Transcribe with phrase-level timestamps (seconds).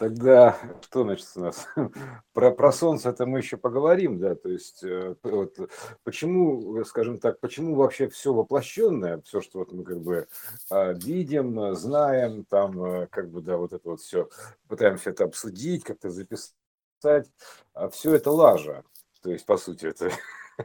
[0.00, 1.68] Тогда что значит у нас?
[2.32, 5.58] Про, про Солнце это мы еще поговорим, да, то есть э, вот,
[6.04, 10.26] почему, скажем так, почему вообще все воплощенное, все, что вот мы как бы
[10.70, 14.30] а, видим, знаем, там э, как бы, да, вот это вот все,
[14.68, 17.30] пытаемся это обсудить, как-то записать,
[17.74, 18.84] а все это лажа,
[19.20, 20.10] то есть, по сути, это,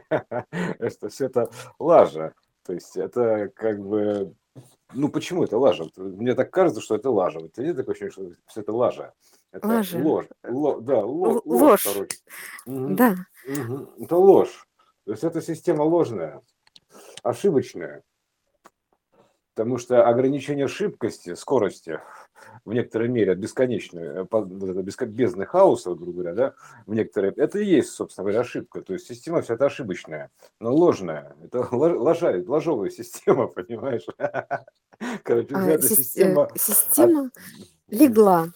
[0.50, 2.32] это все это лажа,
[2.64, 4.34] то есть это как бы
[4.96, 5.84] ну, почему это лажа?
[5.96, 7.38] Мне так кажется, что это лажа.
[7.40, 9.12] Вот нет такое ощущение, что все это лажа.
[9.52, 9.98] Это Лажа.
[9.98, 10.26] ложь.
[10.42, 11.84] Ло- да, ло- ложь, Ложь.
[11.84, 12.16] короче.
[12.66, 13.14] Мгм, Да.
[13.46, 13.90] мгм.
[14.00, 14.66] Это ложь.
[15.04, 16.42] То есть это система ложная,
[17.22, 18.02] ошибочная.
[19.54, 22.00] Потому что ограничение шибкости, скорости
[22.66, 26.54] в некоторой мере бесконечное, по- вот это беско- бездны хаоса, грубо говоря, да,
[26.86, 28.82] в некоторой, это и есть, собственно говоря, ошибка.
[28.82, 30.30] То есть система вся это ошибочная,
[30.60, 31.34] но ложная.
[31.42, 34.04] Это лож- ложа, ложовая система, понимаешь?
[35.22, 37.30] Короче, А, взята сис- э, система от- Система
[37.88, 38.48] легла.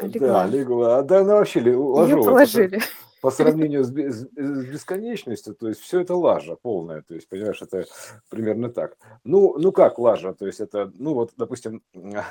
[0.00, 0.46] Да, Легла.
[0.46, 0.98] легла.
[0.98, 2.80] А Да, она вообще Ее ложовая сра- положили.
[3.26, 4.24] По сравнению с, с
[4.66, 5.56] бесконечностью.
[5.56, 7.02] То есть все это лажа полная.
[7.02, 7.84] То есть, понимаешь, это
[8.30, 8.96] примерно так.
[9.24, 10.32] Ну, ну как лажа?
[10.32, 11.82] То есть это, ну вот, допустим,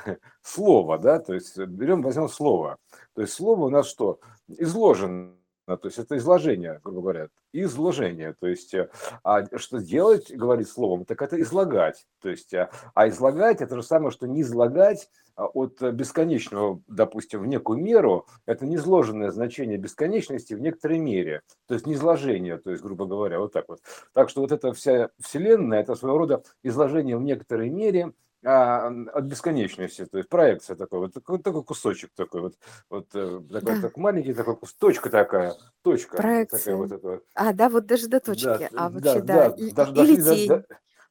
[0.42, 2.78] слово, да, то есть берем, возьмем слово.
[3.14, 4.20] То есть слово у нас что?
[4.48, 5.34] Изложено.
[5.66, 8.34] То есть это изложение, грубо говоря, изложение.
[8.38, 8.88] То есть, э,
[9.24, 12.06] а что делать, говорить словом, так это излагать.
[12.22, 16.80] То есть, а а излагать это же самое, что не излагать а, от э, бесконечного,
[16.86, 21.42] допустим, в некую меру, это низложенное значение бесконечности в некоторой мере.
[21.66, 23.80] То есть низложение, то есть, грубо говоря, вот так вот.
[24.14, 28.12] Так что вот эта вся Вселенная, это своего рода изложение в некоторой мере
[28.46, 32.54] а, от бесконечности, то есть проекция такой, вот такой, такой кусочек такой, вот,
[32.88, 33.80] вот э, такой, Да.
[33.82, 36.76] так маленький такой кус, точка такая, точка такая Проекция.
[36.76, 37.20] вот эта.
[37.34, 38.46] А, да, вот даже до Да, точки.
[38.46, 39.48] А да, вообще, да.
[39.50, 40.66] да, И, даже и- дошли или до, тень до-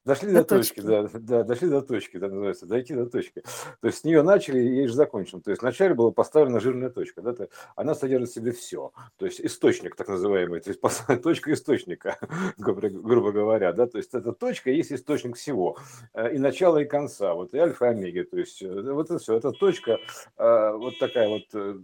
[0.06, 0.86] дошли до до точки, точки.
[0.86, 3.42] да, да, дошли до точки, да, называется, дойти до точки.
[3.80, 5.40] То есть с нее начали, и ей же закончим.
[5.40, 8.92] То есть вначале была поставлена жирная точка, да, то- она содержит в себе все.
[9.16, 10.80] То есть источник, так называемый, то есть
[11.22, 12.18] точка источника,
[12.56, 15.76] грубо говоря, да, то есть эта точка есть источник всего,
[16.14, 19.18] э, и начала, и конца, вот и альфа, и омега, то есть э, вот это
[19.18, 19.98] все, эта точка,
[20.38, 21.82] э, вот такая вот,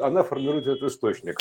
[0.00, 1.38] она формирует этот источник.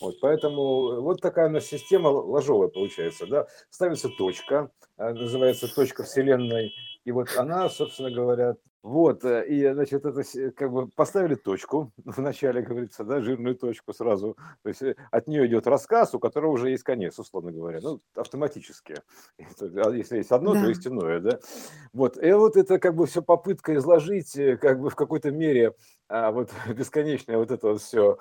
[0.00, 3.46] Вот, поэтому вот такая у нас система ложовая получается, да.
[3.68, 6.72] Ставится точка, а, называется точка Вселенной,
[7.04, 11.92] и вот она, собственно говоря, вот, э, и, значит, это с- как бы поставили точку,
[12.04, 16.52] вначале, говорится, да, жирную точку сразу, то есть э, от нее идет рассказ, у которого
[16.52, 18.94] уже есть конец, условно говоря, ну, автоматически.
[19.84, 20.68] А Если есть одно, то Да.
[20.68, 21.38] есть иное, да.
[21.92, 25.74] Вот, и вот это как бы все попытка изложить э, как бы в какой-то мере
[26.08, 28.18] а, вот бесконечное вот это вот все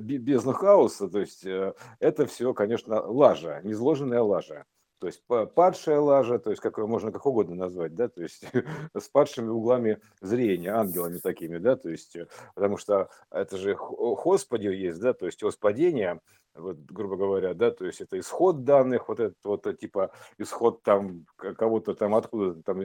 [0.00, 4.64] бездну хаоса, то есть э, это все, конечно, лажа, незложенная лажа.
[5.02, 8.22] То есть па- падшая лажа, то есть как ее можно как угодно назвать, да, то
[8.22, 8.44] есть
[8.96, 14.68] с падшими углами зрения, ангелами такими, да, то есть, э, потому что это же Господи
[14.68, 16.20] есть, да, то есть ос падения,
[16.54, 20.84] вот, грубо говоря, да, то есть это исход данных, вот этот вот э, типа исход
[20.84, 22.82] там кого-то там откуда там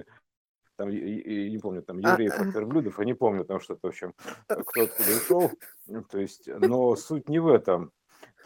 [0.76, 3.90] там, и не помню, там, А, евреев от верблюдов, я не помню, там что-то, в
[3.90, 4.16] общем,
[4.50, 5.52] э, кто откуда ушел,
[6.10, 7.92] то есть, но суть не в этом.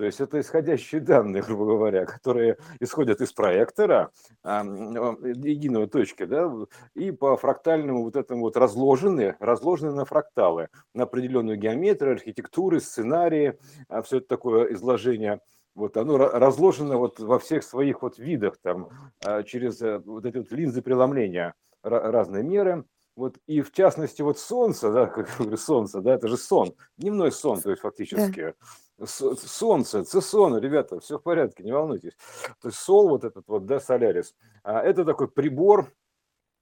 [0.02, 4.10] То есть это исходящие данные, грубо говоря, которые исходят из проектора,
[4.42, 6.52] а, а, единой точки, да,
[6.96, 13.60] и по фрактальному вот этому вот разложены, разложены на фракталы, на определенную геометрию, архитектуры, сценарии,
[14.04, 15.40] все это такое изложение.
[15.76, 18.90] Вот оно ра- разложено вот во всех своих вот видах, там,
[19.24, 22.86] а, через э, вот эти вот линзы преломления ра- разные меры.
[23.22, 27.32] Вот, и в частности, вот солнце, да, как говорю, солнце, да, это же сон, дневной
[27.32, 27.90] сон, то есть Да.
[27.90, 28.56] фактически.
[29.00, 32.14] С- Солнце, цесон, ребята, все в порядке, не волнуйтесь.
[32.62, 34.34] То есть сол вот этот вот, да, солярис,
[34.64, 35.92] а, это такой прибор,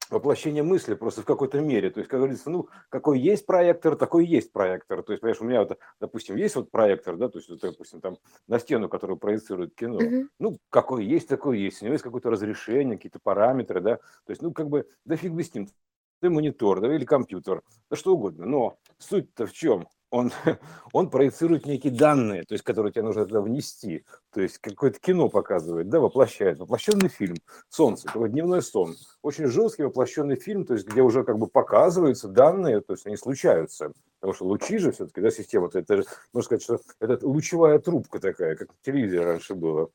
[0.09, 1.91] воплощение мысли просто в какой-то мере.
[1.91, 5.01] То есть, как говорится, ну, какой есть проектор, такой есть проектор.
[5.03, 8.01] То есть, понимаешь, у меня вот, допустим, есть вот проектор, да, то есть, вот, допустим,
[8.01, 8.17] там
[8.47, 9.99] на стену, которую проецирует кино.
[9.99, 10.29] Мгм.
[10.39, 11.81] Ну, какой есть, такой есть.
[11.81, 13.95] У него есть какое-то разрешение, какие-то параметры, да.
[14.25, 15.69] То есть, ну, как бы, да фиг бы с ним.
[16.21, 18.45] Ты монитор, да, или компьютер, да что угодно.
[18.45, 19.87] Но суть-то в чем?
[20.11, 20.31] Он,
[20.93, 24.05] он проецирует некие данные, то есть, которые тебе нужно туда внести.
[24.33, 26.59] То есть, какое-то кино показывает, да, воплощает.
[26.59, 27.35] Воплощенный фильм
[27.69, 28.95] «Солнце», такой дневной сон.
[29.21, 33.17] Очень жесткий воплощенный фильм, то есть, где уже как бы показываются данные, то есть, они
[33.17, 33.93] случаются.
[34.19, 38.55] Потому что лучи же все-таки, да, система, это можно сказать, что это лучевая трубка такая,
[38.55, 39.89] как в телевизоре раньше было.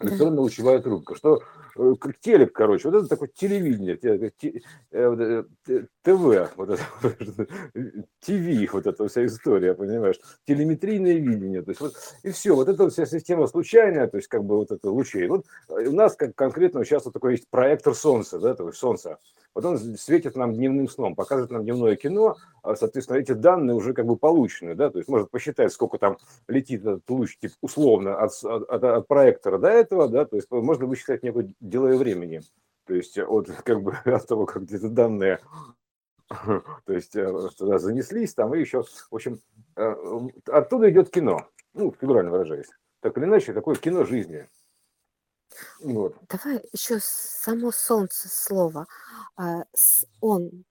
[0.00, 0.08] Да.
[0.08, 1.42] электронная лучевая трубка, что
[1.76, 4.62] э, как телек, короче, вот это такое телевидение, те- те-
[4.92, 6.82] э, т- ТВ, вот это,
[8.20, 12.88] ТВ, вот эта вся история, понимаешь, телеметрийное видение, то есть вот, и все, вот эта
[12.90, 15.26] вся система случайная, то есть как бы вот это лучей.
[15.28, 19.18] Вот э, у нас как конкретно сейчас вот такой есть проектор Солнца, да, такой Солнца,
[19.54, 23.92] вот он светит нам дневным сном, показывает нам дневное кино, а, соответственно, эти данные уже
[23.92, 28.16] как бы получены, да, то есть может посчитать, сколько там летит этот луч, типа, условно,
[28.20, 32.42] от, от, от проектора до этого, да, то есть можно высчитать некое делое времени,
[32.86, 35.40] то есть от, как бы, от того, как где-то данные
[36.84, 39.40] то есть э, туда занеслись, там и еще, в общем,
[39.76, 39.94] э,
[40.46, 42.68] оттуда идет кино, ну, фигурально выражаясь.
[43.00, 44.46] Так или иначе, такое кино жизни.
[45.80, 46.16] Вот.
[46.28, 48.86] Давай еще само солнце слово.
[49.36, 49.64] А,
[50.20, 50.64] он,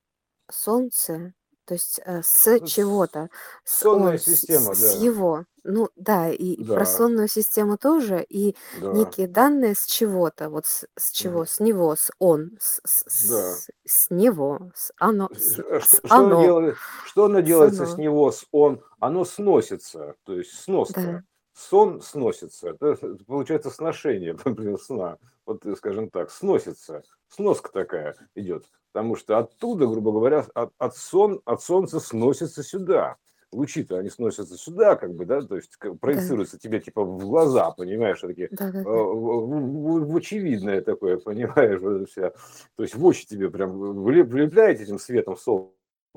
[0.51, 1.33] солнце,
[1.67, 3.29] то есть э, с с- чего-то,
[3.65, 5.45] с Сонная он, с, система, с да, его.
[5.63, 10.49] Ну да, и, и про да, сонную систему тоже, и да, некие данные с чего-то,
[10.49, 13.61] вот с, с чего, мгм, с него, с он, с, с, да.
[13.65, 17.25] с, с него, с оно, с, Ш- а с Что, что оно оно, делает, что
[17.25, 21.09] оно с делается с оно, него, с он, оно сносится, то есть сноска.
[21.09, 21.23] да,
[21.53, 24.37] Сон сносится, это получается сношение,
[24.77, 25.17] сна,
[25.47, 30.95] вот э, скажем так, сносится, сноска такая идет, потому что оттуда, грубо говоря, от, от,
[30.95, 33.15] сон, от солнца сносится сюда.
[33.53, 37.17] Лучи-то они сносятся сюда, как бы, да, то есть как да, проецируются тебе типа в
[37.19, 42.31] глаза, понимаешь, такие да, да, э, да, в, в- в очевидное такое, понимаешь, вот вся.
[42.75, 45.37] То есть в очи тебе прям влеп- влепляет этим светом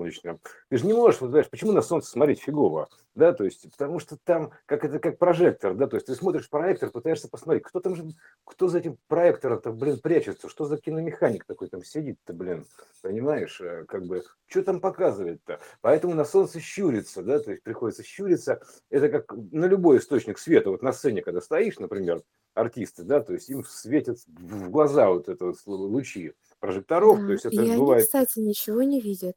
[0.01, 0.41] солнечным.
[0.69, 3.99] Ты же не можешь, вот, знаешь, почему на солнце смотреть фигово, да, то есть, потому
[3.99, 7.81] что там, как это, как прожектор, да, то есть ты смотришь проектор, пытаешься посмотреть, кто
[7.81, 8.05] там же,
[8.45, 12.67] кто за этим проектором-то, блин, прячется, что за киномеханик такой там сидит-то, блин,
[13.03, 18.03] понимаешь, э, как бы, что там показывает-то, поэтому на солнце щурится, да, то есть приходится
[18.03, 22.23] щуриться, это как на любой источник света, вот на сцене, когда стоишь, например,
[22.55, 27.33] артисты, да, то есть им светят в глаза вот это вот лучи прожекторов, то да.
[27.33, 29.37] есть это И они, бывает кстати, ничего не видят.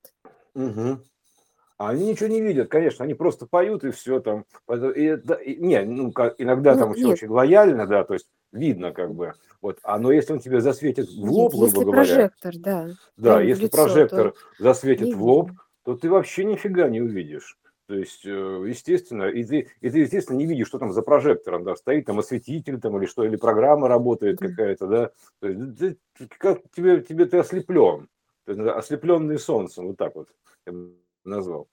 [0.56, 1.04] Мгм.
[1.78, 4.46] А они ничего не видят, конечно, они просто поют и все там.
[4.70, 8.28] И, это- и- не, ну, ка- иногда Ну, там все очень лояльно, да, то есть
[8.52, 9.34] видно как бы.
[9.62, 13.42] Вот, а но если он тебе засветит в лоб, грубо если говоря, прожектор, да, да,
[13.42, 15.52] если лицо, прожектор то засветит в лоб,
[15.84, 17.58] то ты вообще нифига не увидишь.
[17.88, 21.66] То есть, э, естественно, и ты, и ты, естественно, не видишь, что там за прожектором,
[21.66, 25.12] да, стоит там осветитель там или что, или программа работает Да, какая-то, да.
[25.42, 25.98] То есть, ты-
[26.38, 28.08] как тебе, тебе ты ослеплен,
[28.45, 30.30] ты ослепленный солнцем, вот так вот
[30.66, 31.68] я бы назвал.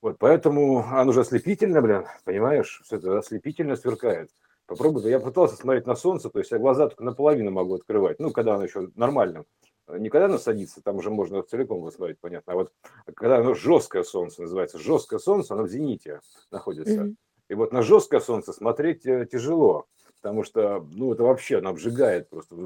[0.00, 4.30] Вот, поэтому оно же ослепительно, блин, понимаешь, все это ослепительно сверкает.
[4.66, 8.30] Попробуй, я пытался смотреть на солнце, то есть я глаза только наполовину могу открывать, ну,
[8.30, 9.44] когда оно еще нормально.
[9.86, 12.72] Не когда оно садится, там уже можно целиком его смотреть, понятно, а вот
[13.14, 16.20] когда оно жесткое солнце называется, жесткое солнце, оно в зените
[16.50, 17.02] находится.
[17.04, 17.16] Мгм.
[17.50, 19.86] И вот на жесткое солнце смотреть э, тяжело,
[20.24, 22.56] потому что, ну, это вообще, оно обжигает просто,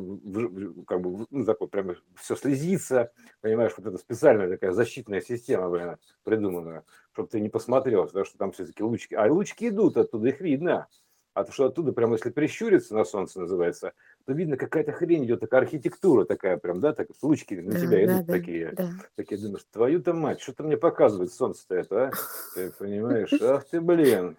[0.87, 3.11] как бы, ну, такое прямо все слезится,
[3.41, 8.39] понимаешь, вот это специальная такая защитная система, блин, придуманная, чтобы ты не посмотрел, потому что
[8.39, 10.87] там все-таки лучки, а лучки идут оттуда, их видно,
[11.35, 13.93] а то, что оттуда прямо, если прищуриться на солнце называется,
[14.25, 18.05] то видно какая-то хрень идет, такая архитектура такая прям, да, так лучки на Да, тебя
[18.05, 18.89] да, идут да, такие, да.
[19.17, 22.17] такие думаешь, твою-то мать, что-то мне показывает солнце-то это, а?
[22.55, 24.37] Ты понимаешь, ах ты, блин.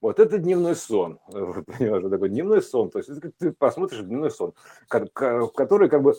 [0.00, 4.54] Вот это дневной сон, понимаешь, такой дневной сон, то есть ты посмотришь дневной сон,
[4.88, 6.14] в который как бы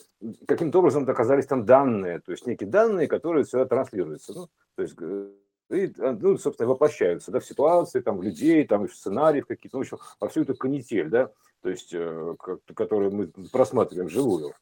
[0.47, 4.95] каким-то образом оказались там данные, то есть некие данные, которые сюда транслируются, ну, то есть
[5.01, 5.31] э,
[5.71, 9.77] и, а, ну, собственно, воплощаются, да, в ситуации, там, в людей, там, в сценариев какие-то,
[9.77, 11.31] ну, в общем, во всю эту канитель, да,
[11.61, 12.35] то есть, э,
[12.75, 14.53] которую мы просматриваем живую.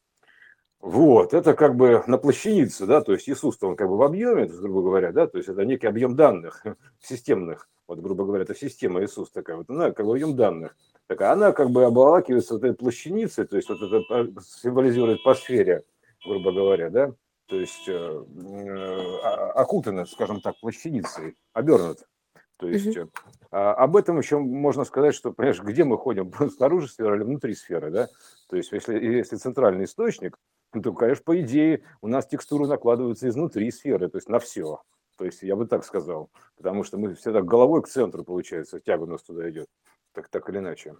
[0.80, 4.46] Вот, это как бы на плащанице, да, то есть Иисус, он как бы в объеме,
[4.46, 6.64] грубо говоря, да, то есть это некий объем данных
[7.02, 10.74] системных, вот, грубо говоря, это система Иисус такая, вот она как бы объем данных,
[11.06, 15.84] такая, она как бы обволакивается вот этой плащаницей, то есть вот это символизирует по сфере,
[16.24, 17.12] грубо говоря, да,
[17.50, 21.98] то есть э, э, а- окутана, скажем так, плащаницей, обернут.
[22.58, 23.06] То есть э,
[23.50, 27.54] а, об этом еще можно сказать, что, понимаешь, где мы ходим, снаружи сферы или внутри
[27.54, 28.08] сферы, да?
[28.48, 30.38] То есть если, если центральный источник,
[30.72, 34.82] то, конечно, по идее, у нас текстуры накладываются изнутри сферы, то есть на все.
[35.18, 39.02] То есть я бы так сказал, потому что мы всегда головой к центру, получается, тяга
[39.02, 39.68] у нас туда идет,
[40.12, 40.96] так, так или иначе.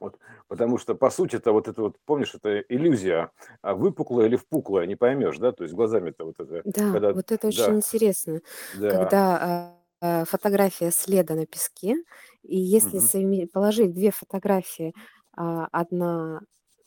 [0.00, 3.30] Вот, потому что, по сути, это вот это вот, помнишь, это иллюзия,
[3.62, 7.30] а выпуклая или впуклая, не поймешь, да, то есть глазами-то вот это, Да, когда, вот
[7.30, 8.40] это очень да, интересно,
[8.72, 11.96] да, когда а, фотография следа на песке,
[12.42, 14.94] и если совме- положить две фотографии,
[15.36, 16.40] а, одна,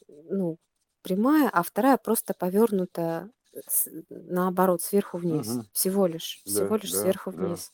[0.07, 0.57] ну,
[1.01, 3.29] прямая, а вторая просто повернута
[3.67, 7.59] с- наоборот, сверху вниз, мгм, всего лишь, да, всего лишь да, сверху да.
[7.59, 7.71] вниз,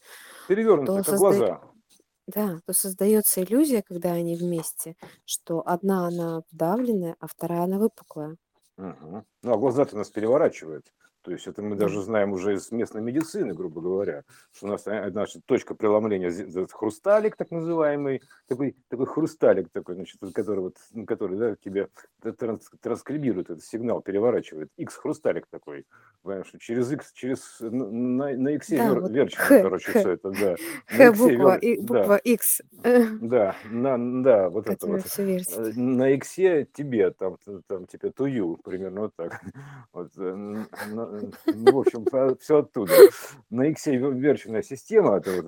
[0.48, 1.62] Перевернутые, то как создает, глаза.
[2.28, 8.38] Да, то создается иллюзия, когда они вместе, что одна она вдавленная, а вторая она выпуклая.
[8.78, 9.26] Мгм.
[9.44, 10.94] Ну, а глаза-то нас переворачивает.
[11.24, 12.02] То есть это мы даже Да.
[12.02, 16.30] знаем уже из местной медицины, грубо говоря, что у нас, э, значит, точка преломления,
[16.72, 20.76] хрусталик так называемый, такой, такой хрусталик такой, значит, который вот,
[21.08, 21.88] который, да, тебе
[22.22, 24.70] транс- транскрибирует этот сигнал, переворачивает.
[24.78, 25.86] X хрусталик такой,
[26.24, 30.00] понимаешь, что через X, через, на, на X Да, вер, вот верчено, Х, короче, Х,
[30.00, 30.56] все это, да.
[30.88, 35.06] Х X буква, вер, и да, буква X, э, да, на, да, вот это вот.
[35.18, 37.38] Э, На иксе тебе, там,
[37.68, 39.40] там типа to you, примерно вот так.
[39.94, 40.34] Вот, э,
[40.92, 41.13] на-
[41.46, 42.94] ну, в общем, все оттуда.
[43.50, 45.48] На ве- верченная система, это вот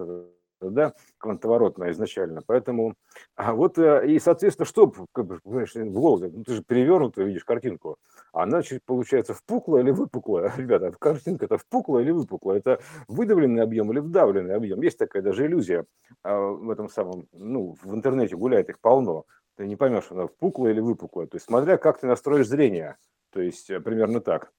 [0.61, 2.95] это, да, квантоворотная изначально, поэтому,
[3.35, 7.27] а вот, э, и, соответственно, что, как бы, понимаешь, в голову, ну, ты же перевернутую
[7.27, 7.97] видишь картинку,
[8.31, 13.99] она, получается, впуклая или выпуклая, ребята, картинка это впуклая или выпуклая, это выдавленный объем или
[13.99, 15.85] вдавленный объем, есть такая даже иллюзия,
[16.23, 20.73] а, в этом самом, ну, в интернете гуляет их полно, ты не поймешь, она впуклая
[20.73, 21.27] или выпуклая.
[21.27, 22.97] То есть смотря как ты настроишь зрение.
[23.31, 24.51] То есть э, примерно так.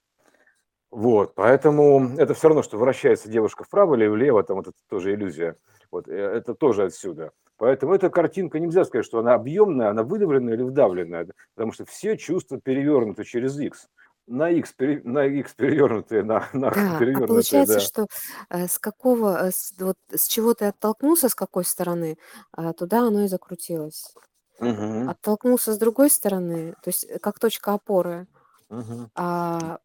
[0.90, 5.14] Вот, поэтому это все равно, что вращается девушка вправо или влево, там вот это тоже
[5.14, 5.56] иллюзия.
[5.90, 7.32] Вот э, это тоже отсюда.
[7.58, 12.16] Поэтому эта картинка нельзя сказать, что она объемная, она выдавленная или вдавленная, потому что все
[12.16, 13.88] чувства перевернуты через X.
[14.26, 17.80] На X, пере- на X перевернутые, на, на Да, а перевернутые, получается, да.
[17.80, 18.06] что
[18.50, 22.18] э, с какого, э, с, вот, с чего ты оттолкнулся, с какой стороны,
[22.52, 24.14] а, туда оно и закрутилось.
[24.58, 28.26] Мгм, Оттолкнулся с другой стороны, то есть как точка опоры,
[28.68, 29.10] мгм.
[29.14, 29.78] а,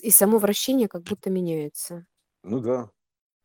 [0.00, 2.06] и само вращение как будто меняется.
[2.42, 2.90] Ну да,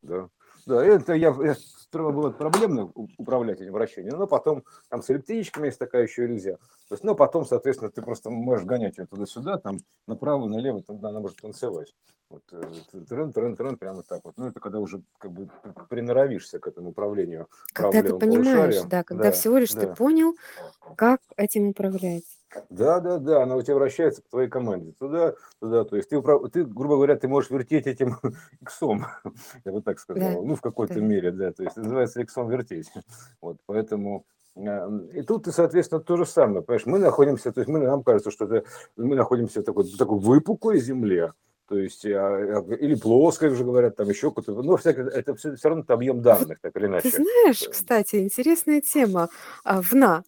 [0.02, 0.30] да.
[0.68, 5.68] Да, это я, я сперва было проблемно управлять этим вращением, но потом там с электричками
[5.68, 6.58] есть такая еще иллюзия.
[6.88, 11.04] То есть, но потом, соответственно, ты просто можешь гонять ее туда-сюда, там направо, налево, там
[11.04, 11.96] она может танцевать.
[12.30, 12.62] Вот э,
[13.10, 14.36] трен, трен, трен, прямо так вот.
[14.38, 15.50] Ну, это когда уже как бы
[15.90, 18.90] приноровишься к этому управлению Когда ты понимаешь, полушарием.
[18.90, 19.96] да, когда Да, всего лишь ты да.
[19.96, 20.36] понял,
[20.96, 22.24] как этим управлять.
[22.70, 24.94] Да, да, да, она у тебя вращается к твоей команде.
[25.00, 25.84] Туда, туда.
[25.86, 28.18] То есть ты, ты, грубо говоря, ты можешь вертеть этим
[28.62, 29.06] иксом,
[29.66, 30.44] я бы так Да, сказал.
[30.46, 31.00] Ну, в какой-то да.
[31.02, 31.52] мере, да.
[31.52, 32.92] То есть называется иксом вертеть.
[33.42, 36.62] Вот, поэтому э, и тут, соответственно, то же самое.
[36.62, 38.68] Понимаешь, мы находимся, то есть мы, нам кажется, что это,
[38.98, 41.34] мы находимся в такой, в такой выпуклой земле,
[41.68, 45.56] то есть, а, а, или плоской, уже говорят, там еще какой-то, но всякое, это все,
[45.56, 47.10] все равно это объем данных, так или ты иначе.
[47.12, 49.30] знаешь, Э, кстати, интересная тема.
[49.64, 50.24] А, ВНА.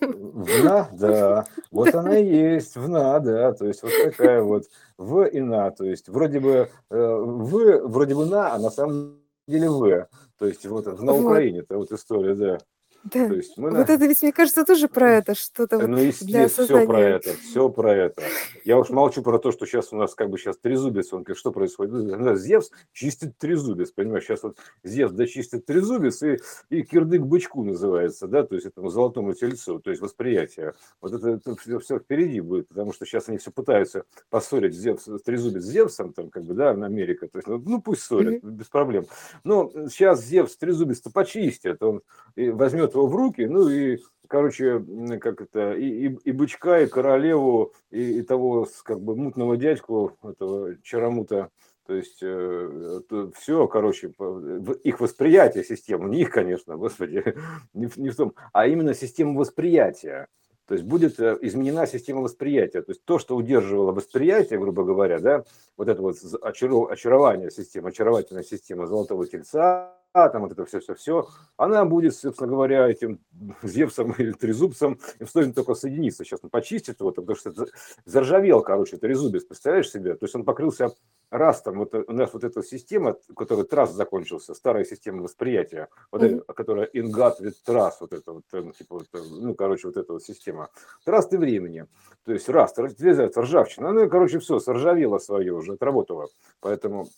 [0.00, 4.64] Вна, да, вот она и есть, вна, да, то есть вот такая вот
[4.98, 9.20] в и на, то есть вроде бы э, в, вроде бы на, а на самом
[9.46, 12.58] деле в, то есть вот на Вот, Украине, это вот история, да,
[13.10, 13.34] то да.
[13.34, 16.06] есть мы Вот на, это ведь, мне кажется, тоже про это, что-то вот ну, для
[16.06, 18.22] естественно, все про это, все про это.
[18.64, 21.38] Я уж молчу про то, что сейчас у нас как бы сейчас трезубец, он говорит,
[21.38, 21.92] что происходит?
[21.92, 26.38] Ну, Зевс чистит трезубец, понимаешь, сейчас вот Зевс дочистит трезубец, и,
[26.70, 30.74] и кирдык бычку называется, да, то есть этому золотому тельцу, то есть восприятие.
[31.00, 35.08] Вот это, это все, все впереди будет, потому что сейчас они все пытаются поссорить Зевс,
[35.24, 38.56] трезубец с Зевсом, там, как бы, да, Америка, то есть, ну, ну, пусть ссорят, Мгм.
[38.56, 39.06] без проблем.
[39.44, 42.02] Но сейчас Зевс трезубец-то почистит, он
[42.36, 43.98] возьмет его в руки, ну и,
[44.28, 44.84] короче,
[45.20, 50.16] как это, и, и, и бычка, и королеву, и, и того, как бы, мутного дядьку,
[50.22, 51.50] этого Чарамута,
[51.86, 54.12] то есть все, короче,
[54.82, 57.22] их восприятие системы, не их, конечно, господи,
[57.74, 60.26] не, в- не в том, а именно система восприятия.
[60.66, 62.82] То есть будет э, изменена система восприятия.
[62.82, 65.44] То есть то, что удерживало восприятие, грубо говоря, да,
[65.76, 69.94] вот это вот очарование системы, очаровательная система золотого тельца,
[70.28, 73.20] там вот это все-все-все, она будет, собственно говоря, этим
[73.62, 76.24] Зевсом или Трезубцем, им стоит только соединиться.
[76.24, 77.66] Сейчас он почистит его, потому что за-
[78.04, 80.14] заржавел, короче, Трезубец, представляешь себе?
[80.14, 80.90] То есть он покрылся
[81.30, 81.78] растом.
[81.78, 86.36] Вот у нас вот эта система, у которой трасс закончился, старая система восприятия, вот Мгм.
[86.38, 89.96] эта, которая ингат вид трасс, вот это вот, э, типа, вот, э, ну, короче, вот
[89.96, 90.68] эта вот система.
[91.04, 91.86] Трасты времени.
[92.24, 93.90] То есть раст, ржавчина.
[93.90, 96.28] Она, короче, все, соржавела свое уже, отработала.
[96.60, 97.08] Поэтому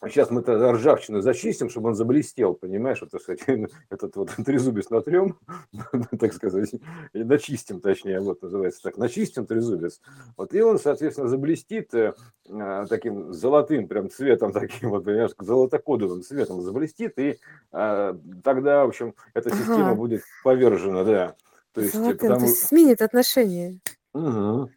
[0.00, 3.42] Сейчас мы тогда ржавчину зачистим, чтобы он заблестел, понимаешь, вот, так сказать,
[3.90, 5.38] этот вот трезубец натрем,
[6.20, 6.72] так сказать,
[7.12, 10.00] и начистим, точнее, вот называется так, начистим трезубец,
[10.36, 12.14] вот, и он, соответственно, заблестит э,
[12.48, 17.38] э, таким золотым прям цветом, таким вот, понимаешь, золотокодовым цветом заблестит, и
[17.72, 18.14] э,
[18.44, 21.34] тогда, в общем, эта система Ага, будет повержена, да,
[21.72, 22.18] то есть, э, золотым.
[22.18, 22.46] То потому...
[22.46, 23.80] есть сменит отношение
[24.12, 24.70] своим.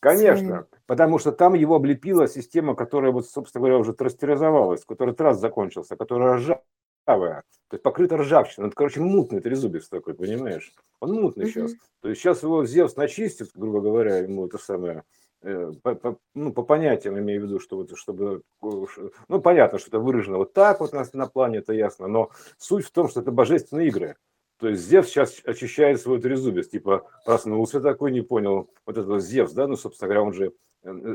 [0.00, 5.38] Конечно, потому что там его облепила система, которая, вот, собственно говоря, уже трастеризовалась, которой трасс
[5.38, 8.68] закончился, которая ржавая, то есть покрыта ржавчиной.
[8.68, 10.72] Это, короче, мутный трезубец такой, понимаешь?
[11.00, 11.72] Он мутный сейчас.
[11.72, 11.80] Мгм.
[12.02, 15.04] То есть сейчас его Зевс начистит, грубо говоря, ему это самое,
[15.42, 19.88] э, по, по, ну, по понятиям имею в виду, что вот, чтобы, ну, понятно, что
[19.88, 23.20] это выражено вот так вот на, на плане, это ясно, но суть в том, что
[23.20, 24.16] это божественные игры.
[24.58, 29.52] То есть Зевс сейчас очищает свой трезубец, типа проснулся такой, не понял, вот это Зевс,
[29.52, 30.50] да, ну, собственно говоря, он же э,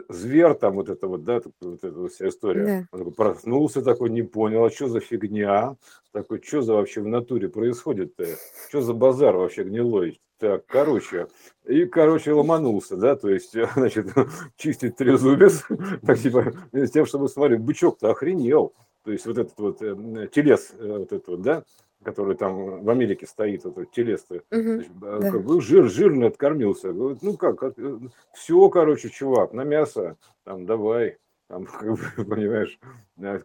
[0.09, 2.65] зверь там, вот это вот, да, вот эта вся история.
[2.65, 2.87] Да.
[2.91, 5.75] Он такой проснулся такой, не понял, а что за фигня?
[6.11, 8.25] Такой, что за вообще в натуре происходит-то?
[8.69, 10.19] Что за базар вообще гнилой?
[10.39, 11.27] Так, короче,
[11.65, 14.07] и, короче, ломанулся, да, то есть, значит,
[14.57, 15.63] чистить трезубец,
[16.05, 20.73] так, типа, с тем, чтобы, смотри, бычок-то охренел, то есть, вот этот вот э, телес,
[20.77, 21.63] э, вот этот вот, да,
[22.03, 25.31] который там в Америке стоит, этот телес-то, угу, да.
[25.31, 26.93] как бы жир, жирный откормился.
[26.93, 27.99] Говорит, ну как, э,
[28.33, 32.79] все, короче, чувак, на мясо, там, давай, там, как бы, понимаешь,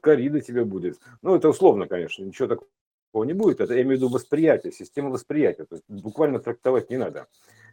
[0.01, 1.01] корида тебе будет.
[1.23, 3.61] Ну, это условно, конечно, ничего такого не будет.
[3.61, 5.65] Это я имею в виду восприятие, система восприятия.
[5.65, 7.27] То есть буквально трактовать не надо.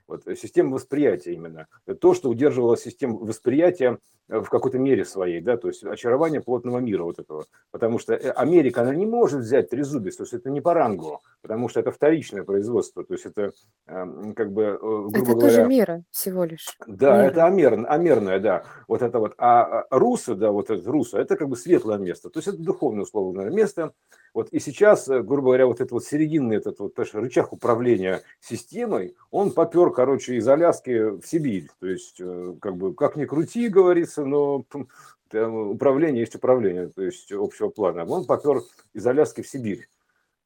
[0.10, 1.68] Вот, э, система восприятия именно.
[2.01, 6.80] То, что удерживала систему восприятия э, в какой-то мере своей, да, то есть очарование плотного
[6.80, 7.46] мира вот этого.
[7.70, 11.22] Потому что э, Америка, она не может взять трезубец, то есть это не по рангу,
[11.44, 13.51] потому что это вторичное производство, то есть это
[13.86, 15.42] эм, как бы, грубо это говоря...
[15.42, 16.75] тоже мера всего лишь.
[16.88, 17.28] Да, мера.
[17.28, 19.36] это амер, амерное, да, вот это вот.
[19.38, 22.58] А, а русы, да, вот это русы, это как бы светлое место, то есть это
[22.58, 23.94] духовное условное место,
[24.34, 29.51] вот и сейчас, грубо говоря, вот этот вот серединный этот вот рычаг управления системой, он
[29.51, 31.68] попер, короче, из Аляски в Сибирь.
[31.82, 34.63] То есть, э, как бы, как ни крути, говорится, но
[35.34, 38.06] управление есть управление, то есть общего плана.
[38.06, 38.62] Он попер
[38.94, 39.89] из Аляски в Сибирь.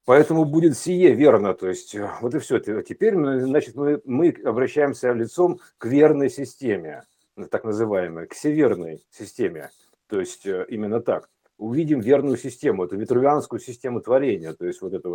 [0.06, 2.58] Поэтому будет сие верно, то есть э, вот и все.
[2.58, 7.04] Теперь, значит, мы, мы обращаемся лицом к верной системе,
[7.52, 9.70] так называемой, к северной системе.
[10.08, 15.10] То есть именно так увидим верную систему, это витрувианскую систему творения, то есть вот эту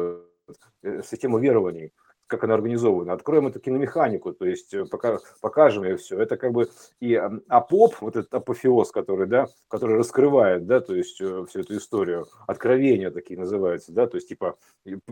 [0.46, 1.92] вот э, систему верований,
[2.28, 3.14] как она организована.
[3.14, 6.20] Откроем эту киномеханику, то есть э, пока, покажем ей все.
[6.20, 6.68] Это как бы
[7.00, 7.14] и
[7.48, 12.26] апоп, вот этот апофеоз, который, да, который раскрывает, да, то есть э, всю эту историю,
[12.46, 14.56] откровения такие называются, да, то есть типа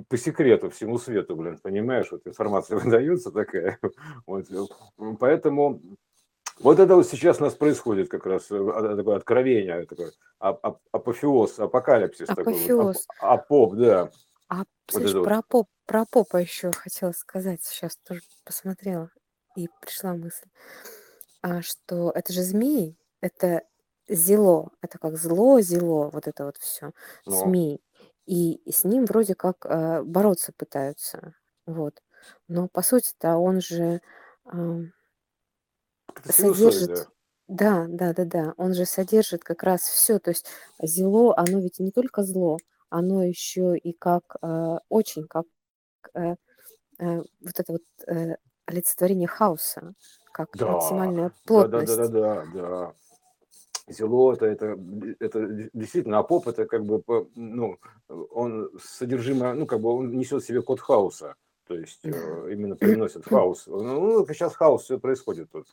[0.08, 3.78] по секрету всему свету, блин, понимаешь, вот информация выдается такая.
[4.26, 4.46] Вот.
[5.18, 5.80] Поэтому
[6.58, 11.58] вот это вот сейчас у нас происходит как раз э, а, такое откровение, такое апофеоз,
[11.58, 12.66] апокалипсис апофеоз.
[12.66, 12.76] такой.
[12.76, 14.10] Вот, апоп, да.
[14.88, 19.10] Слышь, вот про, поп, про попа еще хотела сказать, сейчас тоже посмотрела
[19.56, 20.46] и пришла мысль,
[21.42, 23.62] а, что это же змеи, это
[24.08, 26.92] зело, это как зло, зело, вот это вот все,
[27.24, 27.44] Но.
[27.44, 27.82] змей.
[28.26, 32.02] И с ним вроде как э, бороться пытаются, вот.
[32.48, 34.00] Но по сути-то он же...
[34.52, 34.80] Э,
[36.24, 37.08] Содержит
[37.48, 40.18] да, да-да-да, он же содержит как раз все.
[40.18, 40.46] То есть
[40.82, 42.58] зело, оно ведь не только зло,
[42.90, 45.46] оно еще и как, э, очень как,
[46.14, 46.36] э,
[46.98, 47.82] э, вот это вот,
[48.66, 49.94] олицетворение хаоса,
[50.32, 52.92] как Да, максимальная да, да, да, да, да, да.
[53.88, 54.76] Зело это,
[55.20, 57.02] это, действительно, а поп это как бы,
[57.36, 61.36] ну, он содержимое, ну, как бы он несет в себе код хаоса.
[61.68, 63.66] То есть именно приносит хаос.
[63.66, 65.66] Ну, сейчас хаос все происходит тут.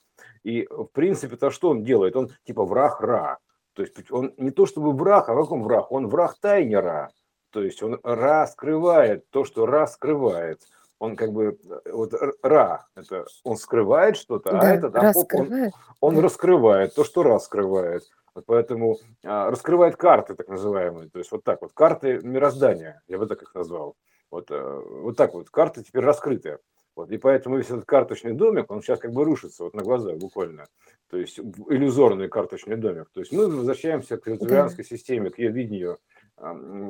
[0.44, 2.16] И в принципе-то что он делает?
[2.16, 3.40] Он типа враг Ра.
[3.74, 5.92] То есть он не то чтобы враг, а каком враг?
[5.92, 7.12] Он враг тайнера.
[7.52, 10.62] То есть он Ра скрывает то, что Ра скрывает.
[11.00, 15.34] Он как бы, э, вот Ра, это он скрывает что-то, а да, а этот Апоп,
[15.34, 18.04] он, он раскрывает то, что Ра скрывает.
[18.48, 21.10] Поэтому а, раскрывает карты, так называемые.
[21.10, 23.96] То есть вот так вот, карты мироздания, я бы так их назвал.
[24.32, 26.58] Вот, э, вот так вот, карты теперь раскрыты.
[26.96, 30.18] Вот, и поэтому весь этот карточный домик, он сейчас как бы рушится вот на глазах
[30.18, 30.68] буквально.
[31.10, 33.10] То есть иллюзорный карточный домик.
[33.14, 34.96] То есть мы возвращаемся к вентурианской да.
[34.96, 36.00] системе, к ее видению.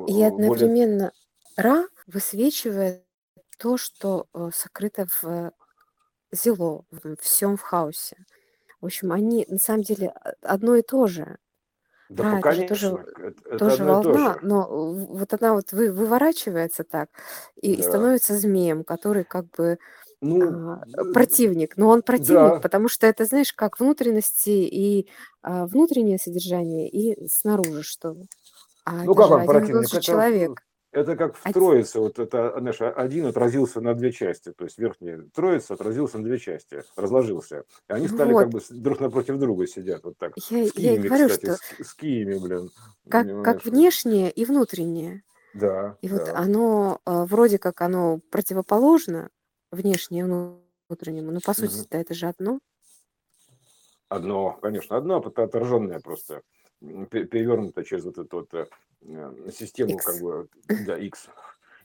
[0.08, 1.12] И одновременно
[1.56, 1.82] более...
[1.82, 3.04] Ра высвечивает
[3.58, 5.52] то, что э, сокрыто в
[6.32, 8.16] зело, в всем в хаосе.
[8.80, 10.12] В общем, они на самом деле
[10.42, 11.38] одно и то же.
[12.08, 14.38] Да, Да, это же тоже, это, это тоже одно и то волна, же.
[14.42, 17.08] но вот она вот вы, выворачивается так
[17.60, 19.78] и, и становится змеем, который как бы
[20.20, 21.76] Ну, а, противник.
[21.76, 25.08] Но он противник, да, потому что это, знаешь, как внутренности и
[25.42, 28.16] а, внутреннее содержание, и снаружи что.
[28.84, 29.86] А ну это как он противник?
[29.88, 30.62] Это человек.
[30.94, 35.20] Это как в Троице, вот это, знаешь, один отразился на две части, то есть верхняя
[35.34, 37.64] Троица отразился на две части, разложился.
[37.88, 38.44] И они стали вот.
[38.44, 40.34] как бы друг напротив друга сидят, вот так.
[40.36, 42.70] Я, с киями, я говорю, кстати, что с, с киями, блин.
[43.08, 45.24] Как, как внешнее и внутреннее.
[45.52, 45.98] Да.
[46.00, 46.14] И да.
[46.14, 49.30] вот оно, а, вроде как оно противоположно,
[49.72, 52.02] внешнее и внутреннему, но по сути-то угу.
[52.02, 52.60] это же одно.
[54.08, 56.42] Одно, конечно, одно, отраженное просто
[56.80, 58.66] перевернуто через вот эту вот э,
[59.52, 60.04] систему, X.
[60.04, 60.48] как бы,
[60.86, 61.28] да, X.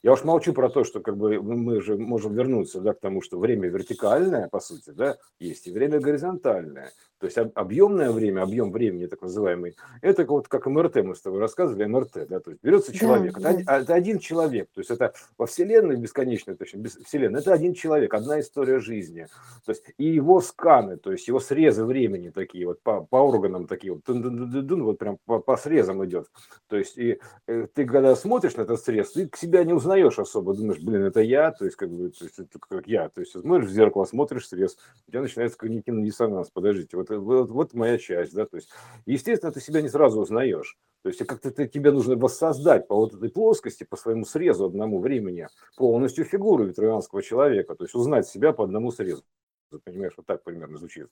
[0.02, 3.22] Я уж молчу про то, что как бы мы же можем вернуться да, к тому,
[3.22, 6.94] что время вертикальное, по сути, да, есть и время горизонтальное.
[7.20, 11.42] То есть объемное время, объем времени так называемый, это вот как МРТ, мы с тобой
[11.42, 13.80] рассказывали, МРТ, да, то есть берется человек, да, это, да.
[13.82, 18.14] это один человек, то есть это во Вселенной бесконечной, точнее, без, Вселенной, это один человек,
[18.14, 19.28] одна история жизни,
[19.66, 23.68] то есть и его сканы, то есть его срезы времени такие вот по, по органам
[23.68, 26.28] такие вот, дун -дун -дун вот прям по, по срезам идет,
[26.70, 30.20] то есть и э, ты когда смотришь на этот срез, ты к себя не узнаешь
[30.20, 33.20] особо, думаешь, блин, это я, то есть как бы, то есть это как я, то
[33.20, 37.74] есть смотришь в зеркало, смотришь срез, у тебя начинается когнитивный диссонанс, подождите, вот вот, вот
[37.74, 38.70] моя часть, да, то есть,
[39.06, 43.30] естественно, ты себя не сразу узнаешь, то есть как-то тебе нужно воссоздать по вот этой
[43.30, 48.64] плоскости, по своему срезу одному времени полностью фигуру ветеранского человека, то есть узнать себя по
[48.66, 49.24] одному срезу.
[49.72, 51.08] Ты понимаешь, вот так примерно звучит.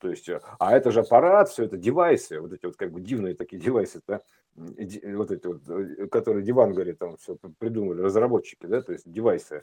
[0.00, 3.00] То есть, э, а это же аппарат, все это девайсы, вот эти вот как бы
[3.00, 4.20] дивные такие девайсы, да,
[4.56, 9.60] вот эти вот, э, которые диван говорит, там все придумали, разработчики, да, то есть девайсы.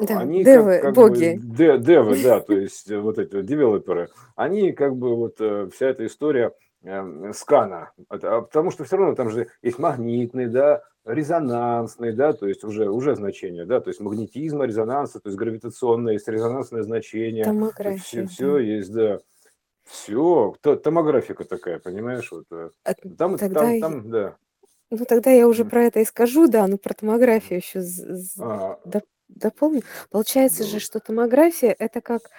[0.00, 1.34] Да, они девы, как, как боги.
[1.36, 5.36] Бы, де, девы, да, то есть э, вот эти вот девелоперы, они как бы вот
[5.72, 6.52] вся эта история
[7.32, 12.62] скана, а потому что все равно там же есть магнитный, да, резонансный, да, то есть
[12.62, 17.44] уже, уже значение, да, то есть магнетизма, резонанса, то есть гравитационное, есть резонансное значение.
[17.44, 18.26] Томография.
[18.26, 19.20] Все, все есть, да.
[19.84, 22.46] Все, томографика такая, понимаешь, вот.
[22.50, 24.36] Э, а там, тогда там, там, да.
[24.90, 27.82] Ну, тогда я уже про это и скажу, да, ну, про томографию еще
[28.40, 28.78] а,
[29.28, 29.82] дополню.
[30.10, 30.68] Получается да.
[30.68, 32.30] же, что томография– это как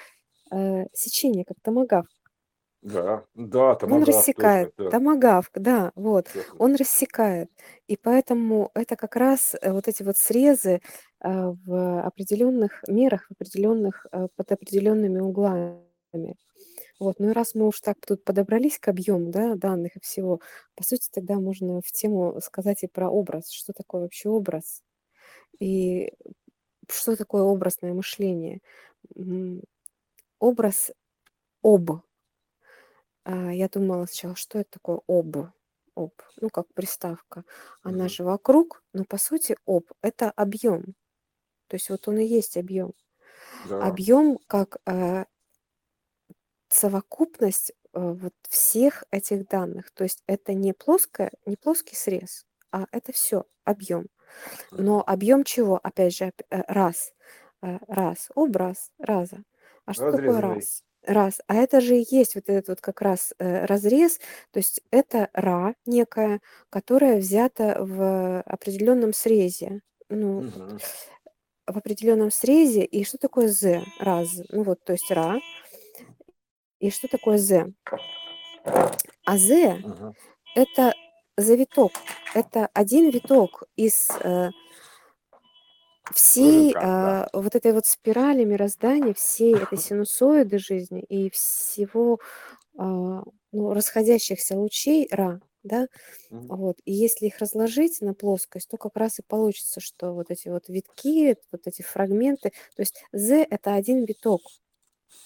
[0.52, 2.10] э, сечение, как томогавк.
[2.82, 4.92] Да, да, Он томограф рассекает, да.
[4.92, 6.28] томагавк, да, вот,
[6.60, 7.50] он рассекает.
[7.88, 10.82] И поэтому это как раз э, вот эти вот срезы
[11.22, 16.36] э, в определенных мерах, в определенных, э, под определенными углами.
[17.00, 20.40] Вот, ну и раз мы уж так тут подобрались к объему, да, данных и всего,
[20.76, 23.52] по сути, тогда можно в тему сказать и про образ.
[23.52, 24.82] Что такое вообще образ?
[25.60, 26.14] И
[26.90, 28.62] что такое образное мышление?
[30.40, 30.92] Образ
[31.64, 31.86] об
[33.24, 35.38] а, я думала сначала, что это такое об?
[35.96, 37.46] Об, ну как приставка.
[37.82, 38.10] Она Мгм.
[38.10, 40.96] же вокруг, но по сути об– это объем.
[41.68, 42.94] То есть вот он и есть объем.
[43.64, 43.80] Да.
[43.80, 45.26] Объем как э,
[46.70, 49.92] совокупность э, вот всех этих данных.
[49.94, 54.08] То есть это не плоское, не плоский срез, а это все объем.
[54.72, 55.80] Но объем чего?
[55.84, 57.14] Опять же, э, раз,
[57.64, 59.44] э, раз, образ, раза.
[59.86, 60.42] А что такое Разрезанный.
[60.42, 60.84] раз?
[61.04, 61.40] Раз.
[61.48, 64.20] А это же и есть вот этот вот как раз э, разрез,
[64.52, 69.82] то есть это ра некая, которая взята в определенном срезе.
[70.10, 70.80] Ну, Мгм.
[71.68, 72.84] в определенном срезе.
[72.86, 73.88] И что такое з?
[74.00, 74.44] Раз.
[74.50, 75.42] Ну вот, то есть ра.
[76.80, 77.66] И что такое з?
[79.26, 80.14] А з Мгм.
[80.56, 80.94] это
[81.38, 81.92] завиток.
[82.36, 84.52] Это один виток из э,
[86.14, 86.82] всей да.
[86.82, 92.20] а, вот этой вот спирали мироздания, всей этой синусоиды жизни и всего
[92.78, 95.88] а, ну, расходящихся лучей Ра, да,
[96.30, 96.50] Мгм.
[96.50, 96.78] вот.
[96.86, 100.70] И если их разложить на плоскость, то как раз и получится, что вот эти вот
[100.70, 104.42] витки, вот эти фрагменты, то есть Z это один виток,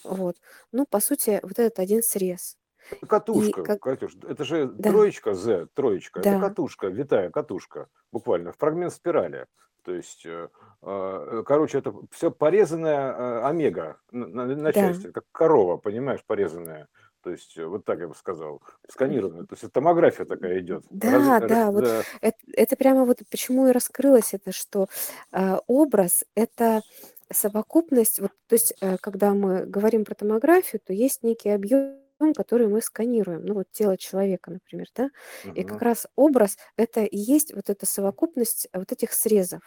[0.03, 0.37] вот.
[0.71, 2.57] Ну, по сути, вот этот один срез.
[3.01, 7.87] И Катушка, как, Катюш, это же да, троечка Z, троечка, это да, катушка, витая катушка,
[8.11, 9.45] буквально, фрагмент спирали.
[9.83, 10.49] То есть, э,
[10.81, 14.73] э, короче, это все порезанная э, омега на, на- на да.
[14.73, 16.87] части, как корова, понимаешь, порезанная.
[17.21, 19.43] То есть, э, вот так я бы сказал, сканированная.
[19.43, 20.83] То есть, это томография такая идет.
[20.89, 22.01] Раз, Да, р- да, вот да.
[22.21, 24.87] это, это прямо вот почему и раскрылось это, что
[25.31, 26.81] а, образ это
[27.31, 31.97] совокупность, вот, то есть, э, когда мы говорим про томографию, то есть некий объем,
[32.35, 35.09] который мы сканируем, ну вот тело человека, например, да,
[35.53, 39.61] и как раз образ это и есть вот эта совокупность вот этих срезов,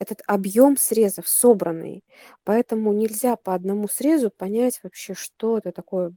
[0.00, 2.04] этот объем срезов собранный,
[2.44, 6.14] поэтому нельзя по одному срезу понять вообще, что это такое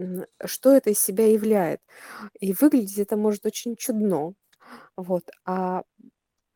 [0.00, 1.80] м, что это из себя являет.
[2.40, 4.34] И выглядеть это может очень чудно.
[4.96, 5.24] Вот.
[5.46, 5.84] А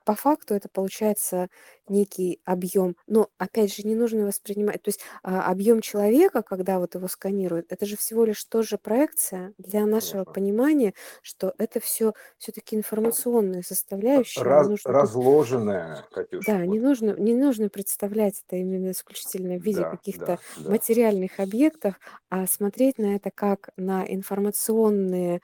[0.05, 1.49] по факту это получается
[1.88, 2.97] некий объем.
[3.07, 4.83] Но опять же, не нужно воспринимать.
[4.83, 9.55] То есть а, объем человека, когда вот его сканируют, это же всего лишь тоже проекция
[9.59, 10.33] для нашего Конечно.
[10.33, 14.51] понимания, что это все все-таки информационная составляющая.
[14.53, 19.57] Не Раз, нужно разложенная, Катюш, да, не вот, нужно, не нужно представлять это именно исключительно
[19.59, 20.73] в виде да, каких-то да, да.
[20.73, 21.95] материальных объектов,
[22.31, 25.41] а смотреть на это как на информационные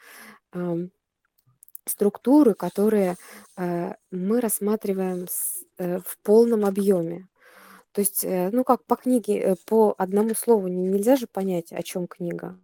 [0.53, 0.91] ам,
[1.89, 3.17] структуры, которые
[3.57, 5.27] э, мы рассматриваем
[5.79, 7.29] э, в полном объеме.
[7.93, 11.83] То есть, э, ну как по книге, по одному слову не- нельзя же понять, о
[11.83, 12.59] чем книга.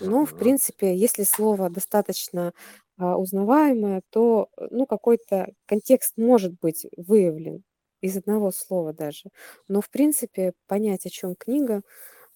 [0.00, 0.34] Но, в Мгм.
[0.34, 2.52] принципе, если слово достаточно
[2.98, 7.64] узнаваемое, то, ну, какой-то контекст может быть выявлен
[8.00, 9.30] из одного слова даже.
[9.68, 11.82] Но, в принципе, понять, о чем книга,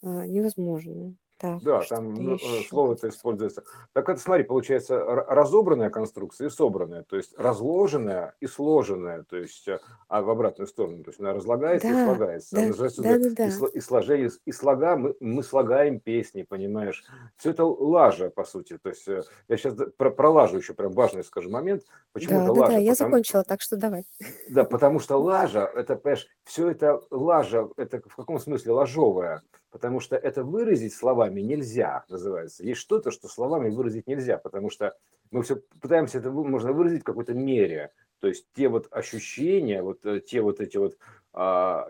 [0.03, 1.17] невозможно.
[1.39, 3.63] Так, Да, там что-то ну, э, еще слово-то используется.
[3.93, 9.37] Так это, смотри, получается р- разобранная конструкция и собранная, то есть разложенная и сложенная, то
[9.37, 12.57] есть э, а в обратную сторону, то есть она разлагается и Да, слагается.
[12.57, 17.05] да, Она называется уже и, сло- и сложение, и слога, мы, мы слагаем песни, понимаешь.
[17.37, 18.77] Все это лажа, по сути.
[18.79, 21.85] То есть э, я сейчас про, про лажу еще прям важный скажу момент.
[22.13, 22.79] Почему это Да-да-да, лажа?
[22.79, 24.05] я Потому, закончила, так что давай.
[24.51, 29.43] да, потому что лажа, это, понимаешь, все это лажа, это в каком смысле ложовая?
[29.71, 32.65] Потому что это выразить словами нельзя, называется.
[32.65, 34.97] Есть что-то, что словами выразить нельзя, потому что
[35.31, 37.93] мы все пытаемся это можно выразить в какой-то мере.
[38.21, 40.99] То есть те вот ощущения, вот э, те вот эти вот,
[41.33, 41.89] а,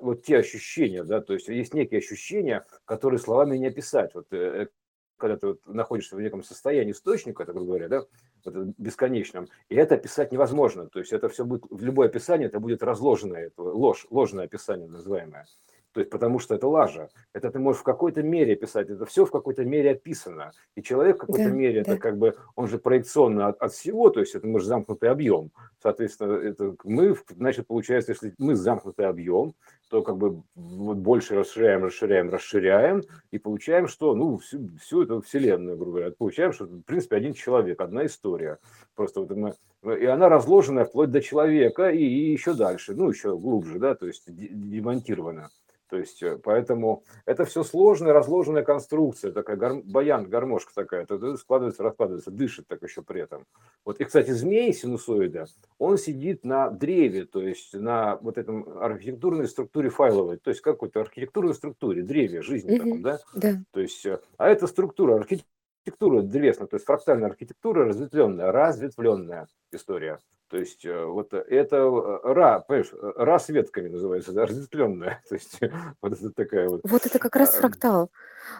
[0.00, 4.14] вот те ощущения, да, то есть есть некие ощущения, которые словами не описать.
[4.14, 4.68] Вот э,
[5.16, 8.04] когда ты вот находишься в неком состоянии источника, так говоря, да,
[8.44, 10.88] вот бесконечном, и это описать невозможно.
[10.88, 14.86] То есть это все будет, в любое описание это будет разложенное, это ложь, ложное описание
[14.86, 15.46] называемое.
[15.94, 17.08] То есть потому что это лажа.
[17.32, 20.50] Это ты можешь в какой-то мере писать, это все в какой-то мере описано.
[20.74, 23.72] И человек в какой-то Да, мере, это да, как бы, он же проекционно от, от
[23.72, 25.52] всего, то есть это может замкнутый объем.
[25.80, 29.54] Соответственно, это мы, значит, получается, если мы замкнутый объем,
[29.88, 35.20] то как бы вот больше расширяем, расширяем, расширяем, и получаем, что, ну, всю, всю эту
[35.20, 38.58] вселенную, грубо говоря, получаем, что, в принципе, один человек, одна история.
[38.96, 39.54] Просто вот мы,
[39.96, 44.06] и она разложенная вплоть до человека и, и еще дальше, ну, еще глубже, да, то
[44.06, 45.50] есть де- демонтирована.
[45.94, 51.36] То есть, э, поэтому это все сложная, разложенная конструкция, такая гар- баян, гармошка такая, это
[51.36, 53.46] складывается, раскладывается, дышит так еще при этом.
[53.84, 55.46] Вот, и, кстати, змей синусоида,
[55.78, 61.00] он сидит на древе, то есть на вот этом архитектурной структуре файловой, то есть какой-то
[61.00, 66.22] архитектурной структуре, древе жизни таком, мгм, да, да, то есть, э, а это структура, архитектура
[66.22, 70.18] древесная, то есть фрактальная архитектура разветвленная, разветвленная история.
[70.48, 75.22] То есть э, вот это э, ра, понимаешь, э, ра с ветками называется, да, разветвленная.
[75.28, 75.58] То есть
[76.02, 78.10] вот это такая вот, Вот это как раз а, фрактал.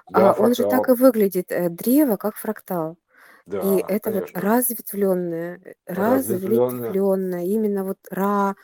[0.09, 2.99] да, А, он же так и фрактал, выглядит, древо как фрактал.
[3.47, 8.57] И да, это вот конечно, разветвленное, э, разветвленная, разветвленное, именно вот Ра,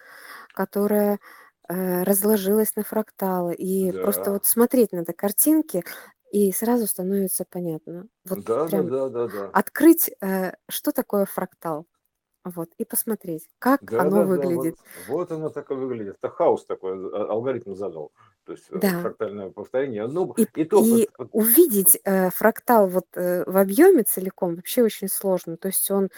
[0.54, 1.18] которая
[1.68, 3.54] э, разложилась на фракталы.
[3.54, 5.84] И просто да, вот смотреть надо картинки,
[6.32, 8.06] и сразу становится понятно.
[8.24, 9.50] Вот да, да, прям да, да, да.
[9.52, 11.86] открыть, э, что такое фрактал,
[12.44, 14.76] вот, и посмотреть, как Да, оно да, да, вот, выглядит.
[14.94, 16.16] вот оно так и выглядит.
[16.20, 18.12] Это хаос такой, а- алгоритм задал.
[18.44, 20.06] То есть э, Да, фрактальное повторение.
[20.06, 24.82] Ну, и, и то, и под- увидеть э, фрактал вот э, в объеме целиком вообще
[24.82, 25.56] очень сложно.
[25.56, 26.10] То есть он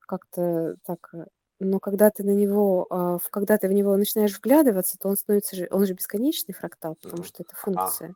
[0.00, 1.26] как-то так, э,
[1.60, 5.56] но когда ты на него, а, когда ты в него начинаешь вглядываться, то он становится
[5.56, 7.24] же он же бесконечный фрактал, потому Мгм.
[7.24, 8.14] что это функция,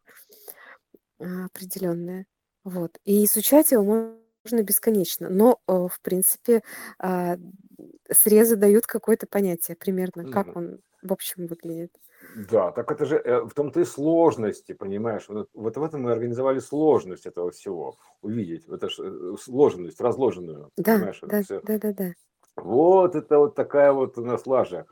[1.21, 2.27] а, определенная.
[2.65, 2.99] Вот.
[3.05, 4.19] И изучать его можно
[4.63, 5.29] бесконечно.
[5.29, 6.63] Но, э, в принципе,
[6.99, 7.37] а,
[8.11, 11.93] срезы дают какое-то понятие примерно, как он в общем выглядит.
[12.35, 15.29] Да, так это же э, в том-то и сложности, понимаешь?
[15.29, 17.97] Вот, вот в этом мы организовали сложность этого всего.
[18.23, 21.23] Увидеть, это ж э, сложность, разложенную, Да, понимаешь?
[21.23, 21.63] Это да, все.
[21.63, 22.15] да-да-да.
[22.57, 24.87] Вот это вот такая вот у нас лажа.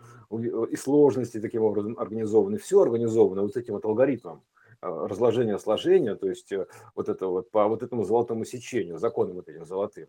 [0.71, 2.59] И сложности таким образом организованы.
[2.59, 4.45] Все организовано вот этим вот алгоритмом
[4.89, 9.49] разложения сложения, то есть э, вот это вот по вот этому золотому сечению, законам вот
[9.49, 10.09] этим золотым.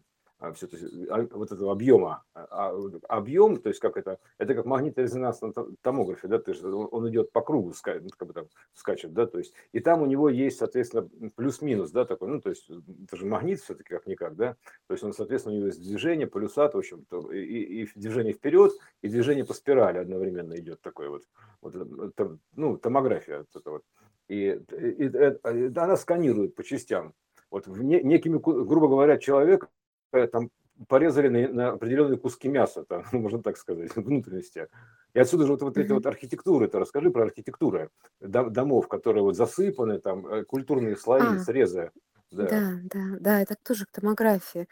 [0.54, 2.24] все, то есть, а, вот этого объема.
[2.34, 6.63] А, а, объем, то есть как это, это как магнитно-резонансном то- томографе, да, то есть
[6.63, 10.06] он идет по кругу, ну, как бы там скачет, да, то есть и там у
[10.06, 14.56] него есть, соответственно, плюс-минус, да, такой, ну, то есть это же магнит все-таки как-никак, да,
[14.88, 18.34] то есть он, соответственно, у него есть движение, полюса, в общем, то, и, и- движение
[18.34, 21.24] вперед, и движение по спирали одновременно идет такое вот,
[21.62, 23.84] вот там, ну, томография вот это вот.
[24.28, 27.13] И, и- и это- и она сканирует по частям.
[27.52, 29.70] Вот в не- некими, грубо говоря, человек
[30.13, 30.50] э, там
[30.88, 34.68] порезали на, на определенные куски мяса, там, можно так сказать, внутренности.
[35.13, 37.90] И отсюда же вот, вот эти вот архитектуры, ты расскажи про архитектуры
[38.22, 41.92] дом- домов, которые вот засыпаны, там, э, культурные слои, А, срезы.
[42.32, 42.46] Да.
[42.48, 44.68] да, да, да, это тоже к томографии.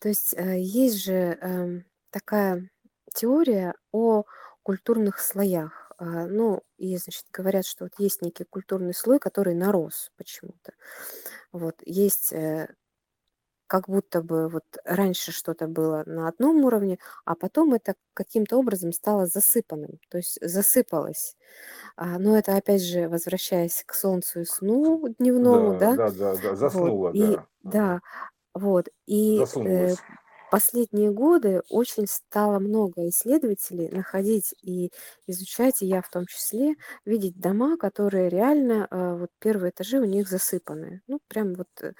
[0.00, 2.68] То есть, э, есть же, эм, такая
[3.14, 4.24] теория о
[4.62, 5.85] культурных слоях.
[5.98, 10.72] А, ну, и, значит, говорят, что вот есть некий культурный слой, который нарос почему-то.
[11.52, 12.68] Вот, есть, э,
[13.68, 18.92] как будто бы вот раньше что-то было на одном уровне, а потом это каким-то образом
[18.92, 21.36] стало засыпанным, то есть засыпалось.
[21.96, 26.36] А, но это опять же, возвращаясь к солнцу и сну дневному, Да, да, да, да,
[26.36, 27.46] да, вот, заснула, и да.
[27.64, 27.90] Ага.
[27.90, 28.00] да,
[28.54, 30.04] вот, и э, Засунулась.
[30.50, 34.92] Последние годы очень стало много исследователей находить и
[35.26, 40.04] изучать, и я в том числе, видеть дома, которые реально, э, вот первые этажи у
[40.04, 41.02] них засыпаны.
[41.08, 41.92] Ну, прям вот, э,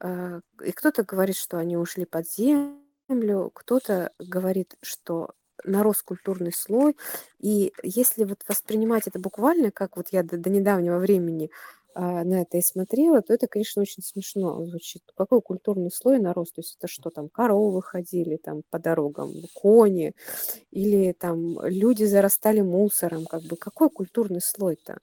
[0.00, 5.30] а, и кто-то говорит, что они ушли под землю, кто-то говорит, что
[5.64, 6.96] нарос культурный слой.
[7.40, 11.50] И если вот воспринимать это буквально, как вот я до, до недавнего времени
[11.94, 15.02] на это и смотрела, то это, конечно, очень смешно звучит.
[15.16, 16.52] Какой культурный слой нарос?
[16.52, 20.14] То есть это что там, коровы ходили там по дорогам, кони,
[20.70, 24.98] или там люди зарастали мусором, как бы какой культурный слой-то?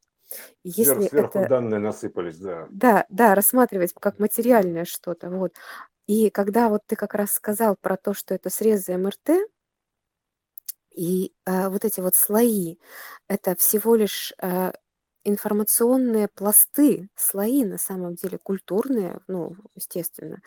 [0.64, 2.68] Если сверху это, данные насыпались, да.
[2.72, 5.54] Да, да, рассматривать как материальное что-то, вот.
[6.08, 9.30] И когда вот ты как раз сказал про то, что это срезы МРТ,
[10.92, 12.78] и э, вот эти вот слои,
[13.28, 14.72] это всего лишь э,
[15.26, 20.42] информационные пласты, слои на самом деле культурные, ну, естественно,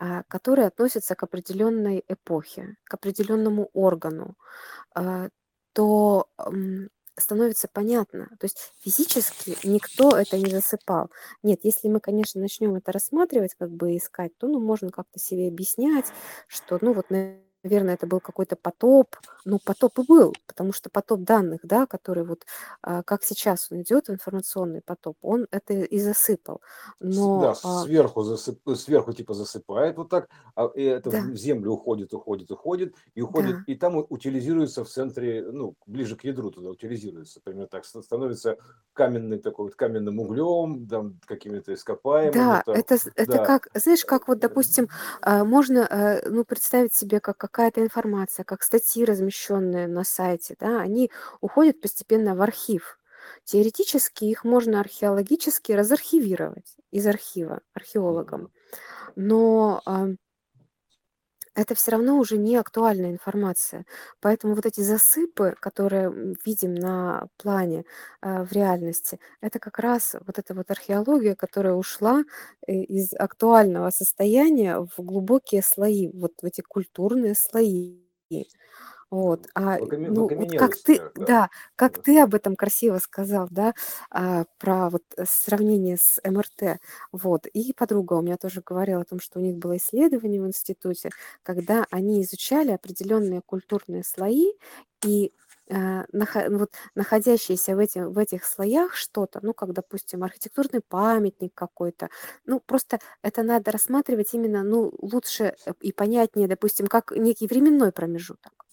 [0.00, 4.36] э, которые относятся к определенной эпохе, к определенному органу,
[4.96, 5.28] э,
[5.74, 6.28] то
[7.18, 8.26] становится понятно.
[8.40, 11.10] То есть физически никто это не засыпал.
[11.42, 15.48] Нет, если мы, конечно, начнем это рассматривать, как бы искать, то ну, можно как-то себе
[15.48, 16.06] объяснять,
[16.48, 17.06] что, ну, вот,
[17.66, 19.16] наверное, это был какой-то потоп.
[19.44, 22.44] Ну, потоп и был, потому что потоп данных, да, который вот,
[22.82, 26.60] а, как сейчас он идет, информационный потоп, он это и засыпал.
[27.00, 32.12] Но, Да, сверху, засып, сверху типа засыпает вот так, а это да, в землю уходит,
[32.14, 36.70] уходит, уходит, и уходит, да, и там утилизируется в центре, ну, ближе к ядру туда
[36.70, 38.56] утилизируется, примерно так, ст- становится
[38.92, 43.68] каменный такой вот каменным углем, там, какими-то ископаемыми, да, там, это, з- это да, как,
[43.74, 44.88] знаешь, как вот, допустим,
[45.22, 50.78] а, можно, а, ну, представить себе, как какая-то информация, как статьи, размещенные на сайте, да,
[50.82, 52.98] они уходят постепенно в архив.
[53.44, 58.50] Теоретически их можно археологически разархивировать из архива археологам,
[59.16, 60.08] но а,
[61.56, 63.86] это все равно уже не актуальная информация.
[64.20, 67.84] Поэтому вот эти засыпы, которые видим на плане
[68.20, 72.22] а, в реальности, это как раз вот эта вот археология, которая ушла
[72.66, 78.02] э, из актуального состояния в глубокие слои, вот в эти культурные слои.
[79.10, 81.26] Вот, а, ну, вот как ты, да.
[81.26, 82.02] да, как Да.
[82.02, 83.74] ты об этом красиво сказал, да,
[84.10, 86.80] а, про вот э, сравнение с МРТ,
[87.12, 87.46] вот.
[87.46, 91.10] И подруга у меня тоже говорила о том, что у них было исследование в институте,
[91.44, 94.52] когда они изучали определенные культурные слои
[95.04, 95.32] и
[95.68, 101.52] нахо- ну вот, находящиеся в, эти, в этих слоях что-то, ну, как, допустим, архитектурный памятник
[101.54, 102.08] какой-то,
[102.44, 107.92] ну, просто это надо рассматривать именно, ну, лучше э, и понятнее, допустим, как некий временной
[107.92, 108.65] промежуток.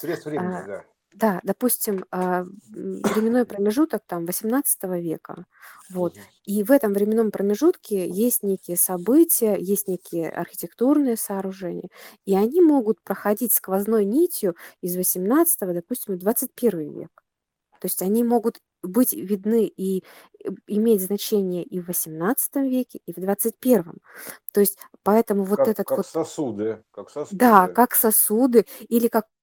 [0.00, 0.84] Срез времени, А, да.
[1.12, 5.46] да, допустим, а, временной промежуток там XVIII века,
[5.88, 11.88] вот, и в этом временном промежутке есть некие события, есть некие архитектурные сооружения,
[12.24, 17.22] и они могут проходить сквозной нитью из XVIII, допустим, в XXI век.
[17.80, 20.04] То есть они могут быть видны и
[20.44, 23.98] э, иметь значение и в XVIII веке, и в XXI.
[24.52, 29.08] То есть поэтому вот Как, этот как вот, сосуды, как да, сосуды, как сосуды или
[29.08, 29.33] как да,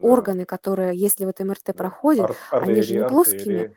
[0.00, 3.76] органы, которые, если вот МРТ проходит, Ар- они же артерии, не плоскими, артерии,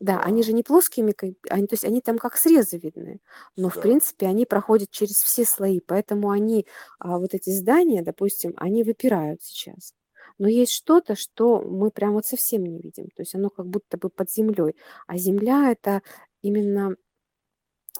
[0.00, 1.14] да, они же не плоскими,
[1.50, 3.20] они, то есть они там как срезы видны,
[3.56, 3.80] но в да.
[3.80, 6.66] принципе они проходят через все слои, поэтому они,
[6.98, 9.94] а, вот эти здания, допустим, они выпирают сейчас.
[10.38, 13.96] Но есть что-то, что мы прям вот совсем не видим, то есть оно как будто
[13.98, 14.74] бы под землей,
[15.06, 16.02] а земля это
[16.42, 16.96] именно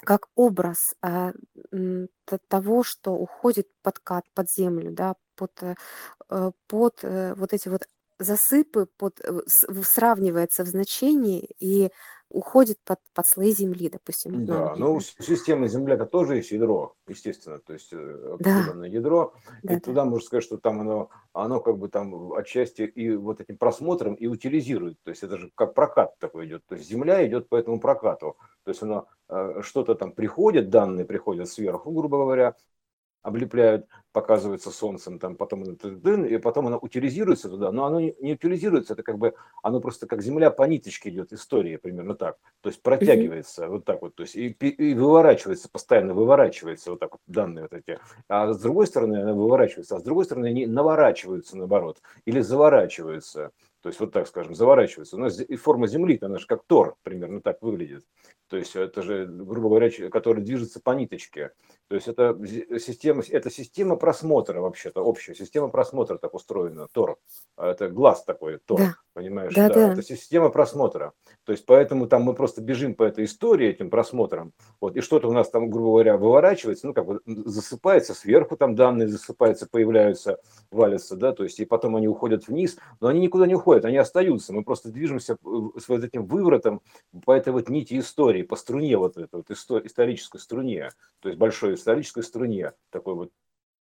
[0.04, 1.32] как образ а,
[2.48, 5.74] того, что уходит под кат, под землю, да, под, э,
[6.30, 11.90] э, под э, вот эти вот засыпы, под, сравнивается в значении и
[12.32, 17.58] уходит под, под слои земли, допустим, нам Да, ну, система Земля-то тоже есть ядро, естественно,
[17.58, 19.80] то есть э, Да, определенное ядро, и да, да.
[19.80, 24.14] туда можно сказать, что там оно, оно как бы там отчасти и вот этим просмотром
[24.14, 27.56] и утилизирует, то есть это же как прокат такой идет, то есть Земля идет по
[27.56, 32.56] этому прокату, то есть оно э, что-то там приходит, данные приходят сверху, грубо говоря,
[33.22, 38.34] облепляют, показывается солнцем, там потом тын, и потом оно утилизируется туда, но оно не, не
[38.34, 42.68] утилизируется, это как бы оно просто как земля по ниточке идет, история примерно так, то
[42.68, 47.20] есть протягивается вот так вот, то есть и, и выворачивается, постоянно выворачивается вот так вот
[47.26, 51.56] данные вот эти, а с другой стороны она выворачивается, а с другой стороны они наворачиваются
[51.56, 55.16] наоборот, или заворачиваются, то есть вот так скажем, заворачиваются.
[55.16, 58.04] У нас и форма Земли, она же как Тор, примерно так выглядит.
[58.48, 61.50] То есть это же, грубо говоря, который движется по ниточке.
[61.92, 62.34] То есть это
[62.78, 67.18] система, это система просмотра вообще-то, общая система просмотра так устроена, Тор.
[67.54, 69.52] А Это глаз такой, Тор, Да, понимаешь?
[69.54, 69.92] да, Да, да.
[69.92, 71.12] это система просмотра.
[71.44, 75.28] То есть поэтому там мы просто бежим по этой истории этим просмотром, вот, и что-то
[75.28, 80.38] у нас там, грубо говоря, выворачивается, ну, как бы засыпается сверху, там данные засыпаются, появляются,
[80.70, 83.98] валятся, да, то есть и потом они уходят вниз, но они никуда не уходят, они
[83.98, 86.80] остаются, мы просто движемся э, с вот этим выворотом
[87.26, 90.90] по этой вот нити истории, по струне вот этой вот исто- исторической струне,
[91.20, 93.30] то есть большой исторической струне, такой вот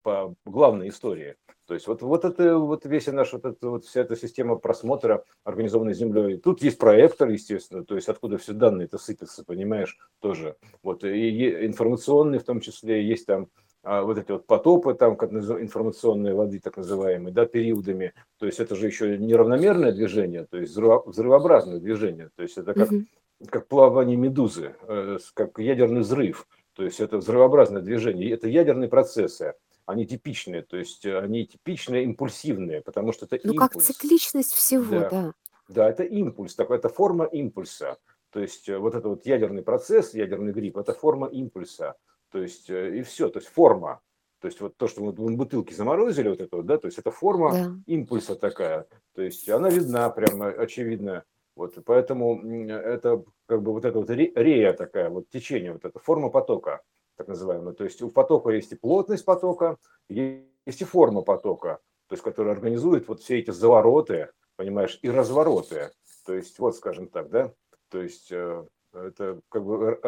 [0.02, 1.34] по главной истории.
[1.66, 5.24] То есть вот, вот это вот весь наш вот, это, вот вся эта система просмотра,
[5.42, 6.38] организованной Землей.
[6.38, 10.54] Тут есть проектор, естественно, то есть откуда все данные это сыпятся, понимаешь, тоже.
[10.84, 13.48] Вот и информационные в том числе, есть там
[13.82, 18.12] а, вот эти вот потопы там как информационные воды так называемые, да, периодами.
[18.38, 22.30] То есть это же еще неравномерное движение, то есть взрывообразное движение.
[22.36, 23.06] То есть это как, mm
[23.50, 26.46] как плавание медузы, э, как ядерный взрыв.
[26.76, 29.54] То есть это взрывообразное движение, это ядерные процессы
[29.86, 33.72] они типичные, то есть э, они типичные, импульсивные, потому что это ну, импульс.
[33.72, 35.08] как цикличность всего, да.
[35.08, 35.34] да.
[35.68, 37.96] Да, это импульс, такой, это форма импульса.
[38.30, 41.94] То есть э, вот этот вот ядерный процесс, ядерный грипп, это форма импульса.
[42.30, 44.00] То есть э, и все, то есть форма.
[44.40, 46.98] То есть вот то, что мы в бутылке заморозили, вот это вот, да, то есть
[46.98, 47.74] это форма да.
[47.86, 48.86] импульса такая.
[49.14, 51.24] То есть она видна, прямо очевидно.
[51.56, 56.28] Вот, поэтому это как бы вот это вот рея такая, вот течение, вот эта форма
[56.28, 56.82] потока
[57.16, 57.74] так называемая.
[57.74, 59.78] То есть у потока есть и плотность потока,
[60.08, 65.90] есть и форма потока, то есть которая организует вот все эти завороты, понимаешь, и развороты.
[66.26, 67.52] То есть вот, скажем так, да,
[67.88, 70.00] то есть э, это как бы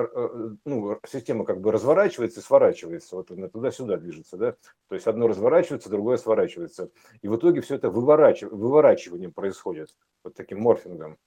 [0.64, 4.56] ну, система как бы разворачивается и сворачивается, вот она туда-сюда движется, да,
[4.88, 6.90] то есть одно разворачивается, другое сворачивается,
[7.22, 8.50] и в итоге все это выворачив...
[8.50, 11.18] выворачиванием происходит, вот таким морфингом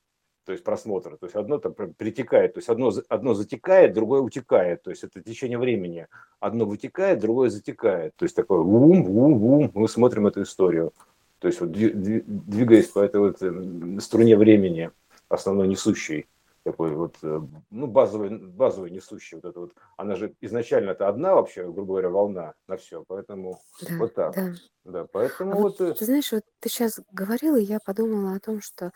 [0.52, 1.16] то есть просмотра.
[1.16, 4.84] То есть одно там перетекает, то есть одно, одно затекает, другое утекает.
[4.84, 6.08] То есть это течение времени.
[6.42, 8.14] Одно вытекает, другое затекает.
[8.18, 10.92] То есть такое вум, вум, вум, мы смотрим эту историю.
[11.40, 14.92] То есть вот двигаясь по этой вот э, струне времени,
[15.30, 16.28] основной несущей,
[16.64, 19.72] такой вот, э, ну, базовый, базовый несущий вот это вот.
[19.96, 24.36] Она же изначально это одна вообще, грубо говоря, волна на все, поэтому да, вот так.
[24.36, 24.54] Да.
[24.84, 25.80] да поэтому а вот...
[25.80, 28.92] Э ты знаешь, вот ты сейчас говорила, и я подумала о том, что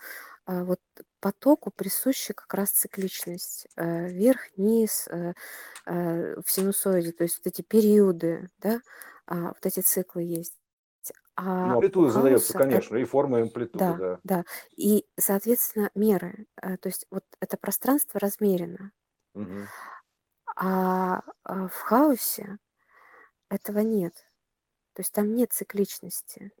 [0.46, 0.80] вот
[1.20, 3.66] потоку присуща как раз цикличность.
[3.76, 5.34] Э, вверх-вниз, э,
[5.86, 8.80] э, в синусоиде, то есть вот эти периоды, да,
[9.26, 10.54] а, вот эти циклы есть.
[11.34, 14.20] А ну, амплитуда задается, конечно, и форма и амплитуда, да, да.
[14.22, 14.44] Да,
[14.76, 16.46] и, соответственно, меры.
[16.56, 18.92] То есть вот это пространство размерено.
[19.34, 19.66] Угу.
[20.56, 22.56] А в хаосе
[23.50, 24.14] этого нет.
[24.94, 26.52] То есть там нет цикличности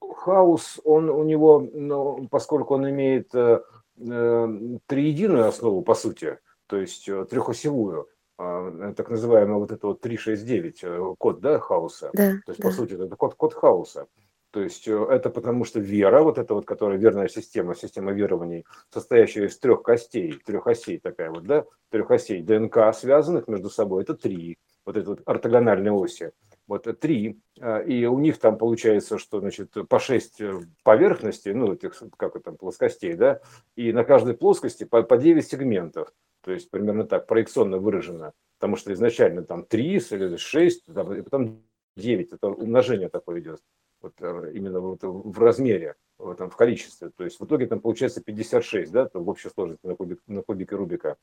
[0.00, 3.60] хаос, он у него, ну, поскольку он имеет э,
[3.98, 4.48] э,
[4.86, 8.08] триединую основу, по сути, то есть э, трехосевую,
[8.38, 12.10] э, так называемый вот это вот 369 э, код, да, хаоса.
[12.14, 12.68] Да, то есть, да.
[12.68, 14.06] по сути, это код, код хаоса.
[14.52, 19.46] То есть это потому что вера, вот эта вот, которая верная система, система верований, состоящая
[19.46, 24.14] из трех костей, трех осей такая вот, да, трех осей ДНК, связанных между собой, это
[24.14, 26.32] три, вот это вот ортогональные оси
[26.66, 31.52] вот э, три, э, и у них там получается, что значит по шесть э, поверхностей,
[31.52, 33.40] ну этих как это плоскостей, да,
[33.76, 38.76] и на каждой плоскости по, по 9 сегментов, то есть примерно так проекционно выражено, потому
[38.76, 41.62] что изначально там три шесть, и потом
[41.96, 43.60] 9, это умножение такое идет,
[44.00, 48.22] вот именно вот в размере, в, этом, в количестве, то есть в итоге там получается
[48.22, 51.16] 56, да, в общей сложности на, кубик, на кубике Рубика.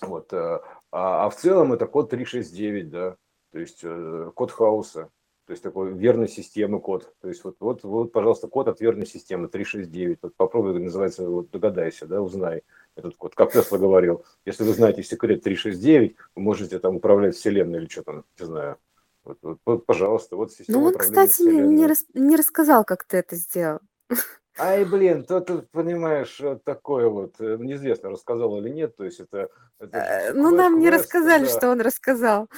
[0.00, 0.62] Вот, а,
[0.92, 3.16] а в целом это код 369, да,
[3.52, 5.10] то есть э, код хаоса,
[5.46, 7.14] то есть такой верной системы код.
[7.22, 10.18] То есть вот, вот, вот, пожалуйста, код от верной системы 369.
[10.20, 12.64] Вот попробуй, называется, вот догадайся, да, узнай
[12.96, 13.34] этот код.
[13.34, 18.02] Как Тесла говорил, если вы знаете секрет 369, вы можете там управлять вселенной или что
[18.02, 18.76] там, не знаю.
[19.24, 23.16] Вот, вот, пожалуйста, вот система Ну, он, кстати, не, не, рас, не рассказал, как ты
[23.16, 23.80] это сделал.
[24.60, 29.48] Ай, блин, то тут, понимаешь, такое вот, э, неизвестно, рассказал или нет, то есть это...
[29.78, 31.48] это э, ну, нам не рассказали, да.
[31.50, 32.48] что он рассказал.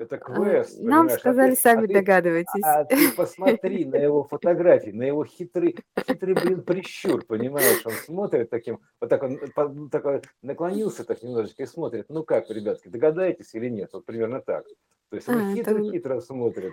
[0.00, 1.20] Это а, квест, Нам понимаешь?
[1.20, 2.64] сказали, а ты, сами а догадывайтесь.
[2.64, 8.48] А ты посмотри на его фотографии, на его хитрый, хитрый, блин, прищур, понимаешь, он смотрит
[8.48, 13.68] таким, вот так он так наклонился так немножечко и смотрит, ну как, ребятки, догадаетесь или
[13.68, 14.64] нет, вот примерно так.
[15.10, 16.20] То есть он хитро-хитро это...
[16.24, 16.72] смотрит.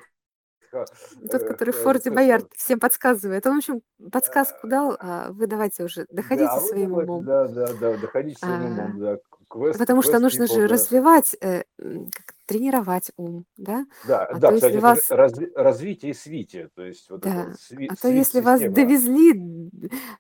[0.72, 3.46] Тот, который в э, Форте Боярд всем подсказывает.
[3.46, 7.24] Он, в общем, подсказку дал, а вы давайте уже, доходите да, своим умом.
[7.24, 9.18] Да, да, да, доходите своим а, умом, да.
[9.50, 10.68] Квест, потому квест что нужно people, же да.
[10.68, 11.64] развивать, э,
[12.46, 13.86] тренировать ум, да?
[14.06, 15.10] Да, а да, то, кстати, вас...
[15.10, 17.54] разви, развитие и свитие, то есть вот да.
[17.58, 19.70] сви, а то если вас довезли,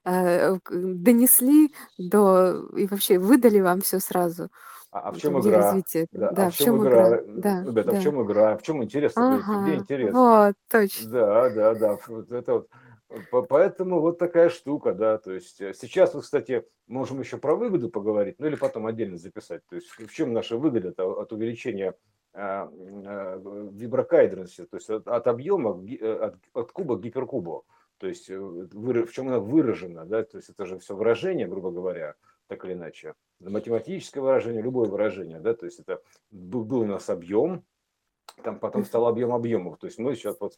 [0.05, 4.49] э, донесли до и вообще выдали вам все сразу,
[4.99, 5.57] а, а в чем игра?
[5.57, 6.07] Развития.
[6.11, 7.07] Да, да, а в чем игра?
[7.07, 7.23] игра?
[7.27, 7.99] Да, Ребята, да.
[7.99, 8.57] в чем игра?
[8.57, 9.13] В чем интерес?
[9.15, 10.13] Ага, Где интерес?
[10.13, 11.09] Вот, точно.
[11.09, 11.97] Да, да, да.
[12.07, 12.69] Вот это вот.
[13.47, 17.89] Поэтому вот такая штука, да, то есть э, сейчас, вот, кстати, можем еще про выгоду
[17.89, 21.95] поговорить, ну или потом отдельно записать, то есть в чем наша выгода от увеличения
[22.33, 27.65] а, а, виброкайдерности, то есть от, от объема, э, от, от куба к гиперкубу,
[27.97, 31.71] то есть э, в чем она выражена, да, то есть это же все выражение, грубо
[31.71, 32.15] говоря,
[32.47, 33.13] так или иначе.
[33.39, 37.63] Математическое выражение, любое выражение, да, то есть это был, был у нас объем,
[38.43, 39.77] там потом стал объем объемов.
[39.77, 40.53] То есть мы сейчас вот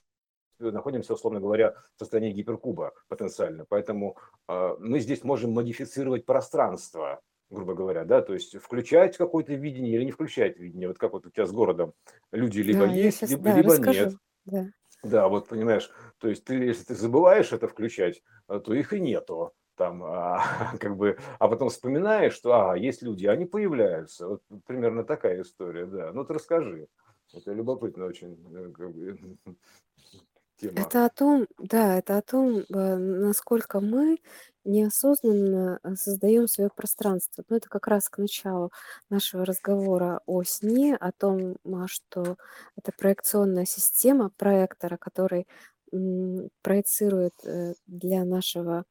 [0.60, 3.66] находимся, условно говоря, в состоянии гиперкуба потенциально.
[3.68, 4.18] Поэтому
[4.48, 10.06] э, мы здесь можем модифицировать пространство, грубо говоря, да, то есть включать какое-то видение или
[10.06, 10.88] не включать видение.
[10.88, 11.94] Вот как вот у тебя с городом
[12.32, 14.14] люди либо да, есть, сейчас, либо, да, либо нет.
[14.46, 14.66] Да.
[15.04, 19.00] да, вот понимаешь, то есть ты, если ты забываешь это включать, э, то их и
[19.00, 20.44] нету там, а,
[20.80, 24.28] как бы, а потом вспоминаешь, что, а, есть люди, они появляются.
[24.28, 26.12] Вот примерно такая история, да.
[26.12, 26.88] Ну, ты расскажи.
[27.34, 28.38] Это любопытно очень.
[28.54, 29.38] Э, как бы,
[30.58, 30.80] тема.
[30.80, 32.64] Это о том, да, это о том, э,
[32.98, 34.20] насколько мы
[34.66, 37.46] неосознанно э, создаем свое пространство.
[37.48, 38.72] Ну, это как раз к началу
[39.10, 42.36] нашего разговора о сне, о том, а, что
[42.76, 45.48] это проекционная система проектора, который
[46.62, 47.34] проецирует
[47.88, 48.86] для нашего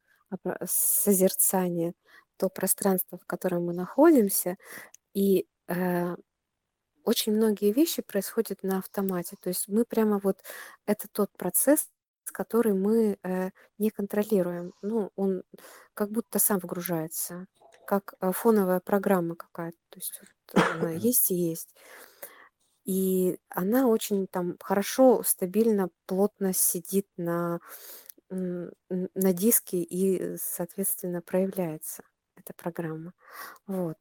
[0.66, 1.94] созерцания
[2.36, 4.56] то пространство, в котором мы находимся,
[5.12, 6.16] и э,
[7.04, 9.36] очень многие вещи происходят на автомате.
[9.40, 10.38] То есть мы прямо вот
[10.86, 11.88] это тот процесс,
[12.32, 14.72] который мы э, не контролируем.
[14.82, 15.42] Ну, он
[15.94, 17.46] как будто сам вгружается,
[17.86, 19.78] как э, фоновая программа какая-то.
[19.88, 21.74] То есть вот она есть и есть.
[22.84, 27.60] И она очень там хорошо, стабильно, плотно сидит на,
[28.30, 32.02] на диске и, соответственно, проявляется
[32.36, 33.12] эта программа.
[33.66, 33.96] Вот.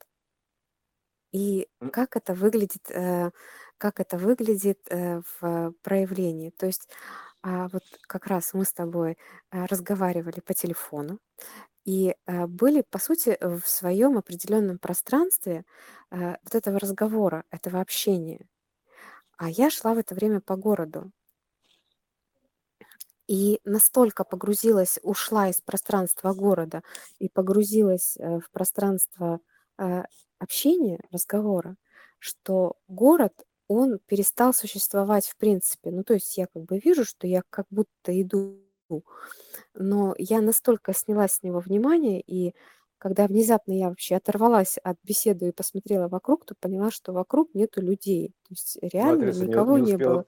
[1.34, 3.32] И как это выглядит, э,
[3.78, 6.52] как это выглядит э, в проявлении.
[6.52, 6.88] То есть
[7.44, 9.18] а, вот как раз мы с тобой
[9.52, 11.20] э, разговаривали по телефону
[11.86, 15.66] и были, по сути, в своем определенном пространстве
[16.12, 18.48] вот этого разговора, этого общения.
[19.38, 21.12] А я шла в это время по городу.
[23.28, 26.82] И настолько погрузилась, ушла из пространства города
[27.20, 29.40] и погрузилась в пространство
[30.40, 31.76] общения, разговора,
[32.20, 33.34] что город,
[33.68, 35.92] он перестал существовать в принципе.
[35.92, 38.62] Ну, то есть я как бы вижу, что я как будто иду,
[39.76, 42.56] но я настолько сняла с него внимание, и
[42.98, 47.82] когда внезапно я вообще оторвалась от беседы и посмотрела вокруг, то поняла, что вокруг нету
[47.82, 48.34] людей.
[48.48, 50.26] То есть реально Матрица никого не, не, не было.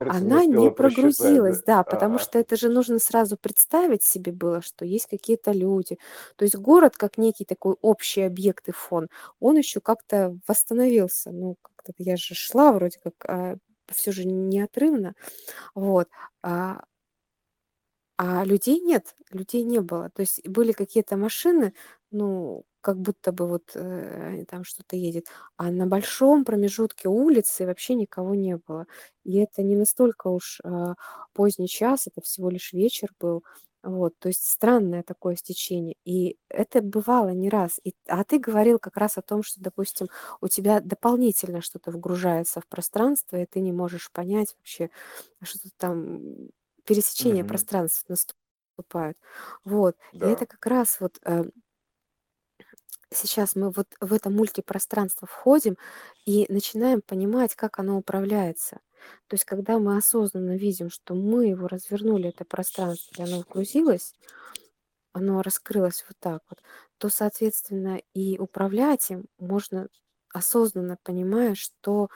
[0.00, 2.18] Она не, не прогрузилась, да, да потому а.
[2.18, 5.98] что это же нужно сразу представить себе было, что есть какие-то люди.
[6.36, 9.08] То есть город как некий такой общий объект и фон,
[9.40, 11.30] он еще как-то восстановился.
[11.30, 13.56] Ну, как-то я же шла вроде как а,
[13.92, 15.14] все же неотрывно.
[15.74, 16.08] Вот.
[16.42, 16.82] А,
[18.18, 20.10] а людей нет, людей не было.
[20.10, 21.74] То есть были какие-то машины,
[22.10, 27.94] ну, как будто бы вот э, там что-то едет, а на большом промежутке улицы вообще
[27.94, 28.86] никого не было.
[29.24, 30.94] И это не настолько уж э,
[31.34, 33.44] поздний час, это всего лишь вечер был.
[33.84, 35.94] Вот, то есть странное такое стечение.
[36.04, 37.80] И это бывало не раз.
[37.84, 40.08] И, а ты говорил как раз о том, что, допустим,
[40.40, 44.90] у тебя дополнительно что-то вгружается в пространство, и ты не можешь понять вообще,
[45.42, 46.48] что там
[46.88, 47.50] пересечение угу.
[47.50, 49.18] пространств наступают.
[49.64, 49.96] Вот.
[50.12, 51.44] И это как раз вот э,
[53.10, 55.76] сейчас мы вот в это мультипространство входим
[56.24, 58.80] и начинаем понимать, как оно управляется.
[59.28, 64.14] То есть, когда мы осознанно видим, что мы его развернули, это пространство, и оно вгрузилось,
[65.12, 66.58] оно раскрылось вот так вот,
[66.96, 69.88] то, соответственно, и управлять им можно
[70.32, 72.08] осознанно понимая, что,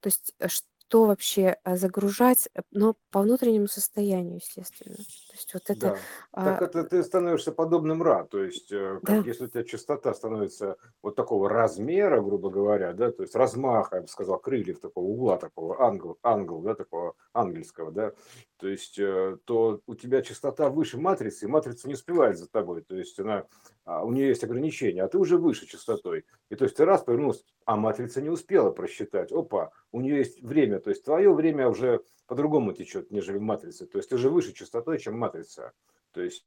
[0.00, 4.96] то есть, э, что вообще а, загружать, э, но по внутреннему состоянию, естественно.
[4.96, 5.80] То есть вот это...
[5.80, 5.96] Да.
[6.32, 6.44] А...
[6.44, 9.28] Так это ты становишься подобным Ра, то есть э, как, да.
[9.28, 14.02] если у тебя частота становится вот такого размера, грубо говоря, да, то есть размаха, я
[14.02, 18.12] бы сказал, крыльев такого угла такого, ангел, ангел, да, такого ангельского, да,
[18.58, 22.82] то есть э, то у тебя частота выше матрицы, и матрица не успевает за тобой,
[22.82, 23.46] то есть она,
[23.84, 27.02] а, у нее есть ограничения, а ты уже выше частотой, и то есть ты раз
[27.02, 31.68] повернулся, а матрица не успела просчитать, опа, у нее есть время, то есть твое время
[31.68, 35.72] уже по-другому течет, нежели матрица, то есть ты же выше частотой, чем матрица,
[36.12, 36.44] то есть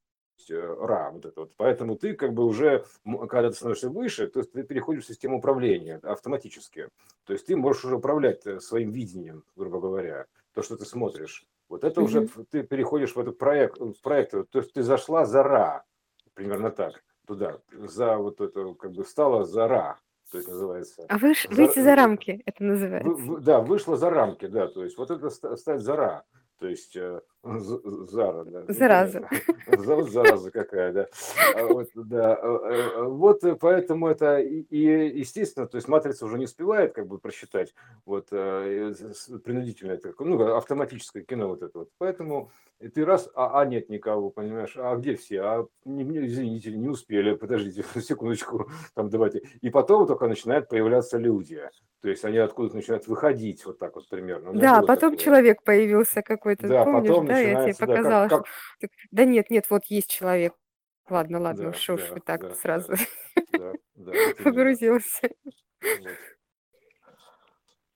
[0.50, 1.54] э, ра, вот это вот.
[1.58, 5.40] Поэтому ты как бы уже, когда ты становишься выше, то есть ты переходишь в систему
[5.40, 6.88] управления автоматически.
[7.26, 11.46] То есть ты можешь уже управлять э, своим видением, грубо говоря, то, что ты смотришь.
[11.68, 12.04] Вот это mm-hmm.
[12.04, 15.84] уже ты переходишь в этот проект, в проект, то есть ты зашла за ра,
[16.36, 20.00] примерно так, туда, за вот это, как бы стала за ра,
[20.32, 21.06] то есть называется.
[21.10, 23.10] А выш, за, выйти за рамки, это называется.
[23.10, 26.24] Вы, да, вышла за рамки, да, то есть вот это стать за ра,
[26.60, 28.64] то есть э, Зара, да.
[28.68, 29.28] Зараза.
[29.68, 31.08] Зараза какая, да.
[31.56, 32.36] А вот, да.
[32.36, 34.78] А, а, вот поэтому это и,
[35.18, 37.74] естественно, то есть матрица уже не успевает как бы просчитать
[38.06, 41.90] вот принудительное, ну, автоматическое кино вот это вот.
[41.98, 42.52] Поэтому
[42.90, 45.42] ты раз, а, а нет никого, понимаешь, а где все?
[45.42, 49.44] А не, извините, не успели, подождите секундочку, там давайте.
[49.62, 51.62] И потом только начинают появляться люди.
[52.02, 54.54] То есть они откуда-то начинают выходить, вот так вот примерно.
[54.54, 55.18] Да, потом такое.
[55.18, 58.88] человек появился какой-то, да, помнишь, потом да, я тебе показала, да, как, что...
[59.12, 60.54] Да нет, нет, вот есть человек.
[61.10, 62.94] Ладно, ладно, да, уж уж да, вы так да, сразу
[63.52, 64.12] да, да,
[64.44, 65.30] погрузился.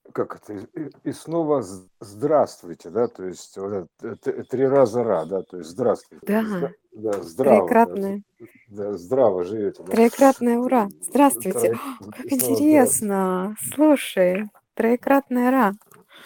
[0.04, 0.68] Вот как это,
[1.04, 1.64] и снова
[2.00, 6.26] здравствуйте, да, то есть вот это, три раза ра, да, то есть здравствуйте.
[6.26, 7.68] Да, да здраво.
[7.68, 8.24] Троекратное.
[8.70, 9.84] Да, да, здраво живете.
[9.84, 9.92] Да.
[9.92, 10.88] Троекратное ура.
[11.02, 11.74] Здравствуйте.
[11.74, 12.12] Тро...
[12.12, 13.56] Как интересно.
[13.74, 15.74] Слушай, троекратное ра.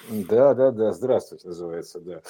[0.10, 2.22] Да, да, да, здравствуйте, называется, да.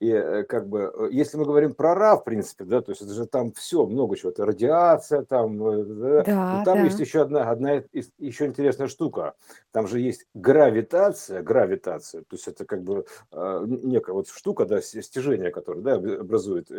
[0.00, 3.02] И э, как бы, э, если мы говорим про РА, в принципе, да, то есть
[3.02, 6.84] это же там все, много чего, это радиация, там, э, да, да там да.
[6.84, 7.82] есть еще одна, одна
[8.18, 9.34] еще интересная штука,
[9.70, 15.50] там же есть гравитация, гравитация, то есть это как бы некая вот штука, да, стяжение,
[15.50, 16.70] которое, да, образует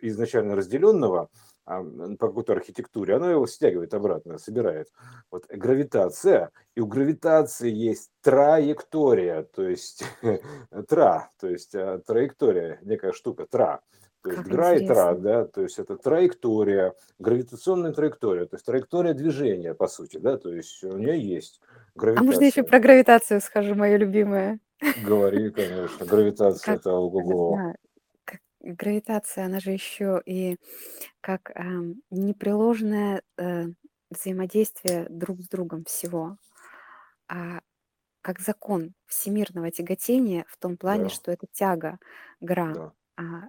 [0.00, 1.28] изначально разделенного,
[1.64, 4.88] по какой-то архитектуре, оно его стягивает обратно, собирает.
[5.30, 10.04] Вот гравитация, и у гравитации есть траектория, то есть
[10.88, 13.80] тра, то есть а, траектория, некая штука, тра.
[14.22, 19.14] То есть гра и тра, да, то есть это траектория, гравитационная траектория, то есть траектория
[19.14, 21.60] движения, по сути, да, то есть у нее есть
[21.96, 22.64] А можно еще гравитация.
[22.64, 24.60] про гравитацию скажу, мое любимое?
[25.02, 27.74] Говори, конечно, гравитация Как, это ого-го.
[28.60, 30.56] Гравитация, она же еще и
[31.20, 33.66] как эм, непреложное э,
[34.10, 36.38] взаимодействие друг с другом всего,
[37.28, 37.60] а
[38.22, 41.98] как закон всемирного тяготения в том плане, Да, что это тяга,
[42.40, 42.92] гра, да.
[43.16, 43.48] а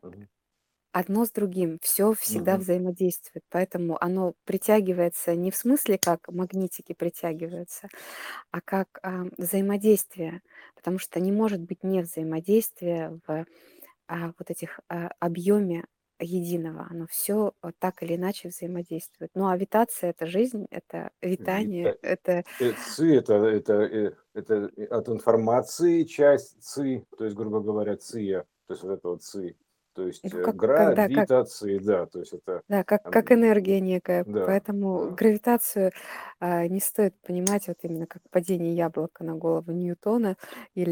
[0.93, 2.57] одно с другим, все всегда Мгм.
[2.57, 7.87] взаимодействует, поэтому оно притягивается не в смысле, как магнитики притягиваются,
[8.51, 10.41] а как а, взаимодействие,
[10.75, 13.45] потому что не может быть не взаимодействия в
[14.37, 15.85] вот этих а, объеме
[16.19, 16.87] единого.
[16.89, 19.31] Оно все так или иначе взаимодействует.
[19.33, 24.71] Ну, а витация– это жизнь, это витание, Вита- это э, ЦИ это, это, э, это
[24.89, 29.55] от информации часть ЦИ, то есть, грубо говоря, ЦИЯ, то есть вот это вот ЦИ.
[30.01, 31.27] То есть ну, э, как, гра, когда, как,
[31.79, 34.23] да, то есть это, да, как, как энергия некая.
[34.25, 35.15] да, Поэтому да.
[35.15, 35.91] гравитацию
[36.39, 40.37] а, не стоит понимать вот именно как падение яблока на голову Ньютона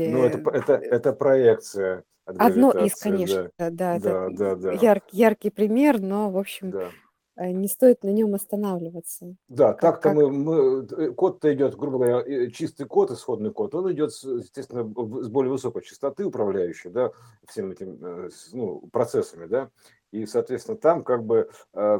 [0.05, 4.09] Ну, это, или п- это, это проекция от Одно из, гравитации, конечно, да, да, это
[4.29, 6.91] да, да, да, яр- яркий пример, но, в общем, да.
[7.39, 9.35] Э, не стоит на нем останавливаться.
[9.47, 13.73] Да, так-то как, мы, мы э, код-то идет, грубо говоря, э, чистый код, исходный код,
[13.75, 17.11] он идет, естественно, с более высокой частоты управляющей, да,
[17.47, 19.69] всем этим ну, процессами, да,
[20.11, 21.49] и, соответственно, там как бы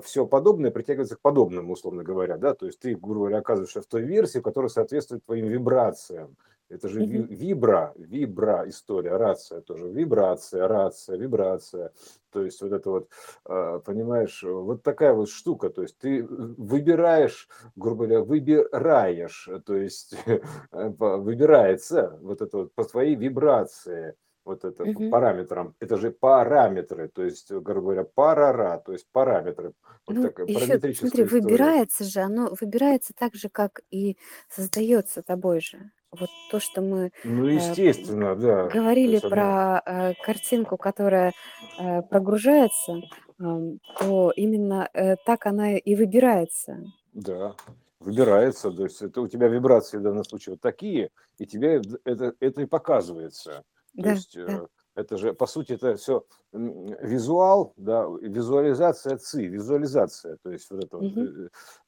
[0.04, 3.86] все подобное притягивается к подобному, условно говоря, да, то есть ты, грубо говоря, оказываешься в
[3.86, 6.36] той версии, которая соответствует твоим вибрациям.
[6.70, 11.92] Это же ви- вибра, вибра история, рация тоже, вибрация, рация, вибрация.
[12.32, 13.10] То есть вот это вот,
[13.48, 15.70] э, понимаешь, вот такая вот штука.
[15.72, 20.40] То есть ты выбираешь, грубо говоря, выбираешь, то есть э,
[20.72, 24.16] выбирается вот это вот по твоей вибрации,
[24.50, 25.10] вот это по Мгм.
[25.10, 25.76] параметрам.
[25.80, 29.74] Это же параметры, то есть, грубо говоря, парара, то есть параметры.
[30.08, 31.26] Вот Ну, такая еще, смотри, история.
[31.26, 34.18] выбирается же, оно выбирается так же, как и
[34.50, 35.91] создается тобой же.
[36.12, 38.78] Вот то, что мы Ну, э, естественно, да.
[39.04, 41.34] То говорили есть про э, картинку, которая
[41.78, 43.04] э, прогружается,
[43.39, 46.91] ам, то именно э, так она и выбирается.
[47.14, 47.56] да,
[48.00, 52.34] выбирается, то есть это у тебя вибрации в данном случае вот такие, и тебе это,
[52.39, 53.64] это и показывается.
[53.98, 54.60] То Да, есть да.
[54.60, 60.84] э, это же, по сути, это все визуал, да, визуализация ЦИ, визуализация, то есть вот
[60.84, 61.30] эта вот Мгм.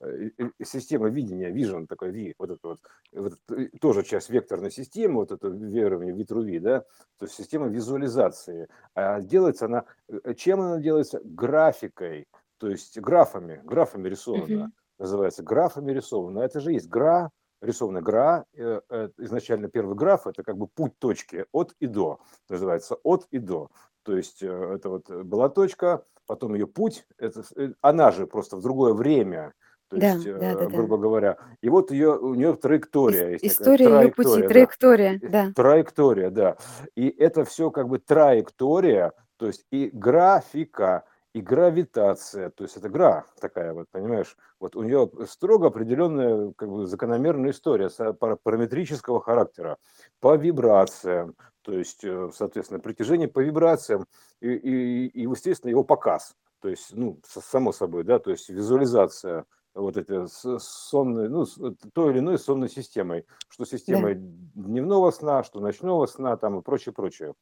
[0.02, 2.80] э, э, система видения, vision такой Ви, вот это вот,
[3.14, 6.82] вот это, тоже часть векторной системы, вот это верование Витруви, да,
[7.18, 8.68] то есть система визуализации.
[8.96, 9.86] А делается она,
[10.36, 11.22] чем она делается?
[11.24, 12.28] Графикой,
[12.58, 14.72] то есть графами, графами рисована, Мгм.
[15.00, 16.40] называется графами рисована.
[16.42, 17.32] Это же есть гра,
[17.62, 22.20] рисованная гра, э, э, изначально первый граф это как бы путь точки от и до,
[22.50, 23.70] называется от и до.
[24.04, 27.44] То есть э, это вот была точка, потом ее путь, это,
[27.82, 29.54] она же просто в другое время,
[29.90, 30.66] то Да, есть, да, да, э, да.
[30.78, 35.20] грубо говоря, и вот ее, у нее Ис- траектория есть такая, история ее пути, траектория,
[35.22, 35.52] да, траектория, да.
[35.56, 36.58] траектория, да.
[36.96, 41.04] И это все как бы траектория, то есть и графика,
[41.34, 46.70] и гравитация, то есть это гра такая вот, понимаешь, вот у нее строго определенная как
[46.70, 49.78] бы закономерная история параметрического характера
[50.20, 54.08] по вибрациям, то есть, э, соответственно, притяжение по вибрациям
[54.42, 59.46] и, и, и естественно, его показ, то есть, ну, само собой, да, то есть визуализация
[59.74, 60.28] вот эти
[60.60, 61.46] сонные, ну,
[61.94, 64.22] той или иной сонной системой, что системой да.
[64.56, 67.36] дневного сна, что ночного сна, там и прочее, прочее.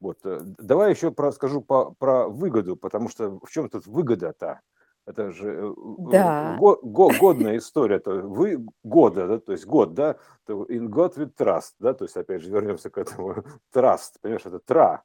[0.00, 0.18] Вот.
[0.24, 4.60] Э, давай еще про, скажу по, про выгоду, потому что в чем тут выгода-то?
[5.06, 5.74] Это же э,
[6.10, 6.56] да.
[6.58, 11.16] го, го, годная история, то вы года, да, то есть год, да, то in God
[11.16, 13.44] with trust, да, то есть опять же вернемся к этому
[13.74, 15.02] trust, понимаешь, это тра,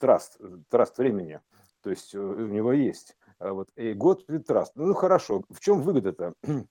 [0.00, 0.38] trust,
[0.70, 1.40] trust времени,
[1.82, 3.16] то есть у него есть.
[3.40, 4.72] А вот, и год with trust.
[4.74, 6.34] Ну, хорошо, в чем выгода-то?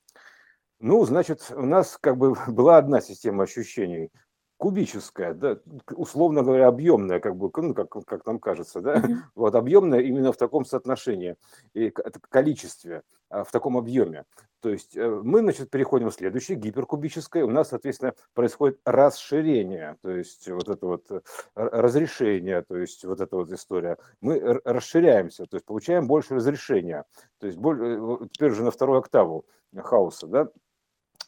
[0.82, 4.11] Ну, значит, у нас как бы была одна система ощущений
[4.60, 5.57] кубическая, да,
[5.95, 9.16] условно говоря, объемная, как бы, ну, как, как нам кажется, да, mm-hmm.
[9.36, 11.38] вот объемная именно в таком соотношении
[11.74, 11.89] и
[12.30, 14.26] количестве, а, в таком объеме.
[14.60, 20.12] То есть э, мы, значит, переходим в следующее, гиперкубическое, у нас, соответственно, происходит расширение, то
[20.12, 21.22] есть вот это вот э,
[21.55, 23.97] разрешение, то есть вот эта вот история.
[24.20, 27.05] Мы расширяемся, то есть получаем больше разрешения,
[27.39, 30.49] то есть э, теперь уже на вторую октаву хаоса, да,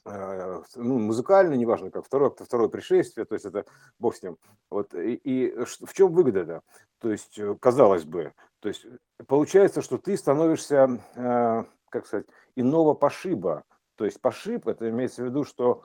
[0.06, 3.66] ну, музыкально, неважно как, второе, второе пришествие, то есть это
[4.00, 4.38] бог с ним.
[4.70, 6.62] Вот, и, и в чем выгода-то?
[7.00, 8.86] То есть, э, казалось бы, то есть
[9.28, 12.26] получается, что ты становишься, э, как сказать,
[12.56, 13.64] иного пошиба.
[13.96, 15.84] То есть пошиб, это имеется в виду, что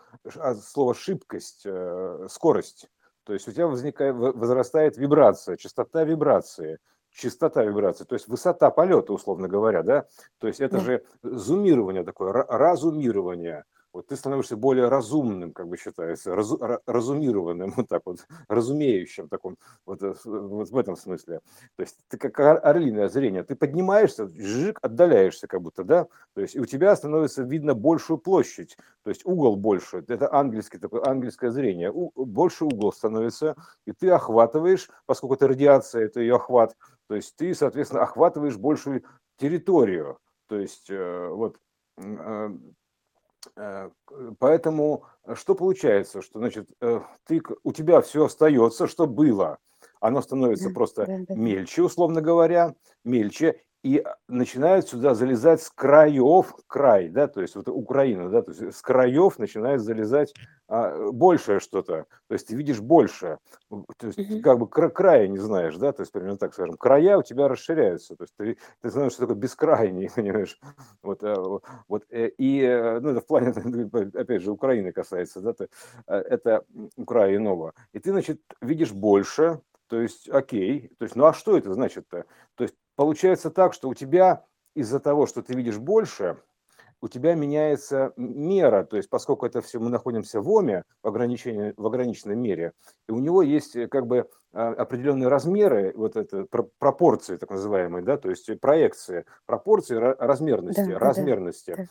[0.63, 1.67] слово шибкость,
[2.29, 2.89] скорость.
[3.25, 6.79] То есть у тебя возникает, возрастает вибрация, частота вибрации,
[7.11, 10.07] частота вибрации, то есть высота полета, условно говоря, да,
[10.39, 13.65] то есть это же зумирование такое, разумирование,
[13.97, 19.57] вот ты становишься более разумным, как бы считается, разу, разумированным, вот так вот, разумеющим таком,
[19.87, 21.41] вот, э, вот в этом смысле.
[21.77, 26.55] То есть ты как орлиное зрение, ты поднимаешься, жик, отдаляешься как будто, да, то есть
[26.55, 31.51] и у тебя становится видно большую площадь, то есть угол больше, это ангельский, такое ангельское
[31.51, 36.77] зрение, у, больше угол становится, и ты охватываешь, поскольку это радиация, это ее охват,
[37.09, 39.05] то есть ты, соответственно, охватываешь большую
[39.39, 40.19] территорию,
[40.49, 41.57] то есть э, вот
[41.99, 42.51] Э,
[44.39, 49.59] поэтому э, что получается, что значит э, ты, у тебя все остается, что было,
[50.01, 52.75] оно становится просто мельче, условно говоря,
[53.05, 58.51] мельче, и начинают сюда залезать с краев край, да, то есть вот Украина, да, то
[58.51, 60.35] есть с краев начинает залезать
[60.67, 63.39] а, большее что-то, то есть ты видишь больше,
[63.71, 64.41] то есть mm-hmm.
[64.41, 68.17] как бы края не знаешь, да, то есть примерно так скажем, края у тебя расширяются,
[68.17, 70.59] то есть ты, ты знаешь, что такое бескрайний, понимаешь,
[71.05, 71.37] вот, э,
[71.87, 73.51] вот э, и, э, ну, это в плане,
[74.15, 75.69] опять же, Украины касается, да, то,
[76.09, 76.65] это
[77.07, 81.57] края иного, и ты, значит, видишь больше, то есть, окей, то есть, ну а что
[81.57, 82.25] это значит-то?
[82.57, 84.45] То есть, получается так, что у тебя
[84.75, 86.37] из-за того, что ты видишь больше,
[87.01, 91.75] у тебя меняется мера, то есть поскольку это все мы находимся в ОМе, в, ограничении,
[91.77, 92.73] в ограниченной мере,
[93.09, 96.47] и у него есть э, как бы а, определенные размеры, вот это
[96.79, 101.71] пропорции так называемые, да, то есть проекции, пропорции размерности, да, размерности.
[101.73, 101.89] Да, да.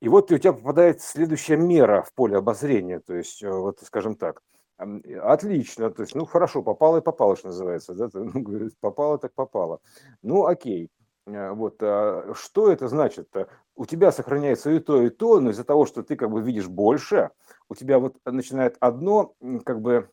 [0.00, 4.16] И вот у тебя попадает следующая мера в поле обозрения, то есть э, вот скажем
[4.16, 4.42] так,
[5.22, 8.32] Отлично, то есть, ну хорошо, попало и попало, что называется, да, ну,
[8.80, 9.80] попало так попало.
[10.22, 10.90] Ну окей,
[11.26, 13.48] э, вот, а что это значит-то?
[13.76, 16.68] У тебя сохраняется и то, и то, но из-за того, что ты как бы видишь
[16.68, 17.30] больше,
[17.68, 20.10] у тебя вот начинает одно как бы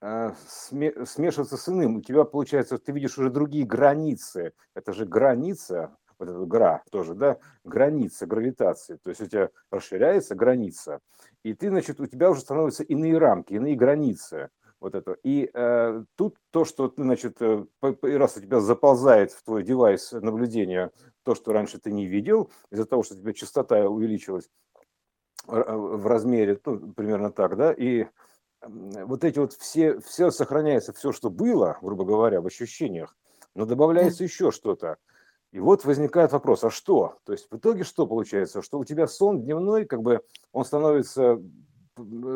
[0.00, 1.96] э, смешиваться с иным.
[1.96, 4.52] У тебя получается, ты видишь уже другие границы.
[4.74, 8.98] Это же граница, вот эта гра тоже, да, граница гравитации.
[9.02, 11.00] То есть у тебя расширяется граница,
[11.42, 14.50] и ты, значит, у тебя уже становятся иные рамки, иные границы.
[14.78, 15.16] Вот это.
[15.22, 17.64] И э, тут то, что ты, значит, э,
[18.02, 20.90] раз у тебя заползает в твой девайс наблюдения
[21.22, 24.50] то, что раньше ты не видел, из-за того, что у тебя частота увеличилась
[25.46, 28.06] в размере, ну, примерно так, да, и
[28.62, 33.16] вот эти вот все, все сохраняется, все, что было, грубо говоря, в ощущениях,
[33.54, 34.96] но добавляется еще что-то.
[35.56, 37.16] И вот возникает вопрос, а что?
[37.24, 38.60] То есть в итоге что получается?
[38.60, 40.20] Что у тебя сон дневной, как бы
[40.52, 41.40] он становится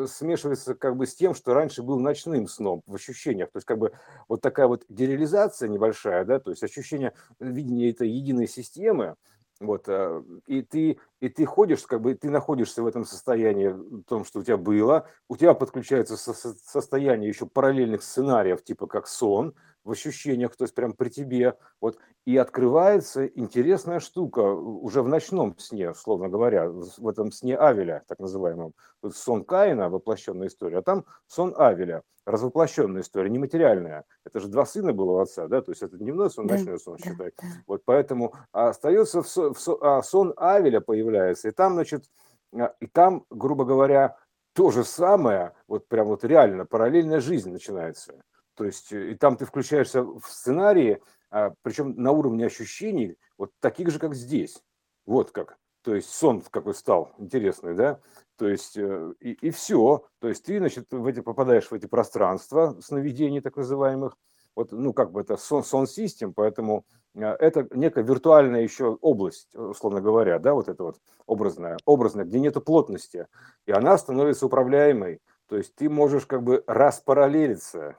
[0.07, 3.51] смешивается как бы с тем, что раньше был ночным сном в ощущениях.
[3.51, 3.91] То есть как бы
[4.27, 9.17] вот такая вот дереализация небольшая, да, то есть ощущение видения этой единой системы,
[9.59, 14.01] вот, э, и ты, и ты ходишь, как бы ты находишься в этом состоянии, в
[14.05, 19.07] том, что у тебя было, у тебя подключается со состояние еще параллельных сценариев, типа как
[19.07, 19.53] сон,
[19.83, 21.57] в ощущениях, то есть прям при тебе.
[21.79, 28.03] Вот, и открывается интересная штука уже в ночном сне, условно говоря, в этом сне Авеля,
[28.07, 28.73] так называемом.
[29.01, 34.05] Тут сон Каина, воплощенная история, а там сон Авеля, развоплощенная история, нематериальная.
[34.25, 36.79] Это же два сына было у отца, да, то есть это дневной сон, да, ночной
[36.79, 37.33] сон, да, считай.
[37.41, 37.47] Да.
[37.67, 42.05] Вот поэтому остается в сон, в сон, а сон Авеля появляется, и там, значит,
[42.53, 44.17] а, и там, грубо говоря,
[44.53, 48.21] то же самое, вот прям вот реально параллельная жизнь начинается.
[48.61, 51.01] То есть э, и там ты включаешься в сценарии,
[51.31, 54.61] а, причем на уровне ощущений, вот таких же, как здесь.
[55.07, 55.57] Вот как.
[55.81, 57.99] То есть сон какой стал интересный, да?
[58.37, 60.05] То есть э, и, и все.
[60.19, 64.15] То есть ты, значит, в эти, попадаешь в эти пространства сновидений так называемых.
[64.55, 66.85] Вот, ну, как бы это сон, сон систем, поэтому
[67.15, 72.39] э, это некая виртуальная еще область, условно говоря, да, вот это вот образная, образная, где
[72.39, 73.25] нету плотности,
[73.65, 75.19] и она становится управляемой.
[75.49, 77.97] То есть ты можешь как бы распараллелиться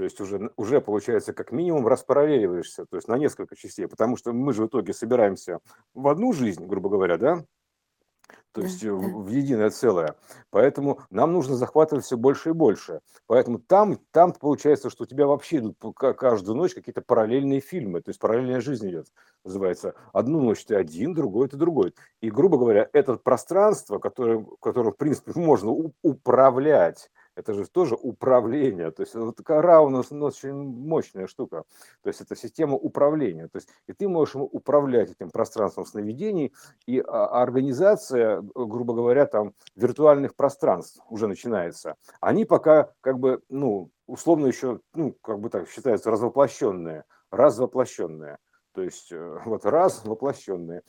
[0.00, 4.32] то есть уже, уже получается как минимум распараллеливаешься, то есть на несколько частей, потому что
[4.32, 5.58] мы же в итоге собираемся
[5.92, 7.44] в одну жизнь, грубо говоря, да,
[8.52, 10.16] то есть в единое целое.
[10.48, 13.00] Поэтому нам нужно захватывать все больше и больше.
[13.26, 18.08] Поэтому там, там получается, что у тебя вообще идут каждую ночь какие-то параллельные фильмы, то
[18.08, 19.08] есть параллельная жизнь идет,
[19.44, 19.94] называется.
[20.14, 21.94] Одну ночь ты один, другой ты другой.
[22.22, 25.72] И, грубо говоря, это пространство, которое, которое в принципе, можно
[26.02, 27.10] управлять,
[27.40, 28.90] это же тоже управление.
[28.90, 31.64] То есть вот кора у нас, у нас очень мощная штука.
[32.02, 33.48] То есть это система управления.
[33.48, 36.52] То есть и ты можешь управлять этим пространством сновидений,
[36.86, 41.96] и а, организация, грубо говоря, там виртуальных пространств уже начинается.
[42.20, 48.38] Они пока как бы, ну, условно еще, ну, как бы так считаются, развоплощенные, развоплощенные.
[48.72, 50.82] То есть э, вот раз воплощенные.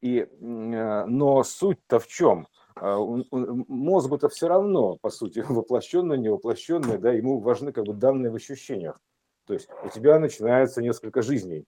[0.00, 2.46] И, э, но суть-то в чем?
[2.76, 2.98] А,
[3.30, 9.00] мозгу-то все равно, по сути, воплощенное, невоплощенное, да, ему важны как бы данные в ощущениях.
[9.46, 11.64] То есть у тебя начинается несколько жизней.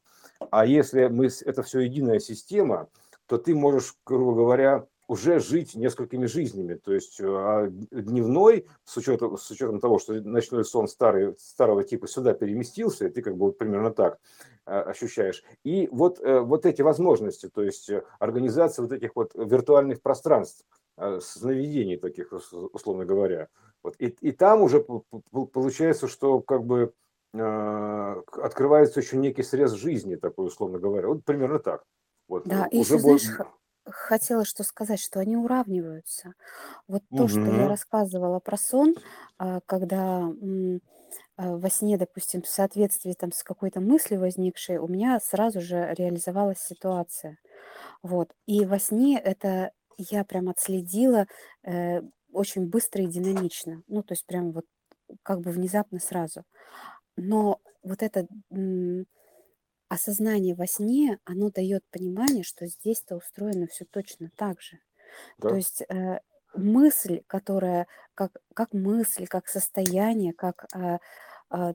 [0.51, 2.89] А если мы, это все единая система,
[3.27, 6.75] то ты можешь, грубо говоря, уже жить несколькими жизнями.
[6.75, 12.07] То есть а дневной, с учетом, с учетом того, что ночной сон старый, старого типа
[12.07, 14.19] сюда переместился, ты как бы вот примерно так
[14.65, 15.43] а, ощущаешь.
[15.65, 17.91] И вот, э, вот эти возможности, то есть
[18.21, 20.82] организация вот этих вот виртуальных пространств– Э,
[21.21, 23.49] сновидений таких, условно говоря.
[23.83, 23.97] Вот.
[23.99, 24.85] И, и там уже
[25.53, 26.93] получается, что как бы
[27.35, 31.09] э, открывается еще некий срез жизни, такой, условно говоря.
[31.09, 31.85] Вот примерно так.
[32.29, 32.45] Вот.
[32.45, 33.29] Да, и еще, знаешь,
[33.87, 36.35] хотела что сказать, что они уравниваются.
[36.87, 37.29] Вот то, угу.
[37.29, 38.95] что я рассказывала про сон,
[39.39, 40.31] а, когда
[41.37, 45.95] а, во сне, допустим, в соответствии там с какой-то мыслью возникшей, у меня сразу же
[45.97, 47.39] реализовалась ситуация.
[48.03, 48.33] Вот.
[48.47, 51.27] И во сне это я прям отследила
[51.65, 53.83] э, очень быстро и динамично.
[53.89, 54.67] Ну, то есть прям вот
[55.23, 56.45] как бы внезапно сразу.
[57.17, 59.07] Но вот это м,
[59.89, 64.79] осознание во сне, оно дает понимание, что здесь-то устроено все точно так же.
[65.47, 66.21] То есть э,
[66.55, 70.99] мысль, которая как, как мысль, как состояние, как э,
[71.53, 71.75] э,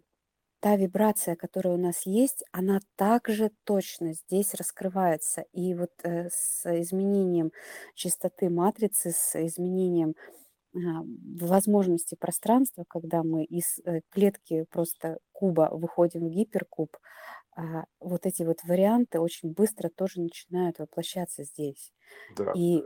[0.68, 5.46] та вибрация, которая у нас есть, она также точно здесь раскрывается.
[5.54, 7.54] И вот э, с изменением
[7.96, 10.16] частоты матрицы, с изменением
[10.76, 11.04] а,
[11.40, 16.98] возможности пространства, когда мы из э, клетки просто куба выходим в гиперкуб,
[17.58, 21.92] а, вот эти вот варианты очень быстро тоже начинают воплощаться здесь.
[22.36, 22.52] Да.
[22.56, 22.84] И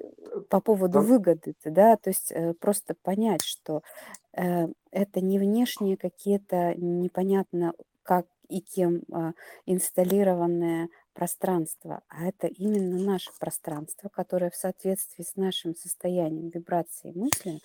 [0.50, 1.06] по поводу Там...
[1.06, 3.84] выгоды, да, то есть э, просто понять, что
[4.32, 9.34] э, это не внешние какие-то непонятно как и кем э,
[9.66, 17.60] инсталлированные пространство, а это именно наше пространство, которое в соответствии с нашим состоянием вибрации мысли,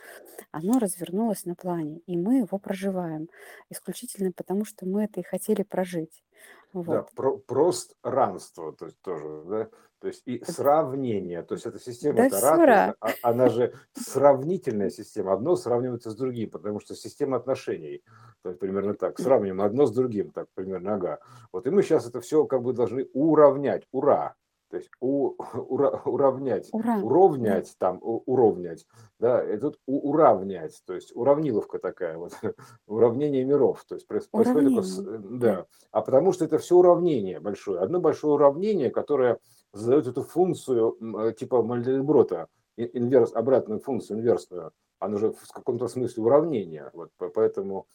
[0.51, 3.29] оно развернулось на плане, и мы его проживаем
[3.71, 6.25] исключительно потому, что мы это и хотели прожить.
[6.73, 6.87] Вот.
[6.87, 9.71] Да, про, пространство, то есть тоже, да,
[10.01, 15.33] то есть и сравнение, то есть эта система да Тарата, а, она же сравнительная система,
[15.33, 18.03] одно сравнивается с другим, потому что система отношений,
[18.43, 21.19] то есть примерно так, сравниваем одно с другим, так примерно, ага.
[21.53, 24.35] Вот и мы сейчас это все как бы должны уравнять, ура,
[24.71, 26.99] то есть у, ура, уравнять, Ура.
[26.99, 28.87] уровнять, там, у, уровнять,
[29.19, 32.33] да, и тут у, уравнять, то есть уравниловка такая вот,
[32.87, 38.01] уравнение миров, то есть происходит, такое, да, а потому что это все уравнение большое, одно
[38.01, 39.39] большое уравнение, которое
[39.73, 46.23] задает эту функцию э, типа Мальдельброта, инверс, обратную функцию инверсную, она уже в каком-то смысле
[46.23, 47.87] уравнение, вот, поэтому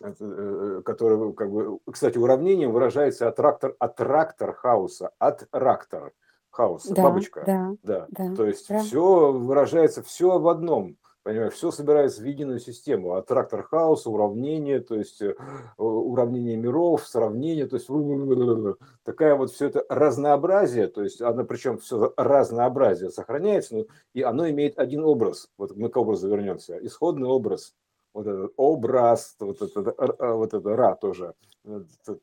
[0.00, 6.12] Э, э, который, как бы, кстати, уравнением выражается аттрактор, аттрактор хаоса, аттрактор
[6.50, 7.42] хаоса, да, бабочка.
[7.44, 8.06] Да, да.
[8.10, 8.34] да.
[8.36, 8.80] То есть да.
[8.80, 10.96] все выражается все в одном.
[11.24, 13.20] Понимаешь, все собирается в единую систему.
[13.22, 15.34] Трактор хаоса, уравнение, то есть э,
[15.76, 17.88] уравнение миров, сравнение, то есть
[19.02, 23.84] такая вот все это разнообразие, то есть оно причем все разнообразие сохраняется, но
[24.14, 25.50] и оно имеет один образ.
[25.58, 26.78] Вот мы к образу вернемся.
[26.80, 27.74] Исходный образ
[28.14, 31.34] вот этот образ, вот это, а, вот это ра тоже,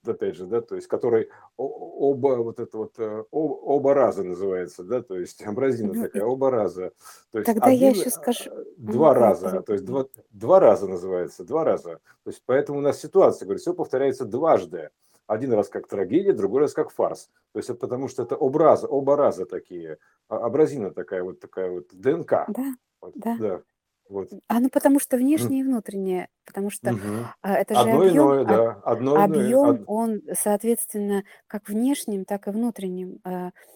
[0.05, 5.01] опять же, да, то есть который оба, вот это вот, э, оба раза называется, да,
[5.01, 6.91] то есть образина такая, оба раза.
[7.31, 8.51] То есть тогда один, я еще скажу.
[8.51, 11.99] А, два раза, то есть два, два раза называется, два раза.
[12.23, 14.89] То есть поэтому у нас ситуация, говорит, все повторяется дважды.
[15.27, 17.29] Один раз как трагедия, другой раз как фарс.
[17.51, 21.87] То есть это потому что это образы, оба раза такие, образина такая вот такая вот
[21.91, 22.45] ДНК.
[22.47, 23.37] Да, вот, да.
[23.39, 23.61] да.
[24.09, 24.29] Вот.
[24.47, 26.91] А ну потому что внешнее и внутреннее, потому что
[27.41, 28.71] а, это же Одно объем, иное, а, да.
[28.83, 29.25] Одно иное.
[29.25, 33.19] объем, од- он, соответственно, как внешним, так и внутренним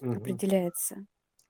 [0.02, 0.16] Мгм.
[0.18, 1.06] определяется.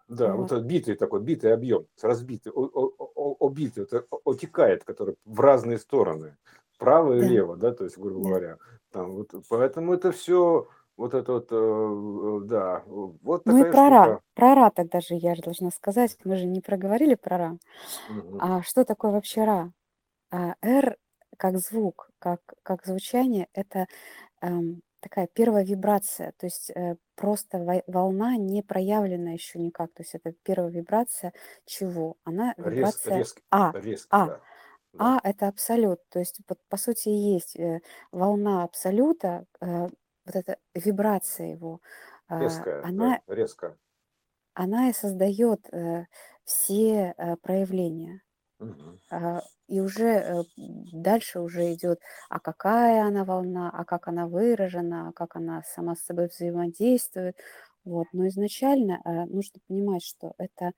[0.08, 0.64] Да, вот Вот.
[0.64, 6.38] битый такой, битый объем, разбитый, о- о- о- обитый, это отекает, который в разные стороны,
[6.72, 8.30] вправо и Да, лево, да, то есть, грубо да.
[8.30, 8.58] говоря.
[8.92, 10.68] Там, вот, поэтому это все,
[11.00, 14.04] вот это вот, э, э, да, вот Ну и такая про Ра.
[14.08, 14.22] штука.
[14.36, 16.18] Про Ра тогда же я же должна сказать.
[16.24, 17.58] Мы же не проговорили про Ра.
[18.08, 18.40] Мгм.
[18.40, 19.72] А что такое вообще Ра?
[20.32, 20.98] А, Р
[21.38, 23.88] как звук, как, как звучание, это
[24.42, 30.04] эм, такая первая вибрация, то есть э, просто во- волна не проявлена еще никак, то
[30.04, 31.34] есть это первая вибрация
[31.66, 32.18] чего?
[32.26, 34.42] Она Рез, вибрация резкий, А, резкий, А, да.
[34.94, 35.16] Да.
[35.16, 37.82] А это абсолют, то есть вот по сути и есть э,
[38.12, 39.88] волна абсолюта, э,
[40.30, 41.82] вот эта вибрация его,
[42.30, 43.78] а, Резкая, она, да, резко.
[44.54, 46.06] она и создает э,
[46.44, 48.22] все э, проявления.
[49.12, 55.10] А, И уже э, дальше уже идет, а какая она волна, а как она выражена,
[55.10, 57.38] а как она сама с собой взаимодействует.
[57.86, 58.08] Вот.
[58.14, 60.74] Но изначально нужно понимать, что это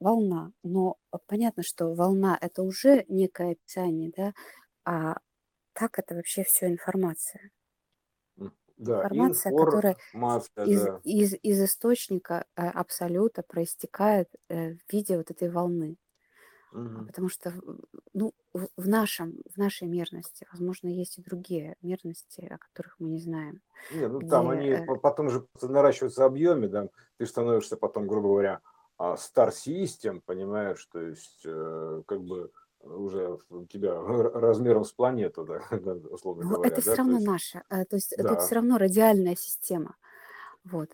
[0.00, 0.52] волна.
[0.62, 4.32] Но понятно, что волна это уже некое описание, да,
[4.84, 5.18] а
[5.74, 7.50] так это вообще все информация.
[8.76, 11.02] Да, Информация, которая информация, из, да.
[11.04, 15.98] из, из источника э, абсолюта проистекает э, в виде вот этой волны.
[16.72, 17.06] Мгм.
[17.06, 17.52] Потому что,
[18.14, 23.20] ну, в нашем, в нашей мерности, возможно, есть и другие мерности, о которых мы не
[23.20, 27.26] знаем, Не, ну там где, они э, по- потом же наращиваются в объеме, да, ты
[27.26, 28.60] становишься потом, грубо говоря,
[29.00, 32.50] system, понимаешь, то есть как бы
[32.86, 37.02] уже у тебя размером с планету, да, да, условно но говоря, это все да, то
[37.02, 38.40] равно есть, наше, э, то есть э, тут да.
[38.40, 39.96] все равно радиальная система,
[40.64, 40.90] вот.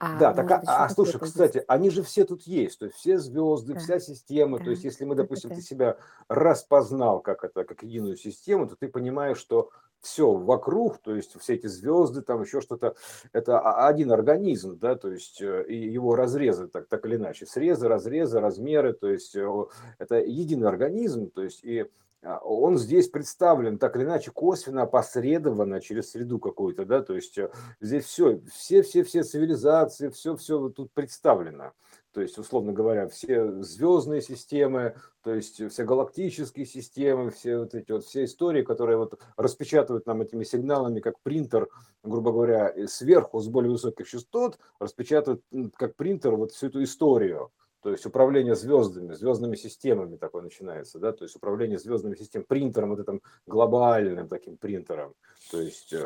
[0.00, 1.24] А Да, так, а, а, слушай, есть?
[1.24, 4.70] кстати, они же все тут есть, то есть все звезды, Да, вся система, то да,
[4.72, 5.56] есть если мы, да, да, допустим, да.
[5.56, 9.70] ты себя распознал как это, как единую систему, то ты понимаешь, что
[10.04, 12.94] все вокруг, то есть все эти звезды, там еще что-то,
[13.32, 17.88] это один организм, да, то есть э, и его разрезы, так, так или иначе, срезы,
[17.88, 19.64] разрезы, размеры, то есть э,
[19.98, 21.86] это единый организм, то есть и
[22.24, 27.36] а, он здесь представлен так или иначе косвенно, опосредованно через среду какую-то, да, то есть
[27.38, 27.50] э,
[27.80, 31.72] здесь все, все, все, все цивилизации, все, все тут представлено.
[32.14, 34.94] То есть, условно говоря, все звездные системы,
[35.24, 40.22] то есть все галактические системы, все вот эти вот все истории, которые вот распечатывают нам
[40.22, 41.68] этими сигналами, как принтер,
[42.04, 45.42] грубо говоря, сверху с более высоких частот, распечатывают
[45.74, 47.50] как принтер вот всю эту историю.
[47.84, 52.88] То есть управление звездами, звездными системами такое начинается, да, то есть управление звездными системами, принтером,
[52.88, 55.12] вот этим глобальным таким принтером,
[55.50, 56.00] то есть э,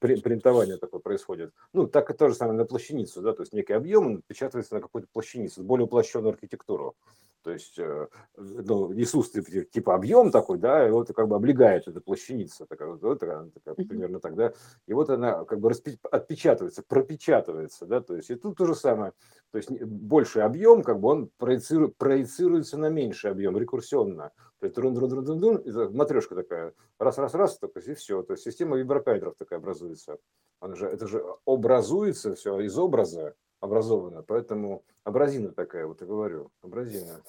[0.00, 1.52] при- принтование такое происходит.
[1.72, 4.80] Ну, так и то же самое на плащаницу, да, то есть некий объем печатается на
[4.80, 6.96] какую-то плащаницу, более уплощенную архитектуру.
[7.42, 8.06] То есть, э,
[8.36, 13.18] ну, Иисус типа, объем такой, да, и вот как бы облегает эта плащаница, такая, вот,
[13.18, 14.52] такая, такая, примерно так, да,
[14.86, 18.76] и вот она как бы распи- отпечатывается, пропечатывается, да, то есть и тут то же
[18.76, 19.12] самое,
[19.50, 24.66] то есть не- больший объем, как бы он проециру- проецируется на меньший объем рекурсионно, то
[24.66, 28.32] есть трун, трун, трун, трун, и матрешка такая, раз, раз, раз, так, и все, то
[28.32, 30.18] есть система виброкайдеров такая образуется,
[30.60, 36.50] Она же, это же образуется все из образа образовано, поэтому абразина такая, вот и говорю,
[36.62, 37.22] абразина,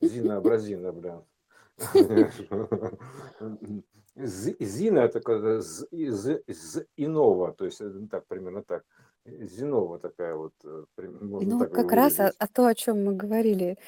[0.00, 1.22] Зина, абразина, бля.
[4.14, 8.84] Зина это из иного, то есть э, так примерно так.
[9.24, 12.36] Зинова такая вот, э, можно Ну, так как раз о, выразить.
[12.38, 13.78] о то, о чем мы говорили,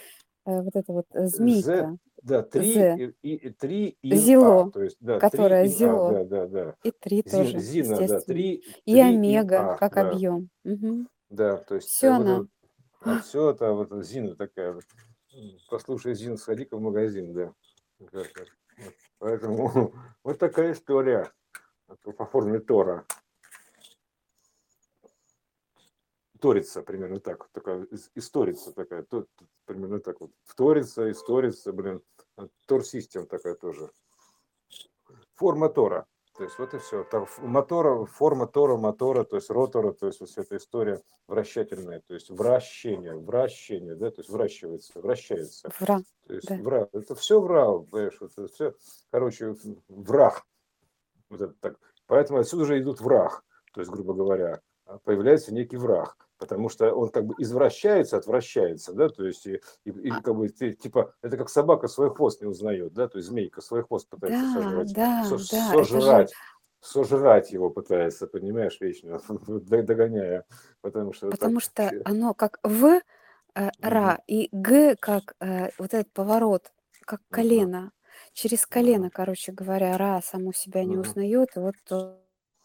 [0.46, 4.96] э, вот это вот э, змейка, да, три и, и- три а, зело, то есть
[5.00, 6.76] да, три которая а, зело, да, да, да.
[6.84, 10.50] и три Зин, тоже, Зина, да, три, И омега, а, как да, объем.
[10.62, 11.08] Мгм.
[11.30, 12.36] да, то есть Все э, вот она.
[12.36, 12.48] это,
[13.00, 14.84] а все это вот Зина такая, вот.
[15.68, 17.52] Послушай, Зин, сходи-ка в магазин, да.
[17.98, 18.32] Вот.
[19.18, 21.32] Поэтому вот такая история
[22.16, 23.04] по форме Тора.
[26.44, 29.24] Вторится примерно так, такая историца такая, то,
[29.64, 32.02] примерно так вот, вторится, исторится, блин,
[32.66, 33.90] Тор систем такая тоже.
[35.36, 36.06] Форма Тора.
[36.36, 37.04] То есть вот и все.
[37.04, 42.02] Там мотора, форма тора, мотора, то есть ротора, то есть вот вся эта история вращательная,
[42.06, 45.70] то есть вращение, вращение, да, то есть вращивается, вращается.
[45.78, 46.02] Вра.
[46.26, 46.56] То есть да.
[46.56, 46.88] вра.
[46.92, 48.74] Это все вра, понимаешь, это все,
[49.12, 49.54] короче,
[49.88, 50.44] враг.
[51.30, 51.78] Вот это так.
[52.06, 54.60] Поэтому отсюда же идут враг, то есть, грубо говоря,
[55.04, 59.90] появляется некий враг потому что он как бы извращается, отвращается, да, то есть и, и,
[59.90, 60.20] и а.
[60.20, 63.60] как бы ты, типа это как собака свой хвост не узнает, да, то есть змейка
[63.60, 66.36] свой хвост пытается да, сожрать, да, со, да, сожрать, же...
[66.80, 70.44] сожрать его пытается, понимаешь, вечно догоняя,
[70.80, 71.94] потому что потому так...
[71.94, 73.00] что оно как в
[73.54, 76.72] э, ра и г как э, вот этот поворот,
[77.04, 77.92] как колено.
[78.32, 82.20] Через колено, короче говоря, Ра саму себя не узнает, и вот то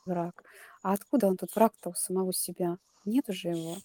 [0.06, 0.44] враг.
[0.82, 2.78] А откуда он тут враг-то у самого себя?
[3.06, 3.78] Нет уже его.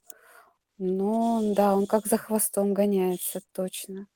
[0.78, 4.06] Но да, он как за хвостом гоняется, точно.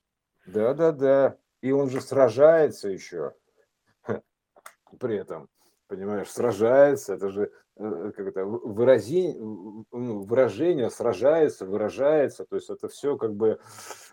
[0.46, 1.36] Да, да, да.
[1.60, 3.34] И он же сражается еще
[4.98, 5.48] при этом.
[5.86, 12.88] Понимаешь, сражается, это же э, как это, выразение, ну, выражение сражается, выражается, то есть это
[12.88, 13.58] все как бы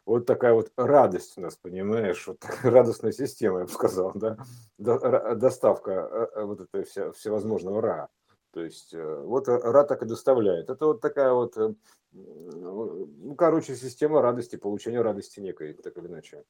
[0.06, 4.38] вот такая вот радость у нас, понимаешь, вот радостная система, я бы сказал, да,
[4.78, 8.10] доставка э, э, вот этой вся, всевозможного ра.
[8.56, 10.70] То есть э, вот э, ра так и доставляет.
[10.70, 11.74] Это вот такая вот, э,
[12.14, 16.46] ну, короче, система радости, получения радости некой, так или иначе.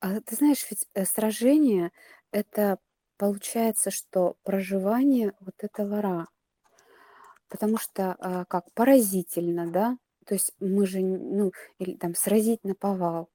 [0.00, 1.92] А ты знаешь, ведь сражение–
[2.32, 2.80] это
[3.16, 6.26] получается, что проживание вот этого ра.
[7.48, 9.98] Потому что а, как поразительно, да?
[10.26, 13.28] То есть мы же, ну, или там сразить на повал.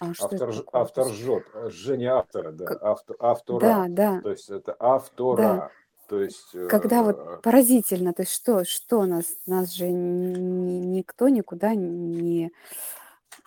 [0.00, 3.60] А автор, автор жжет, жжение автора, да, автор, автора.
[3.60, 4.20] Да, да.
[4.20, 5.36] То есть это автора.
[5.36, 5.70] Да.
[6.08, 6.54] То есть...
[6.68, 12.52] Когда вот э, поразительно, то есть что, что нас, нас же никто никуда не,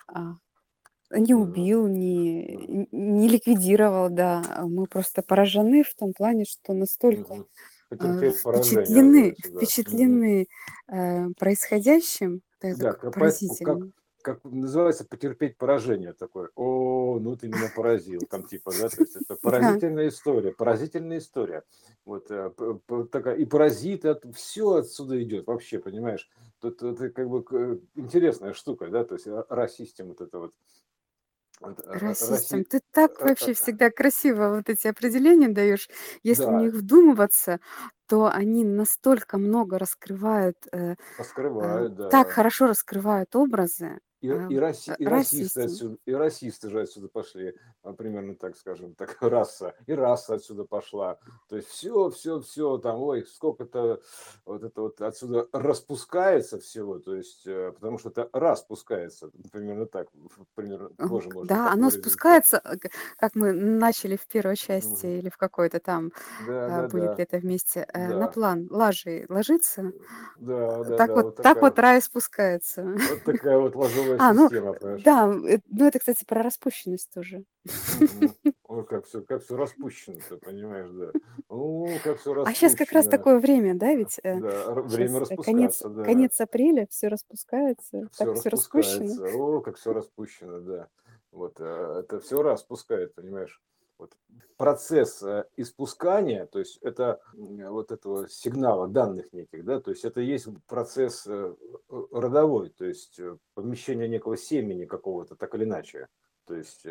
[0.08, 0.34] а,
[1.10, 4.42] не убил, не, не ликвидировал, да.
[4.64, 7.46] Мы просто поражены в том плане, что настолько
[7.90, 10.46] а, впечатлены, впечатлены
[10.88, 12.42] э, происходящим.
[12.60, 13.74] Да, поразительно.
[13.74, 13.88] Как,
[14.22, 16.50] как называется, потерпеть поражение такое.
[16.54, 21.64] О, ну ты меня поразил, там типа, да, то есть это поразительная история, поразительная история.
[22.04, 22.50] Вот э,
[23.10, 26.28] такая, и паразиты, все отсюда идет вообще, понимаешь?
[26.60, 30.54] Тут это как бы интересная штука, да, то есть э, расистем вот это вот
[31.60, 32.64] Расистом.
[32.64, 35.88] Ты так вообще всегда красиво вот эти определения даешь.
[36.22, 37.58] Если в них вдумываться,
[38.06, 43.98] то они настолько много раскрывают, э, раскрывают, э, так хорошо раскрывают образы.
[44.20, 45.62] И, и, раси, и расисты.
[45.62, 50.64] отсюда, и расисты же отсюда пошли, а, примерно так скажем, так раса, и раса отсюда
[50.64, 51.18] пошла.
[51.48, 54.00] То есть все, все, все там, ой, сколько-то
[54.44, 60.08] вот это вот отсюда распускается всего, то есть э, потому что это распускается, примерно так,
[60.54, 61.48] примерно тоже можно.
[61.48, 62.76] Да, оно спускается, э,
[63.16, 65.14] как мы начали в первой части угу.
[65.14, 66.12] или в какой-то там,
[66.46, 67.22] да, а, да, будет да.
[67.22, 68.08] это вместе, да.
[68.08, 69.92] на план лажи ложится.
[70.38, 72.82] Да, да, так да, вот, вот так вот рай спускается.
[72.84, 74.48] Вот такая вот ложовая а, ну,
[75.04, 77.44] да, э, ну это, кстати, про распущенность тоже.
[78.64, 81.12] Ой, как все, как все распущено, ты понимаешь, да.
[81.48, 85.30] О, как все А сейчас как раз такое время, да, ведь э, Да, время конец,
[85.30, 86.04] распускаться, да.
[86.04, 89.04] конец апреля, все распускается, Все так все распущено.
[89.06, 89.38] распускается.
[89.38, 90.88] О, как все распущено, да.
[91.32, 93.60] Вот, э, это все распускает, понимаешь.
[93.98, 94.14] Вот
[94.56, 100.20] процесс э, испускания, то есть это вот этого сигнала данных неких, да, то есть это
[100.20, 101.54] есть процесс э,
[101.88, 106.08] родовой, то есть э, помещение некого семени какого-то, так или иначе.
[106.46, 106.86] То есть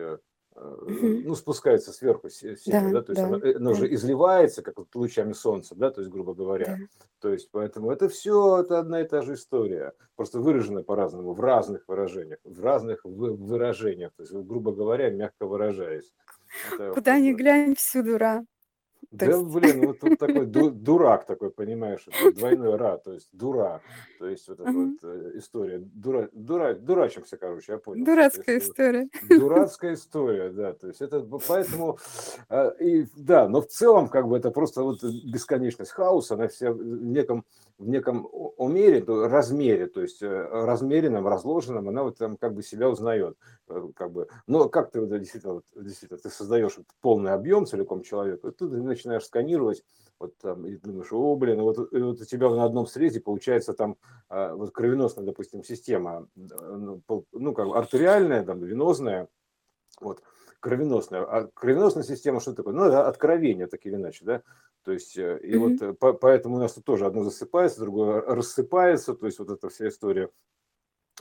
[0.60, 3.76] ну, спускается сверху семя, да, да, то есть да, оно, оно да.
[3.76, 6.78] же изливается, как вот лучами солнца, да, то есть, грубо говоря.
[6.80, 6.86] Да.
[7.20, 11.40] То есть, поэтому это все, это одна и та же история, просто выражена по-разному, в
[11.40, 16.14] разных выражениях, в разных выражениях, то есть, грубо говоря, мягко выражаясь.
[16.74, 18.44] Это Куда ни глянь, всюду ра.
[19.12, 19.44] Да, есть...
[19.46, 23.82] блин, вот тут такой дурак такой, понимаешь, двойной ра, то есть дура,
[24.20, 28.06] то есть вот эта вот э, история, дура, дура, дурачимся, короче, я понял.
[28.06, 29.08] Дурацкая есть, история.
[29.30, 31.98] Дурацкая история, да, то есть это поэтому,
[32.50, 36.72] а, и да, но в целом как бы это просто вот бесконечность хаоса, она вся
[36.74, 37.46] в неком,
[37.78, 42.90] в неком умере, размере, то есть э, размеренном, разложенном, она вот там как бы себя
[42.90, 48.02] узнает, э, как бы, но как ты вот, действительно, действительно, ты создаешь полный объем целиком
[48.02, 49.84] человека, ты начинаешь сканировать,
[50.20, 53.98] вот там, и думаешь, о, блин, вот, вот у тебя на одном срезе получается там
[54.30, 57.02] а, вот кровеносная, допустим, система, ну,
[57.32, 59.28] ну как артериальная, там, венозная,
[60.02, 60.24] вот,
[60.60, 61.22] кровеносная.
[61.22, 62.74] А кровеносная система что такое?
[62.74, 64.42] Ну, это откровение, так или иначе, да.
[64.88, 68.22] То есть, э, и вот э, по, поэтому у нас тут тоже одно засыпается, другое
[68.22, 70.30] рассыпается, то есть вот эта вся история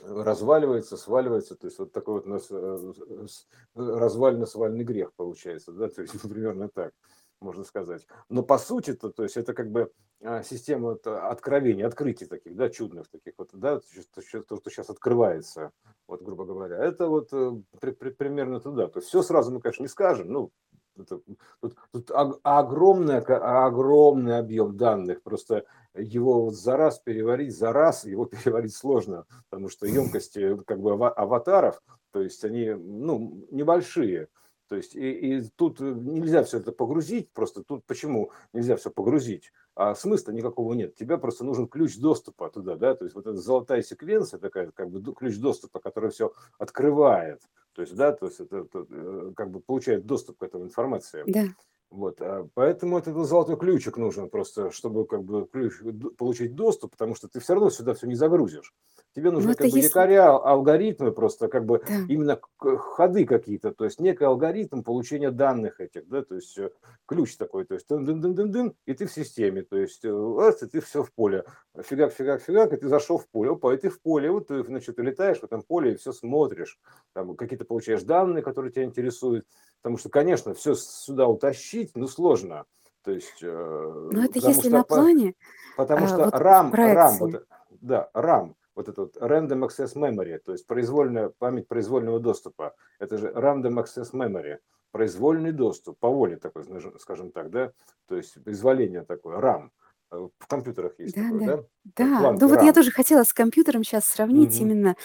[0.01, 3.45] разваливается, сваливается, то есть вот такой вот у нас
[3.75, 6.93] развально-свальный грех получается, да, то есть примерно так
[7.41, 8.07] можно сказать.
[8.29, 9.91] Но по сути то, то есть это как бы
[10.23, 15.71] а, система вот откровений, открытий таких, да, чудных таких вот, да, то, что сейчас открывается,
[16.07, 18.87] вот, грубо говоря, это вот э, при, при, примерно туда.
[18.87, 20.51] То есть все сразу мы, конечно, не скажем, ну,
[20.99, 21.19] это,
[21.61, 22.11] тут, тут
[22.43, 29.69] огромный, огромный объем данных, просто его за раз переварить, за раз его переварить сложно, потому
[29.69, 34.27] что емкости как бы аватаров, то есть они ну, небольшие.
[34.69, 39.53] То есть и, и тут нельзя все это погрузить, просто тут почему нельзя все погрузить?
[39.75, 40.95] А смысла никакого нет.
[40.95, 44.89] Тебе просто нужен ключ доступа туда, да, то есть вот эта золотая секвенция такая, как
[44.89, 47.41] бы ключ доступа, который все открывает.
[47.77, 51.23] То есть, да, то есть это, это э, как бы получает доступ к этой информации.
[51.27, 51.43] Да.
[51.91, 55.73] Вот, а поэтому этот золотой ключик нужен просто, чтобы как бы ключ,
[56.17, 58.73] получить доступ, потому что ты все равно сюда все не загрузишь.
[59.17, 59.89] Тебе нужны ну, как бы если...
[59.89, 61.95] якоря, алгоритмы просто, как бы да.
[62.07, 66.69] именно ходы какие-то, то есть некий алгоритм получения данных этих, да, то есть э,
[67.07, 70.05] ключ такой, то есть дын дын дын дын дын и ты в системе, то есть
[70.05, 71.45] э, раз, и ты все в поле,
[71.81, 74.63] фигак, фигак, фигак, и ты зашел в поле, опа, и ты в поле, вот ты,
[74.63, 76.79] значит, ты летаешь в этом поле и все смотришь,
[77.13, 79.47] там какие-то получаешь данные, которые тебя интересуют,
[79.81, 82.65] потому что, конечно, все сюда утащить, ну, сложно,
[83.03, 83.41] то есть...
[83.41, 85.33] Э, ну, это если что, на плане...
[85.75, 87.47] Потому а, что вот RAM, RAM, вот,
[87.81, 92.75] да, RAM, вот этот random access memory, то есть произвольная память произвольного доступа.
[92.99, 94.59] Это же random access memory,
[94.91, 96.63] произвольный доступ, по воле такой,
[96.99, 97.71] скажем так, да,
[98.07, 99.69] то есть изволение такое, RAM.
[100.11, 101.63] Э, в компьютерах есть да, такое, да?
[101.95, 102.31] Да, да.
[102.39, 104.63] ну вот я тоже хотела с компьютером сейчас сравнить угу.
[104.63, 104.95] именно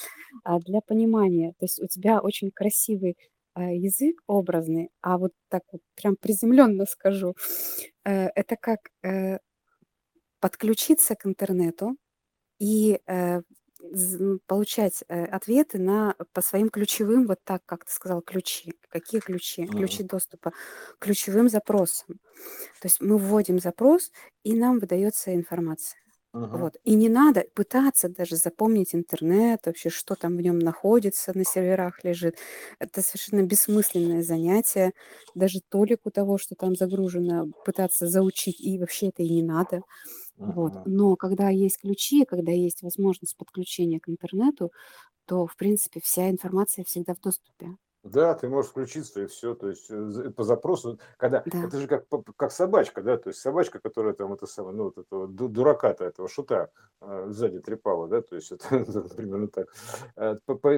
[0.45, 1.55] а, для понимания.
[1.59, 3.17] То есть у тебя очень красивый
[3.55, 7.35] а, язык образный, а вот так вот прям приземленно скажу,
[8.05, 9.39] э, это как э,
[10.41, 11.97] подключиться к интернету
[12.59, 13.41] и э,
[14.47, 18.75] получать э, ответы на, по своим ключевым, вот так, как ты сказал, ключи.
[18.89, 19.63] Какие ключи?
[19.63, 19.79] Мгм.
[19.79, 20.53] Ключи доступа.
[20.99, 22.21] Ключевым запросам.
[22.81, 24.11] То есть мы вводим запрос,
[24.45, 26.02] и нам выдается информация.
[26.33, 26.67] Мгм.
[26.67, 26.77] Вот.
[26.85, 32.05] И не надо пытаться даже запомнить интернет, вообще, что там в нем находится, на серверах
[32.05, 32.37] лежит.
[32.79, 34.93] Это совершенно бессмысленное занятие.
[35.35, 39.83] Даже толику того, что там загружено, пытаться заучить, и вообще это и не надо.
[40.47, 40.75] Вот.
[40.85, 44.73] Но когда есть ключи, когда есть возможность подключения к интернету,
[45.27, 47.77] то, в принципе, вся информация всегда в доступе.
[48.05, 51.65] Да, ты можешь включиться и все, то есть э, по запросу, когда Да.
[51.67, 52.05] это же как
[52.37, 56.29] как собачка, да, то есть собачка, которая там это самое, ну вот этого дурака-то этого
[56.29, 56.71] шута
[57.01, 58.67] э, сзади трепала, да, то есть это,
[59.17, 59.69] примерно так.
[60.17, 60.35] Э,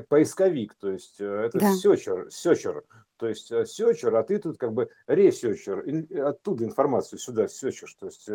[0.08, 1.72] поисковик, то есть это Да.
[1.72, 2.84] сечер, сечер,
[3.16, 5.84] то есть сечер, а ты тут как бы ресечер,
[6.26, 8.28] оттуда информацию сюда сечешь, то есть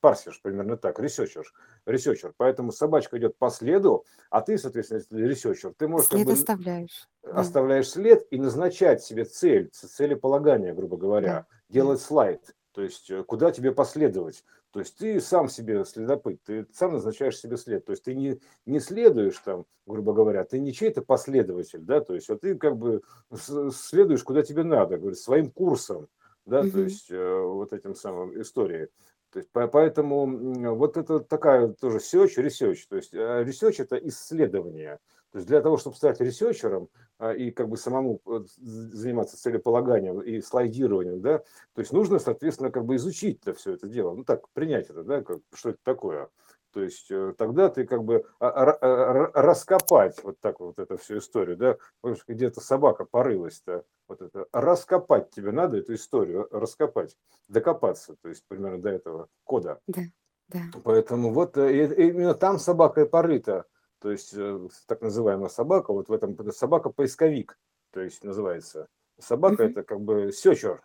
[0.00, 1.52] парсишь примерно так, ресечешь,
[1.86, 2.32] ресечер.
[2.36, 7.08] Поэтому собачка идет по следу, а ты, соответственно, ресечер, ты можешь как След бы оставляешь.
[7.22, 7.40] Да.
[7.40, 11.46] оставляешь след и назначать себе цель, целеполагание, грубо говоря, Да.
[11.68, 14.44] делать слайд, то есть э, куда тебе последовать.
[14.74, 17.84] То есть ты сам себе следопыт, ты сам назначаешь себе след.
[17.84, 22.12] То есть ты не, не следуешь там, грубо говоря, ты не чей-то последователь, да, то
[22.12, 23.02] есть а ты как бы
[23.32, 26.08] следуешь куда тебе надо, говорит, своим курсом,
[26.44, 28.88] да, то есть э, вот этим самым историей.
[29.30, 32.86] То есть, поэтому вот это такая тоже search, research.
[32.88, 34.98] То есть research это исследование.
[35.34, 36.88] То есть для того, чтобы стать ресерчером
[37.18, 42.70] а, и как бы самому э, заниматься целеполаганием и слайдированием, да, то есть нужно, соответственно,
[42.70, 45.78] как бы изучить это все это дело, ну так, принять это, да, как, что это
[45.82, 46.28] такое.
[46.72, 51.18] То есть э, тогда ты как бы а, а, раскопать вот так вот эту всю
[51.18, 51.78] историю, да,
[52.28, 57.16] где-то собака порылась-то, вот это, раскопать тебе надо эту историю, раскопать,
[57.48, 59.80] докопаться, то есть примерно до этого кода.
[59.88, 60.02] Да,
[60.46, 60.60] да.
[60.84, 63.64] Поэтому вот э, именно там собака и порыта,
[64.04, 67.58] то есть э, так называемая собака, вот в этом собака-поисковик,
[67.90, 68.86] то есть называется.
[69.18, 70.82] Собака это как бы сечер,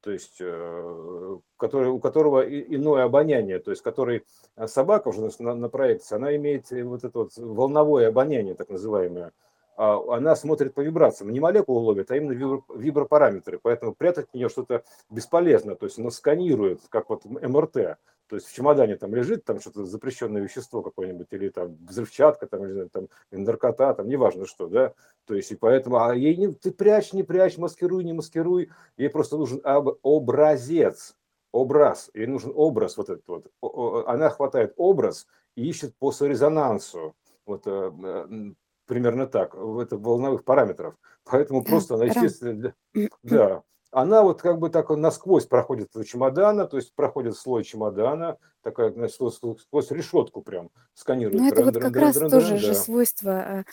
[0.00, 4.24] то есть э, который, у которого иное обоняние, то есть который
[4.56, 9.32] э, собака уже на, на проекции, она имеет вот это вот волновое обоняние, так называемое,
[9.76, 14.84] она смотрит по вибрациям, не молекулу ловит, а именно вибропараметры, поэтому прятать от нее что-то
[15.10, 17.98] бесполезно, то есть она сканирует, как вот МРТ,
[18.32, 22.64] то есть в чемодане там лежит там что-то запрещенное вещество какое-нибудь, или там взрывчатка, там,
[22.64, 24.94] или там наркота, там, неважно что, да,
[25.26, 29.10] то есть и поэтому, а ей не, ты прячь, не прячь, маскируй, не маскируй, ей
[29.10, 31.16] просто нужен об, образец,
[31.50, 37.62] образ, ей нужен образ вот этот вот, она хватает образ и ищет по резонансу, вот
[37.66, 38.54] э,
[38.86, 40.94] примерно так, это волновых параметров,
[41.24, 42.74] поэтому просто она, естественно,
[43.22, 48.38] да, она вот как бы так насквозь проходит этого чемодана, то есть проходит слой чемодана,
[48.62, 51.40] такая, значит, сквозь решетку прям сканирует.
[51.40, 53.64] Ну, это вот как раз тоже же свойство э,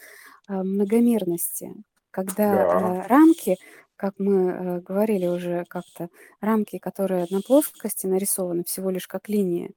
[0.49, 1.73] э, многомерности,
[2.11, 3.57] когда Да, э, рамки,
[3.95, 6.09] как мы говорили уже как-то,
[6.41, 9.71] рамки, которые на плоскости нарисованы всего лишь как линия,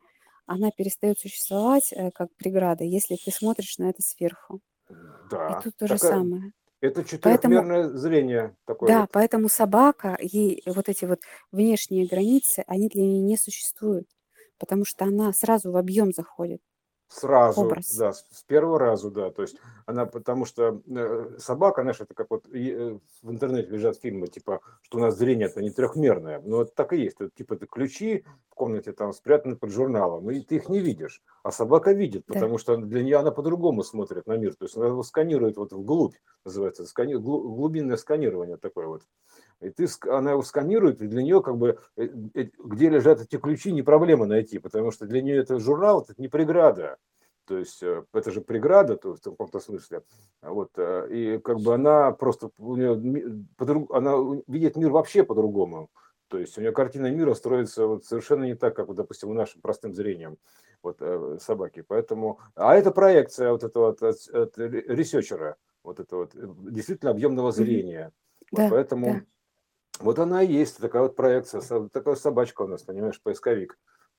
[0.47, 4.61] она перестает существовать как преграда, если ты смотришь на это сверху.
[4.93, 5.61] И да.
[5.63, 6.53] тут то же Такая, самое.
[6.81, 9.11] это Поэтому четырехмерное зрение такое Да, вот.
[9.13, 11.21] поэтому собака, ей вот эти вот
[11.51, 14.09] внешние границы, они для нее не существуют,
[14.59, 16.61] потому что она сразу в объем заходит,
[17.13, 17.95] Сразу, образ.
[17.97, 19.31] да, с с первого раза, да.
[19.31, 19.57] То есть
[19.87, 24.61] она, потому что э, собака, знаешь, это как вот э, в интернете лежат фильмы, типа,
[24.83, 26.41] что у нас зрение это не трехмерное.
[26.45, 27.17] Ну, вот так и есть.
[27.21, 31.23] Это, типа, это ключи в комнате там спрятаны под журналом, и ты их не видишь.
[31.43, 32.35] А собака видит, Да.
[32.35, 34.55] потому что для нее она по-другому смотрит на мир.
[34.55, 36.15] То есть она его сканирует вот вглубь,
[36.45, 37.15] называется, скани...
[37.15, 39.03] глу- глубинное сканирование такое вот.
[39.63, 43.39] И ты, она его сканирует, и для нее как бы, э, э, где лежат эти
[43.39, 46.97] ключи, не проблема найти, потому что для нее это журнал, это не преграда.
[47.47, 50.03] То есть э, это же преграда то, есть в каком-то смысле.
[50.43, 53.47] Вот, э, и как бы она просто, у нее,
[53.91, 55.91] она видит мир вообще по-другому.
[56.27, 59.35] То есть у нее картина мира строится вот совершенно не так, как, вот, допустим, у
[59.35, 60.39] нашим простым зрением
[60.83, 61.01] вот,
[61.41, 61.85] собаки.
[61.87, 67.53] Поэтому, а это проекция вот этого вот, от, от ресерчера, вот этого вот, действительно объемного
[67.53, 68.13] зрения.
[68.51, 69.23] Вот, Да, поэтому да.
[70.01, 73.79] Вот она и есть такая вот проекция, такая собачка у нас, понимаешь, поисковик,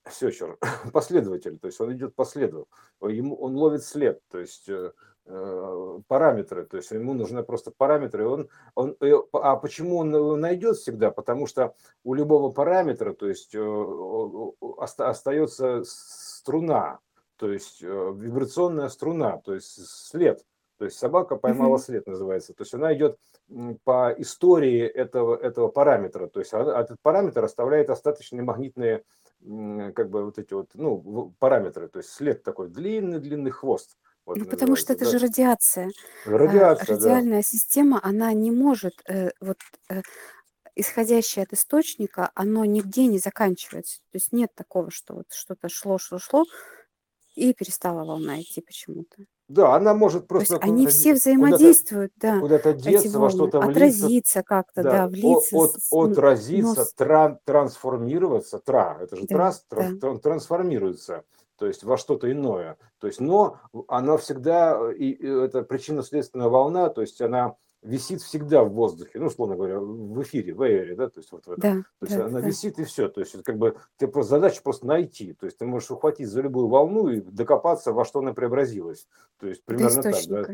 [0.09, 0.57] сечер,
[0.93, 2.67] последователь, то есть он идет по следу,
[3.01, 4.91] ему, он ловит след, то есть э,
[5.25, 10.77] э, параметры, то есть ему нужны просто параметры, он, он, э, а почему он найдет
[10.77, 11.11] всегда?
[11.11, 14.51] Потому что у любого параметра, то есть э,
[14.97, 16.99] остается струна,
[17.37, 20.45] то есть э, вибрационная струна, то есть след,
[20.83, 22.53] то есть собака поймала след, называется.
[22.53, 23.17] То есть она идет
[23.85, 26.27] по истории этого, этого параметра.
[26.27, 29.05] То есть она- этот параметр оставляет остаточные магнитные
[29.95, 31.87] как бы вот эти вот, ну, параметры.
[31.87, 33.95] То есть след такой длинный-длинный хвост.
[34.25, 35.89] Вот Ну, потому что это же радиация.
[36.25, 36.35] да.
[36.35, 36.93] А, Радиация, да.
[36.95, 40.01] радиальная система, она не может, э, вот, э,
[40.75, 43.99] исходящее от источника, оно нигде не заканчивается.
[44.11, 46.43] То есть нет такого, что вот что-то шло, шло, шло,
[47.35, 49.23] и перестала волна идти почему-то.
[49.49, 54.05] Да, она может То есть просто они все взаимодействуют, да, куда-то деться, во что-то влиться,
[54.05, 59.35] отразиться как-то, Да, да, влиться, от, н- отразиться, с- тран- трансформироваться, тра, это же да,
[59.35, 59.75] транс, да.
[59.77, 61.23] тран- тран- трансформируется,
[61.57, 62.77] то есть во что-то иное.
[62.99, 68.21] То есть, но она всегда, э, и, и это причинно-следственная волна, то есть она висит
[68.21, 71.51] всегда в воздухе, ну, условно говоря, в эфире, в эйре, да, то есть вот в
[71.51, 71.61] этом.
[71.61, 72.47] Да, То есть да, она да.
[72.47, 73.09] висит и все.
[73.09, 75.33] То есть это как бы тебе просто задача просто найти.
[75.33, 79.07] То есть ты можешь ухватить за любую волну и докопаться, во что она преобразилась.
[79.39, 80.45] То есть примерно так, да.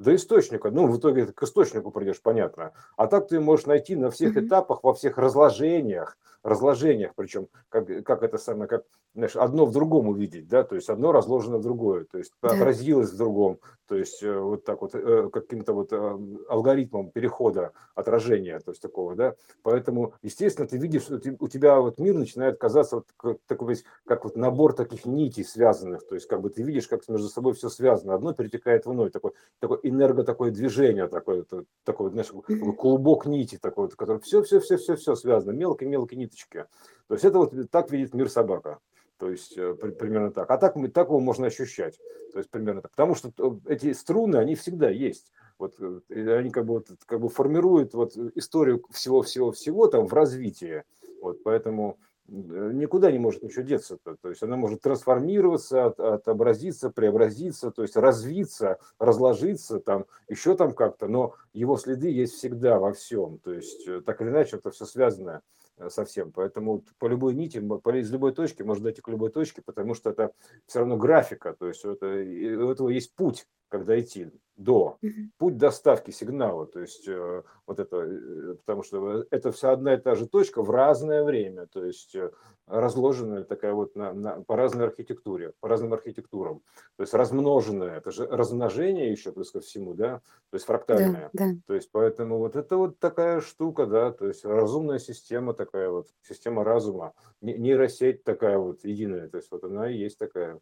[0.00, 0.70] До источника.
[0.70, 2.72] Ну, в итоге к источнику придешь, понятно.
[2.96, 4.46] А так ты можешь найти на всех Мгм.
[4.46, 10.08] этапах, во всех разложениях, разложениях, причем как, как это самое, как знаешь, одно в другом
[10.08, 12.52] увидеть, да, то есть одно разложено в другое, то есть Да.
[12.52, 13.58] отразилось в другом,
[13.88, 16.18] то есть э, вот так вот э, каким-то вот э,
[16.48, 21.98] алгоритмом перехода отражения, то есть такого, да, поэтому, естественно, ты видишь, что у тебя вот
[21.98, 26.40] мир начинает казаться вот как, такой как вот набор таких нитей связанных, то есть как
[26.40, 30.24] бы ты видишь, как между собой все связано, одно перетекает в иное, такой, такой энерго
[30.24, 31.44] такое движение, такое,
[31.84, 32.32] такой, знаешь,
[32.76, 36.66] клубок нити такой, который все, все, все, все, все связано, мелкие-мелкие ниточки.
[37.08, 38.78] То есть это вот так видит мир собака.
[39.20, 40.50] То есть э, при- примерно так.
[40.50, 41.98] А так, мы, так его можно ощущать.
[42.32, 42.90] То есть примерно так.
[42.92, 45.30] Потому что э, эти струны, они всегда есть.
[45.58, 50.84] Вот, э, они как бы, вот, как бы формируют вот историю всего-всего-всего там в развитии.
[51.20, 51.98] Вот, поэтому
[52.30, 53.98] никуда не может ничего деться.
[54.04, 54.16] -то.
[54.20, 60.72] то есть она может трансформироваться, от- отобразиться, преобразиться, то есть развиться, разложиться, там, еще там
[60.72, 63.38] как-то, но его следы есть всегда во всем.
[63.38, 65.42] То есть э, так или иначе это все связано
[65.78, 66.30] э, совсем.
[66.32, 70.10] Поэтому по любой нити, по- из любой точки можно дойти к любой точке, потому что
[70.10, 70.32] это
[70.66, 74.98] все равно графика, то есть это, у этого есть путь, когда идти до,
[75.38, 79.96] путь доставки сигнала, то есть э, вот это, э, потому что это вся одна и
[79.96, 82.30] та же точка в разное время, то есть э,
[82.66, 86.62] разложенная такая вот на, на- по разной архитектуре, по разным архитектурам,
[86.96, 90.18] то есть размноженная, это же размножение еще плюс ко всему, да,
[90.50, 91.30] то есть Да, фрактальное.
[91.32, 91.54] да.
[91.66, 96.08] То есть поэтому вот это вот такая штука, да, то есть разумная система такая вот,
[96.22, 100.60] система разума, не- нейросеть такая вот единая, то есть вот она и есть такая.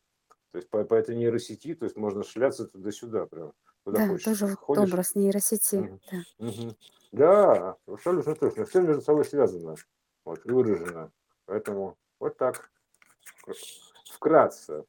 [0.53, 3.53] То есть по, по этой нейросети, то есть можно шляться туда-сюда прям,
[3.85, 4.25] куда Да, хочешь.
[4.25, 4.93] тоже вот Ходишь.
[4.93, 5.77] образ нейросети.
[5.77, 6.01] Мгм.
[6.11, 6.19] Да.
[6.39, 6.77] Мгм.
[7.13, 8.65] Да, абсолютно точно.
[8.65, 9.75] Все между собой связано.
[10.25, 11.13] Вот, и выражено.
[11.47, 12.71] Поэтому вот так.
[14.11, 14.85] Вкратце.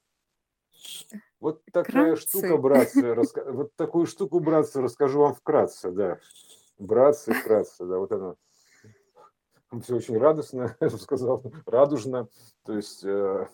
[1.40, 2.28] Вот такая Вкратце.
[2.28, 6.20] штука, братцы, раска- вот такую штуку, братцы, расскажу вам вкратце, да.
[6.78, 8.36] Братцы, вкратце, да, вот оно.
[9.84, 12.28] Все очень радостно, я бы сказал, радужно,
[12.66, 13.48] то есть э,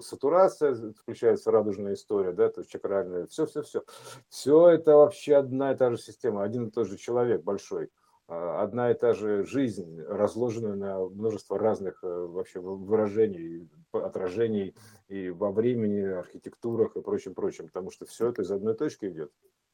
[0.00, 3.82] сатурация, включается радужная история, да, то есть чакральная, все-все-все.
[4.28, 7.90] Все это вообще одна и та же система, один и тот же человек большой,
[8.28, 14.74] а, одна и та же жизнь, разложенная на множество разных э, вообще выражений, отражений
[15.08, 19.32] и во времени, архитектурах и прочем, прочем, потому что все это из одной точки идет.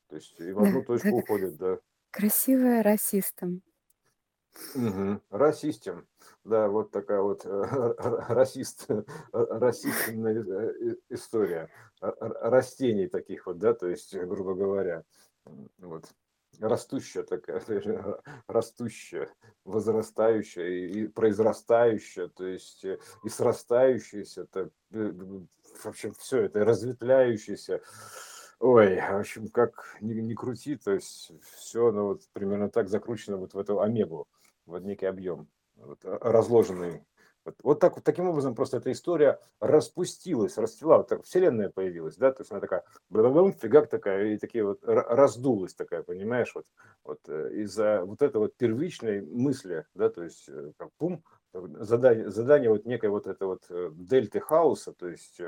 [0.08, 1.78] То есть и в одну точку уходит, да.
[2.10, 3.62] Красивая расистом.
[4.74, 5.20] Угу.
[5.30, 6.06] Расистем.
[6.44, 7.48] Да, вот такая вот э,
[8.28, 8.86] расист,
[9.32, 11.70] расистная э, история
[12.00, 15.04] растений таких вот, да, то есть, грубо говоря,
[15.78, 16.04] вот
[16.60, 17.62] растущая такая,
[18.46, 19.30] растущая,
[19.64, 27.82] возрастающая и произрастающая, то есть э, и срастающаяся, это, в общем, все это разветвляющееся.
[28.60, 33.36] Ой, в общем, как ни, ни крути, то есть все, ну вот примерно так закручено
[33.36, 34.26] вот в эту омегу
[34.68, 37.04] вот некий объем, вот, разложенный.
[37.44, 42.16] Вот, вот так, вот таким образом просто эта история распустилась, расцвела, вот так вселенная появилась,
[42.16, 46.66] да, то есть она такая, бла фигак такая, и такие вот раздулась такая, понимаешь, вот,
[47.04, 51.24] вот э, из-за вот этой вот первичной мысли, да, то есть э, как пум,
[51.54, 55.40] задание, задание вот некой вот этой вот э, дельты хаоса, то есть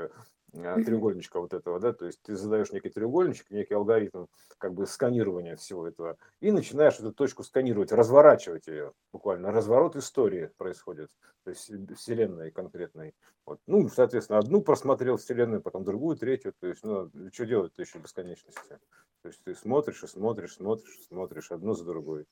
[0.51, 4.25] треугольничка вот этого, да, то есть ты задаешь некий треугольничек, некий алгоритм
[4.57, 10.51] как бы сканирования всего этого, и начинаешь эту точку сканировать, разворачивать ее, буквально разворот истории
[10.57, 11.09] происходит,
[11.43, 13.15] то есть вселенной конкретной.
[13.45, 13.59] Вот.
[13.65, 18.79] Ну, соответственно, одну просмотрел вселенную, потом другую, третью, то есть, ну, что делать-то еще бесконечности?
[19.21, 22.25] То есть ты смотришь и смотришь, смотришь, смотришь одну за другой.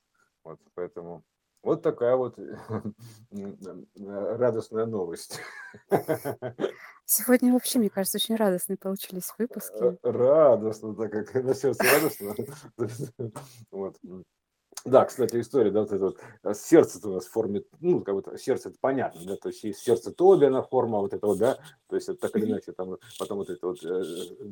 [0.44, 1.24] Вот, поэтому
[1.64, 2.38] вот такая вот
[4.02, 5.40] радостная новость.
[7.06, 9.76] Сегодня вообще, мне кажется, очень радостные получились выпуски.
[9.82, 12.36] Э, радостно, так как на сердце радостно.
[13.72, 13.98] Вот.
[14.86, 18.16] Да, кстати, история, да, вот это вот э, сердце у нас в форме, ну, как
[18.16, 21.58] бы сердце это понятно, да, то есть есть сердце Тобиана форма вот этого, да,
[21.88, 24.04] то есть это так или иначе, там, потом вот это вот э,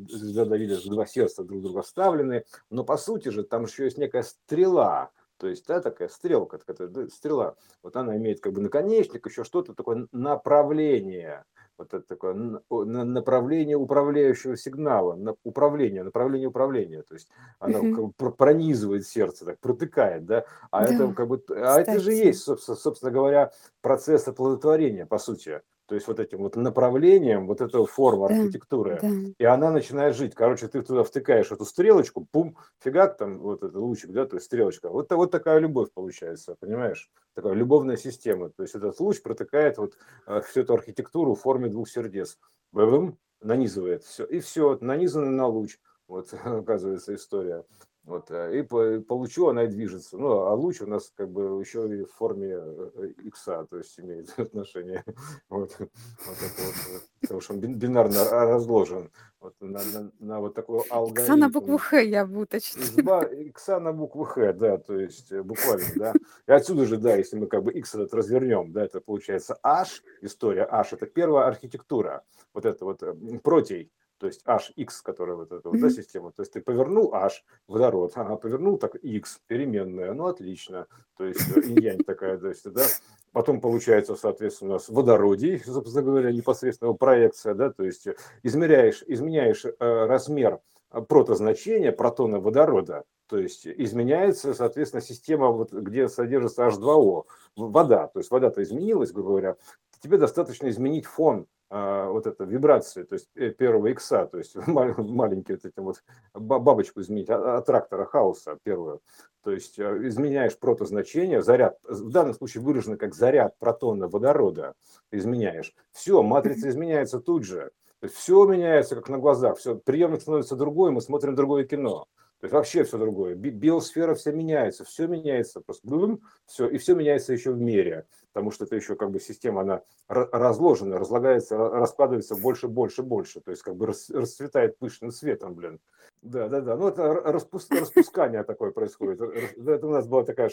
[0.10, 4.24] звезда Давида, два сердца друг друга вставлены, но по сути же там еще есть некая
[4.24, 9.44] стрела, то есть, да, такая стрелка, такая, стрела, вот она имеет как бы наконечник, еще
[9.44, 11.46] что-то такое направление.
[11.78, 18.12] Вот это такое направление управляющего сигнала, управление, направление управления, то есть оно угу.
[18.12, 22.14] как бы пронизывает сердце, так протыкает, да, а да, это как бы, а это же
[22.14, 23.52] есть, собственно, собственно говоря,
[23.82, 29.00] процесс оплодотворения, по сути, то есть вот этим вот направлением, вот эта форма да, архитектуры,
[29.02, 29.10] да.
[29.38, 30.36] и она начинает жить.
[30.36, 34.48] Короче, ты туда втыкаешь эту стрелочку, пум, фигак там, вот этот лучик, да, то есть
[34.48, 34.90] стрелочка.
[34.90, 37.10] Вот, вот такая любовь получается, понимаешь?
[37.34, 38.50] Такая любовная система.
[38.50, 42.38] То есть этот луч протыкает вот э, всю эту архитектуру в форме двух сердец.
[42.74, 44.26] Бэм, нанизывает все.
[44.26, 45.80] И все, нанизано на луч.
[46.08, 47.64] Вот, оказывается, история.
[48.08, 50.18] Вот, э, и по, лучу она и движется.
[50.18, 54.00] Ну, а луч у нас как бы еще и в форме э, икса, то есть
[54.00, 55.04] имеет отношение.
[55.50, 59.12] Вот, вот это вот, потому что он бинарно разложен
[59.42, 61.24] вот на, на, на вот такой алгоритм.
[61.24, 63.24] Икса на букву Х я бы уточнила.
[63.24, 66.14] Икса на букву Х, да, то есть э, буквально, да.
[66.48, 70.02] И отсюда же, да, если мы как бы X этот развернем, да, это получается H,
[70.22, 72.24] история H, это первая архитектура,
[72.54, 73.04] вот это вот
[73.44, 76.32] протей, то есть H, X, которая вот эта вот, да, система.
[76.32, 80.88] То есть ты повернул H, водород, ага, повернул так X, переменная, ну отлично.
[81.18, 82.84] То есть э, инь такая, то есть, да.
[83.32, 88.08] Потом получается, соответственно, у нас водородий, собственно говоря, непосредственно проекция, да, то есть
[88.42, 90.60] измеряешь, изменяешь э, размер
[90.92, 97.26] э, протозначения протона водорода, то есть изменяется, соответственно, система, вот, где содержится H2O,
[97.56, 99.56] вода, то есть вода-то изменилась, грубо говоря,
[100.02, 105.54] тебе достаточно изменить фон вот эта вибрация, то есть э, первого икса, то есть маленький
[105.54, 106.04] вот этим вот
[106.34, 109.02] бабочку изменить, от трактора хаоса первую,
[109.44, 114.74] то есть э, изменяешь протозначение, заряд, в данном случае выражено как заряд протона водорода,
[115.12, 117.72] изменяешь, все, матрица изменяется тут же,
[118.14, 122.08] все меняется как на глазах, все, приемник становится другой, мы смотрим другое кино.
[122.40, 123.34] То есть вообще все другое.
[123.34, 128.06] Биосфера вся меняется, все меняется, просто все, и все меняется еще в мире,
[128.38, 133.50] потому что это еще как бы система, она разложена, разлагается, раскладывается больше, больше, больше, то
[133.50, 135.80] есть как бы расцветает пышным светом, блин.
[136.22, 136.76] Да, да, да.
[136.78, 139.20] Ну, это распуск, распускание такое происходит.
[139.22, 140.52] Это у нас была такая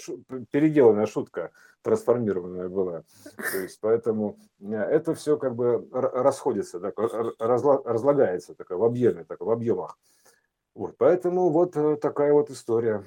[0.51, 1.51] переделанная шутка,
[1.83, 3.03] трансформированная была.
[3.53, 6.95] То есть, поэтому э, это все как бы расходится, так,
[7.39, 9.99] разлагается такое, в объеме, так, в объемах.
[10.75, 13.05] Вот, поэтому вот э, такая вот история.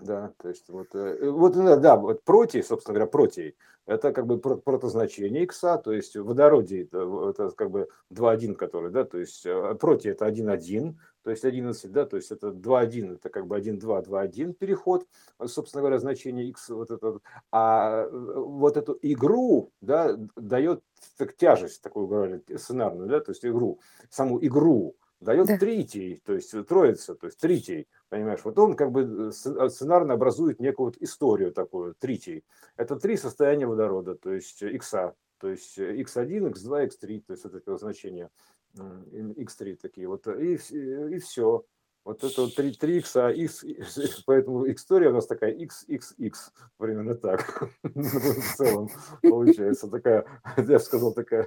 [0.00, 3.56] Да, то есть вот, э, вот да, вот протей, собственно говоря, протей,
[3.86, 9.04] это как бы протозначение X, то есть водороде это, это как бы 2,1, который, да,
[9.04, 13.28] то есть э, протей это 1,1, то есть 11, да, то есть это 2,1, это
[13.28, 15.06] как бы 1,2, 2,1 переход,
[15.44, 17.18] собственно говоря, значение X, вот это,
[17.50, 20.82] а э, вот эту игру, да, дает
[21.18, 25.58] так, тяжесть, такую говорили, сценарную, да, то есть игру, саму игру, дает да.
[25.58, 30.14] третий, то есть троица, то есть третий, понимаешь, вот он как бы э, э, сценарно
[30.14, 32.44] образует некую вот историю такую, третий.
[32.76, 37.54] Это три состояния водорода, то есть икса, то есть x1, x2, x3, то есть вот
[37.54, 38.30] это значение
[38.76, 41.64] x3 такие вот, и, и все.
[42.10, 43.64] Вот это вот 3, 3 x, а x,
[44.26, 47.70] поэтому история у нас такая x, x, x, примерно так.
[47.84, 48.88] В целом
[49.22, 50.26] получается такая,
[50.56, 51.46] я сказал, такая,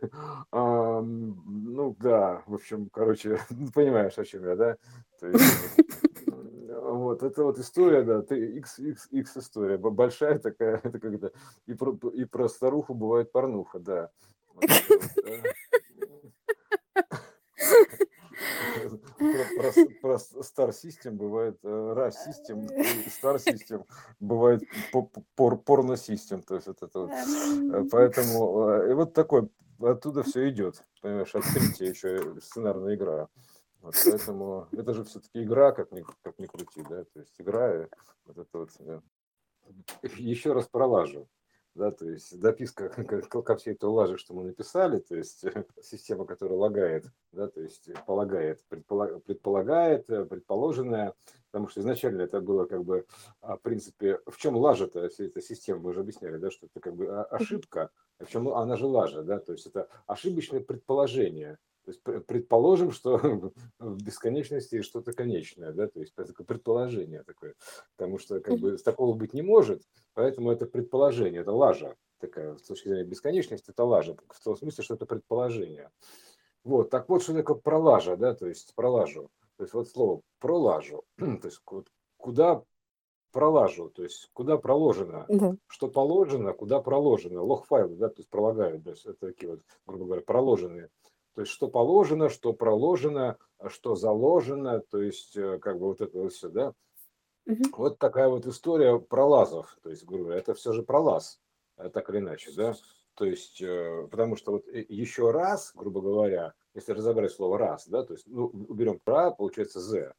[0.54, 3.40] ну да, в общем, короче,
[3.74, 4.78] понимаешь, о чем я, да?
[6.82, 11.30] Вот, это вот история, да, ты x, x, x история, большая такая, это когда
[11.66, 14.12] и про, и про старуху бывает порнуха, да.
[18.74, 18.98] Да
[19.58, 19.72] про,
[20.02, 22.68] про Star System бывает RAS System,
[23.08, 23.86] Star System
[24.20, 24.64] бывает
[25.36, 27.12] порно System, то есть вот это вот.
[27.12, 33.28] Э, поэтому э, и вот такой оттуда все идет, понимаешь, открытие еще сценарная игра.
[33.82, 37.88] Вот, поэтому это же все-таки игра, как ни, как ни крути, да, то есть игра,
[38.26, 38.70] вот это вот.
[40.18, 41.28] Еще раз пролажу
[41.76, 45.44] да, то есть дописка ко всей этой лаже, что мы написали, то есть
[45.82, 51.14] система, которая лагает, да, то есть полагает, предполагает, э, предположенное,
[51.52, 53.06] потому что изначально это было как бы,
[53.42, 56.80] а, в принципе, в чем лажа-то вся эта система, мы уже объясняли, да, что это
[56.80, 57.90] как бы ошибка,
[58.20, 63.18] в чем она же лажа, да, то есть это ошибочное предположение, то есть предположим, что
[63.80, 67.56] в бесконечности что-то конечное, да, то есть это такое предположение такое,
[67.98, 69.84] потому что как бы такого быть не может,
[70.14, 74.84] поэтому это предположение, это лажа такая, с точки зрения бесконечности, это лажа, в том смысле,
[74.84, 75.92] что это предположение.
[76.64, 81.04] Вот, так вот, что такое пролажа, да, то есть пролажу, то есть вот слово пролажу,
[81.18, 82.64] то есть вот куда
[83.34, 85.58] пролажу, то есть куда проложено, угу.
[85.68, 90.06] что положено, куда проложено, лог файлы, да, то есть пролагают, есть это такие вот, грубо
[90.06, 90.90] говоря, проложенные
[91.36, 93.38] то есть что положено, что проложено,
[93.68, 96.74] что заложено, то есть э, как бы вот это вот все, да.
[97.46, 97.64] Угу.
[97.78, 101.42] Вот такая вот история пролазов, то есть, грубо говоря, это все же пролаз,
[101.78, 102.76] э, так или иначе, да.
[103.16, 108.04] То есть, э, потому что вот еще раз, грубо говоря, если разобрать слово раз, да,
[108.04, 110.14] то есть, ну, уберем про, получается з.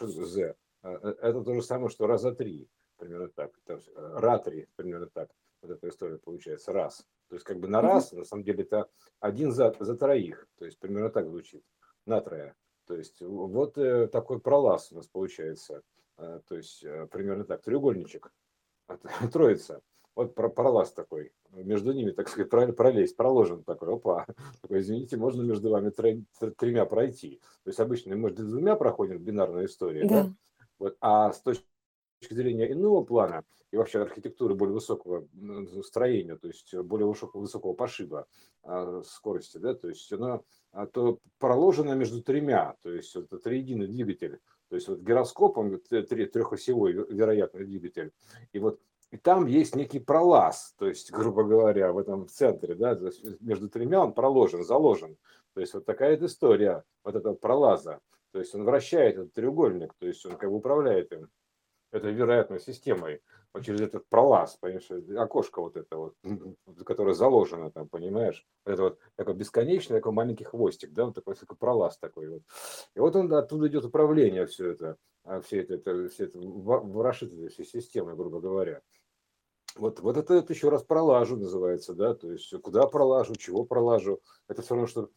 [0.00, 0.54] з.
[0.82, 2.68] Это то же самое, что раза три,
[2.98, 3.52] примерно так.
[3.96, 5.30] Ра три, примерно так.
[5.62, 7.06] Вот эта история получается раз.
[7.28, 8.88] То есть как бы на раз, на самом деле это
[9.20, 10.46] один за, за троих.
[10.58, 11.62] То есть примерно так звучит.
[12.06, 12.54] На трое.
[12.86, 15.82] То есть вот э, такой пролаз у нас получается.
[16.18, 17.62] Э, то есть э, примерно так.
[17.62, 18.30] Треугольничек.
[19.32, 19.80] Троица.
[20.14, 21.32] Вот про пролаз такой.
[21.50, 23.94] Между ними, так сказать, пролезть, проложен такой.
[23.94, 24.26] Опа.
[24.62, 27.40] Такой, извините, можно между вами тремя пройти.
[27.64, 30.24] То есть обычно мы между двумя проходим бинарная история, да?
[30.24, 30.34] да?
[30.78, 31.64] Вот, а с точки
[32.18, 35.26] точки зрения иного плана и вообще архитектуры более высокого
[35.82, 38.26] строения, то есть более высокого, высокого пошиба
[38.62, 40.40] а, скорости, да, то есть она
[40.72, 44.38] а, то проложена между тремя, то есть это триединый двигатель,
[44.68, 48.12] то есть вот гироскоп, он трехосевой вероятный двигатель,
[48.52, 48.80] и вот
[49.14, 52.98] и там есть некий пролаз, то есть, грубо говоря, в этом центре, да,
[53.38, 55.16] между тремя он проложен, заложен.
[55.54, 58.00] То есть вот такая история вот этого пролаза.
[58.32, 61.28] То есть он вращает этот треугольник, то есть он как бы управляет им
[61.94, 63.22] этой вероятной системой,
[63.52, 66.14] вот через этот пролаз, понимаешь, окошко вот это вот,
[66.84, 71.56] которое заложено там, понимаешь, это вот такой бесконечный такой маленький хвостик, да, вот такой, такой
[71.56, 72.42] пролаз такой вот.
[72.96, 77.32] И вот он оттуда идет управление все это, а, все это, это, все это ворошит
[77.32, 78.82] этой всей системой, грубо говоря.
[79.76, 84.20] Вот, вот это, это еще раз пролажу называется, да, то есть куда пролажу, чего пролажу,
[84.48, 85.10] это все равно, что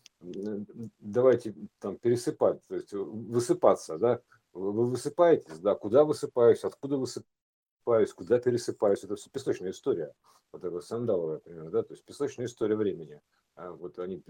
[0.99, 4.21] давайте там пересыпать, то есть высыпаться, да,
[4.53, 10.13] вы высыпаетесь, да, куда высыпаюсь, откуда высыпаюсь, куда пересыпаюсь, это все песочная история,
[10.51, 13.21] вот это сандаловая, примерно, да, то есть песочная история времени,
[13.55, 14.23] а вот они,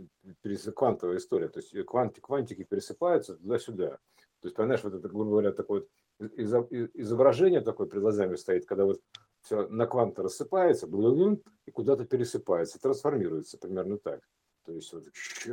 [0.75, 3.99] квантовая история, то есть кванти, квантики пересыпаются туда-сюда,
[4.39, 5.85] то есть, понимаешь, вот это, грубо говоря, такое
[6.19, 9.01] изображение такое перед глазами стоит, когда вот
[9.41, 14.21] все на кванты рассыпается, и куда-то пересыпается, трансформируется примерно так.
[14.65, 15.05] То есть вот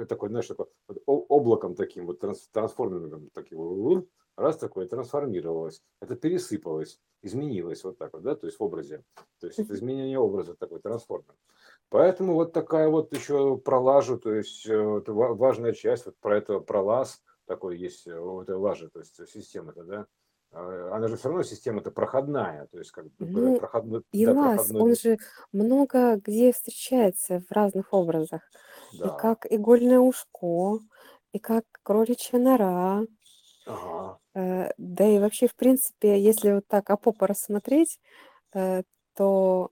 [0.09, 0.67] такой, знаешь, такой
[1.07, 2.19] облаком таким вот
[2.53, 3.61] трансформируемым таким
[4.37, 9.05] раз такое трансформировалось, это пересыпалось, изменилось вот так вот, да, то есть в образе,
[9.41, 11.35] то есть это изменение образа такой трансформер.
[11.89, 16.61] Поэтому вот такая вот еще пролажу, то есть э, это важная часть, вот про это
[16.61, 20.07] пролаз такой есть, э, вот этой лажи, то есть система, да,
[20.55, 24.33] а, она же все равно система-то проходная, то есть как бы Ну, проходной, и да,
[24.33, 25.19] лаз, проходной, он же
[25.53, 28.43] много где встречается в разных образах.
[28.93, 30.79] И да, как игольное ушко,
[31.33, 33.03] и как кроличья нора.
[33.67, 38.01] Ага, Э, да и вообще, в принципе, если вот так Апопа рассмотреть,
[38.55, 38.83] э,
[39.15, 39.71] то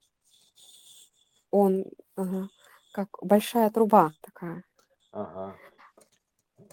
[1.51, 1.85] он
[2.17, 2.49] ага,
[2.93, 4.65] как большая труба такая.
[5.13, 5.57] ага,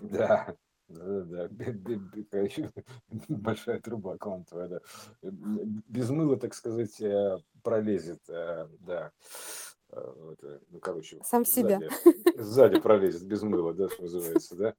[0.01, 0.55] да,
[0.87, 1.49] да, да,
[3.29, 4.79] большая труба квантовая, да,
[5.21, 9.11] без мыла, так сказать, э, пролезет, да,
[9.91, 11.79] это, ну, короче, Сам в себя.
[11.79, 14.75] сзади, сзади пролезет без мыла, да, что называется, да,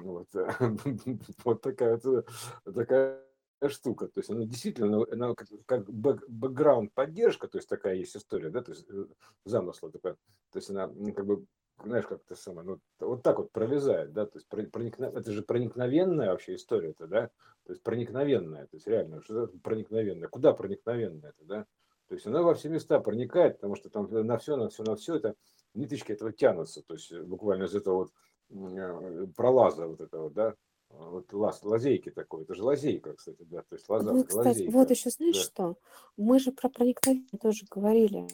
[0.00, 0.48] вот, э,
[1.44, 2.26] вот такая вот,
[2.66, 3.24] э, такая
[3.68, 8.16] штука, то есть она действительно, она, как, как бэк- бэкграунд поддержка, то есть такая есть
[8.16, 9.06] история, да, то есть э,
[9.44, 10.14] замысла такая,
[10.52, 11.44] то есть она как бы
[11.84, 15.30] знаешь, как это самое, ну, вот так вот пролезает, да, то есть про- проникно- это
[15.30, 17.30] же проникновенная вообще история это, да,
[17.64, 21.66] то есть проникновенная, то есть реально, что проникновенная, куда проникновенная это, да,
[22.08, 24.96] то есть она во все места проникает, потому что там на все, на все, на
[24.96, 25.34] все это
[25.74, 28.12] ниточки этого тянутся, то есть буквально из этого вот
[28.50, 30.54] э, пролаза вот этого, да,
[30.90, 34.62] вот лаз, лазейки такой, это же лазейка, кстати, да, то есть лоза, Ну, и, кстати,
[34.64, 35.76] вот лазейка, еще знаешь да, что?
[36.16, 38.26] Мы же про проникновение тоже говорили,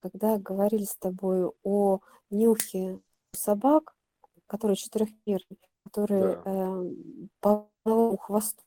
[0.00, 3.00] когда говорили с тобой о нюхе
[3.32, 3.94] собак,
[4.46, 6.90] которые четырехмерные, которые да, э,
[7.40, 7.70] по
[8.18, 8.62] хвосту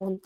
[0.00, 0.20] он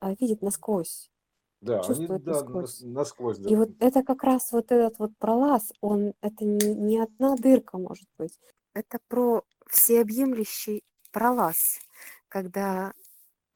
[0.00, 1.10] а, видит насквозь,
[1.60, 2.80] да, они, чувствует да, нас- насквозь.
[2.82, 6.98] насквозь, да, И вот это как раз вот этот вот пролаз, он, это не, не
[7.00, 8.38] одна дырка может быть.
[8.74, 11.80] Это про всеобъемлющий пролаз,
[12.28, 12.92] когда,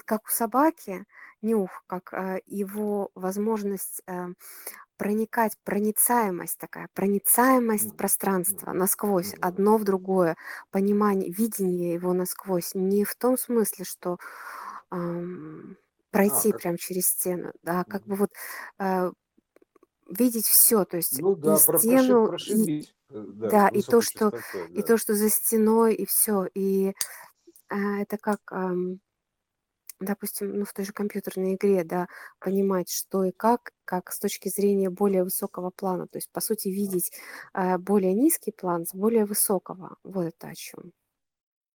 [0.05, 1.05] как у собаки,
[1.43, 4.29] нюх, как э, его возможность э,
[4.97, 10.37] проникать, проницаемость такая, проницаемость пространства насквозь, одно в другое,
[10.71, 14.19] понимание, видение его насквозь, не в том смысле, что
[16.15, 18.17] А, пройти как, прям через стену, да, как бы мгм.
[18.17, 18.31] вот
[18.81, 19.11] э,
[20.09, 23.69] видеть все, то есть ну и да, про, прошиб, стену, и прошибить, э, да, да,
[23.69, 24.83] и то, что частотой, и да.
[24.83, 26.95] то, что за стеной, и все, и
[27.71, 29.01] а, это как, ам,
[30.01, 32.09] допустим, ну в той же компьютерной игре, да,
[32.41, 36.69] понимать, что и как, как с точки зрения более высокого плана, то есть по сути
[36.69, 37.13] видеть
[37.53, 40.93] а, более низкий план с более высокого, вот это о чем.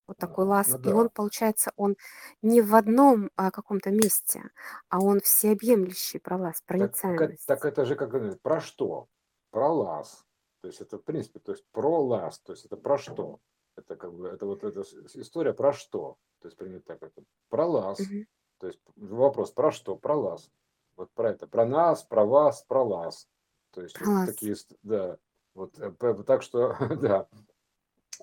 [0.07, 1.97] Вот такой Ага, лаз, Ну и он да, получается, он
[2.41, 4.41] не в одном а, каком-то месте,
[4.89, 7.65] а он всеобъемлющий про лаз, так, так, это- так проницаемость.
[7.65, 9.07] это же как про что?
[9.51, 10.25] Про лаз.
[10.61, 13.39] То есть это в принципе, то есть про лаз, то есть это про что?
[13.75, 16.17] Это как бы, это вот эта история про что?
[16.39, 17.23] То есть примерно так это.
[17.49, 17.99] Про лаз.
[17.99, 18.25] Мгм.
[18.59, 19.95] То есть вопрос про что?
[19.95, 20.49] Про лаз.
[20.95, 21.47] Вот про это.
[21.47, 23.27] Про нас, про вас, про лаз.
[23.71, 24.29] То есть Про вот лаз.
[24.29, 25.17] такие, да.
[25.53, 25.91] Вот э,
[26.25, 27.27] так что, да.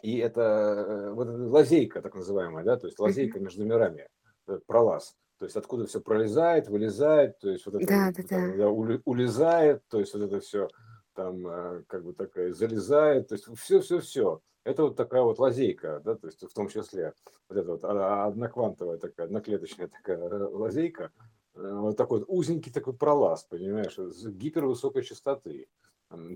[0.03, 4.09] И это э, вот лазейка, так называемая, да, то есть лазейка между мирами,
[4.47, 5.17] э, пролаз.
[5.39, 8.69] То есть откуда все пролезает, вылезает, то есть вот это Да, да, там, да.
[9.05, 10.69] улезает, то есть вот это все
[11.15, 14.41] там э, как бы такая залезает, то есть все-все-все.
[14.65, 17.13] Это вот такая вот лазейка, да, то есть в том числе
[17.49, 21.11] вот эта вот а- одноквантовая такая, одноклеточная такая лазейка,
[21.55, 25.69] вот такой вот узенький такой пролаз, понимаешь, с гипервысокой частоты,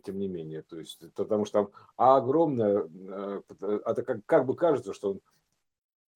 [0.04, 3.42] тем не менее, то есть потому что там а огромное, э,
[3.86, 5.20] это как, как бы кажется, что он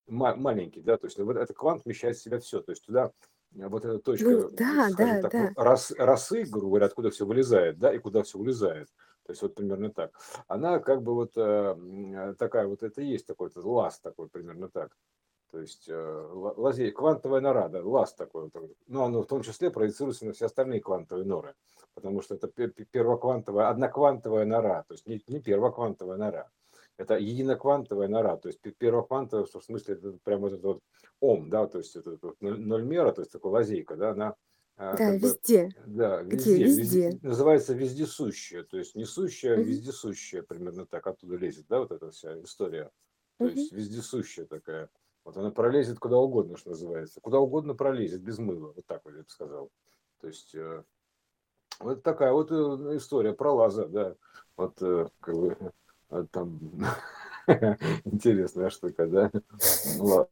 [0.06, 3.12] ма- маленький, да, то есть вот этот квант вмещает в себя все, то есть туда
[3.54, 5.52] э, вот эта Ну, точка, да, скажем да, так, да.
[5.56, 8.88] рос, росы, грубо говоря, откуда все вылезает, да, и куда все вылезает,
[9.24, 10.12] то есть вот примерно так.
[10.48, 11.40] Она как бы вот э,
[11.76, 14.96] э, такая вот, это есть такой вот лаз такой, примерно так.
[15.52, 18.50] То есть э, ла- лазей, квантовая нора, да, лаз такой.
[18.86, 21.54] Но оно в том числе проецируется на все остальные квантовые норы,
[21.94, 26.50] потому что это пе- пе- первоквантовая, одноквантовая нора, то есть не, не первоквантовая нора.
[26.96, 30.80] Это единоквантовая нора, то есть пе- первоквантовая, в смысле, это прямо вот этот вот
[31.20, 34.36] ом, да, то есть это вот ноль, ноль мера, то есть такой лазейка, да, она
[34.76, 35.74] а, Да, как бы, везде.
[35.86, 36.56] да, Где?
[36.56, 37.18] везде, везде, Везде.
[37.20, 39.62] называется вездесущая, то есть несущая, Мгм.
[39.62, 42.90] вездесущая, примерно так оттуда лезет, да, вот эта вся история,
[43.40, 43.48] то Мгм.
[43.48, 44.88] есть вездесущая такая.
[45.24, 47.20] Вот она пролезет куда угодно, что называется.
[47.20, 48.72] Куда угодно пролезет, без мыла.
[48.74, 49.70] Вот так вот я бы сказал.
[50.20, 50.82] То есть э,
[51.78, 54.14] вот такая вот э, история про лаза, да.
[54.56, 55.56] Вот э, как бы
[56.10, 56.58] э, там
[58.04, 59.30] интересная штука, да.
[59.98, 60.26] О-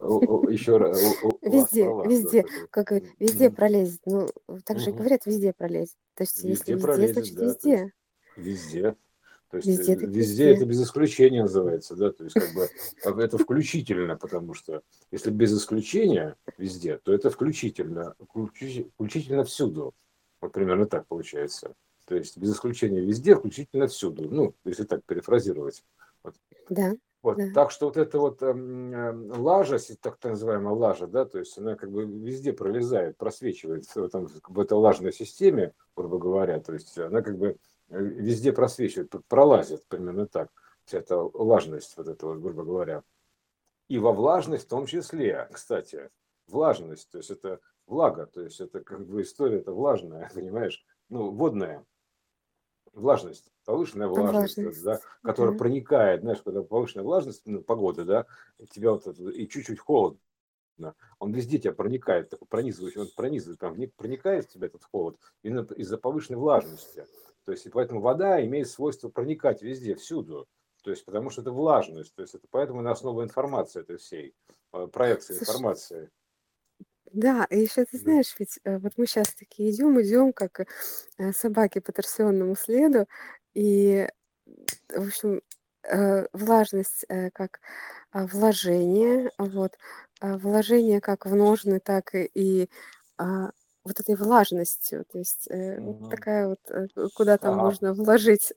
[0.00, 1.00] о- Еще раз,
[1.42, 4.00] Везде, везде, как везде пролезет.
[4.06, 4.28] Ну,
[4.64, 5.96] так же говорят, везде пролезет.
[6.14, 7.92] То есть, если Везде значит везде.
[8.36, 8.96] везде.
[9.52, 10.64] То есть э, Везде так везде это везде.
[10.64, 12.70] без исключения называется, да, то есть как бы
[13.14, 14.80] бы это включительно, потому что
[15.10, 19.92] если без исключения везде, то это включительно, включи- включительно всюду.
[20.40, 21.74] Вот примерно так получается.
[22.06, 24.26] То есть без исключения везде, включительно всюду.
[24.30, 25.84] Ну, если так перефразировать.
[26.24, 26.34] Вот.
[26.70, 26.94] Да.
[27.22, 27.52] Вот, да.
[27.54, 28.52] Так что вот эта вот э,
[29.36, 34.28] лажа, так называемая лажа, да, то есть она как бы везде пролезает, просвечивает в, этом,
[34.48, 37.54] в этой лажной системе, грубо говоря, то есть она как бы э,
[37.92, 40.50] везде просвечивает, пролазит примерно так,
[40.84, 43.02] вся эта влажность, вот эта вот, грубо говоря.
[43.88, 46.10] И во влажность в том числе, кстати,
[46.46, 51.30] влажность, то есть это влага, то есть это как бы история, это влажная, понимаешь, ну,
[51.30, 51.84] водная
[52.92, 54.84] влажность, повышенная влажность, влажность.
[54.84, 58.26] Да, которая mm проникает, знаешь, когда повышенная влажность ну, погоды, да,
[58.70, 60.18] тебя вот это, и чуть-чуть холодно,
[61.18, 65.98] он везде тебя проникает, такой пронизывающий, он пронизывает, там проникает в тебя этот холод из-за
[65.98, 67.06] повышенной влажности.
[67.44, 70.46] То есть, и поэтому вода имеет свойство проникать везде, всюду.
[70.82, 72.14] То есть, потому что это влажность.
[72.14, 74.34] То есть, это поэтому на основе информации этой всей,
[74.72, 76.10] э, проекции Слушай, информации.
[77.12, 81.32] Да, и еще ты знаешь, ведь э, вот мы сейчас такие идем, идем, как э,
[81.32, 83.06] собаки по торсионному следу,
[83.54, 84.08] и,
[84.88, 85.42] в общем,
[86.32, 87.58] влажность как
[88.12, 89.78] а, вложение, вот,
[90.20, 92.70] а, вложение как в ножны, так и, и
[93.16, 93.50] а,
[93.84, 96.60] вот этой влажностью, то есть вот такая вот,
[97.14, 97.62] куда там Ага.
[97.64, 98.52] можно вложить.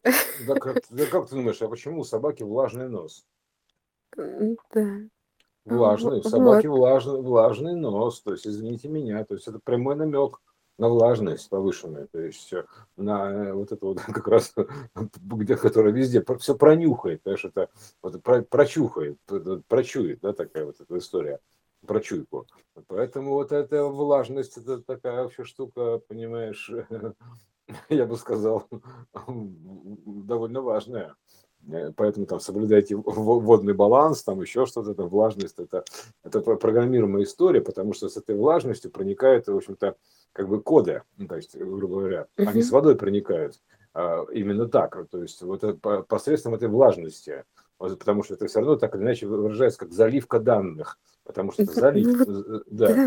[0.47, 3.25] Да как, да как ты думаешь, а почему у собаки влажный нос?
[4.15, 4.99] Да.
[5.65, 10.39] Влажный, у собаки влажный, влажный нос, то есть, извините меня, то есть это прямой намек
[10.77, 12.53] на влажность повышенную, то есть
[12.97, 14.53] на э, вот это вот как раз,
[14.93, 17.69] где, которая везде все пронюхает, понимаешь, это
[18.01, 19.17] вот, про, прочухает,
[19.67, 21.39] прочует, да, такая вот эта история
[21.85, 22.47] про чуйку.
[22.87, 26.69] Поэтому вот эта влажность, это такая вообще штука, понимаешь,
[27.89, 28.67] я бы сказал,
[29.27, 31.15] довольно важная.
[31.67, 35.83] Э, поэтому там соблюдайте водный баланс, там еще что-то, это влажность, это,
[36.23, 39.95] это программируемая история, потому что с этой влажностью проникают, в общем-то,
[40.33, 42.47] как бы коды, ну, то есть, грубо говоря, uh-huh.
[42.47, 43.59] они с водой проникают.
[43.93, 47.45] А, именно так, то есть вот это, посредством этой влажности,
[47.77, 52.09] потому что это все равно так или иначе выражается как заливка данных, потому что залив,
[52.25, 53.01] ну, да.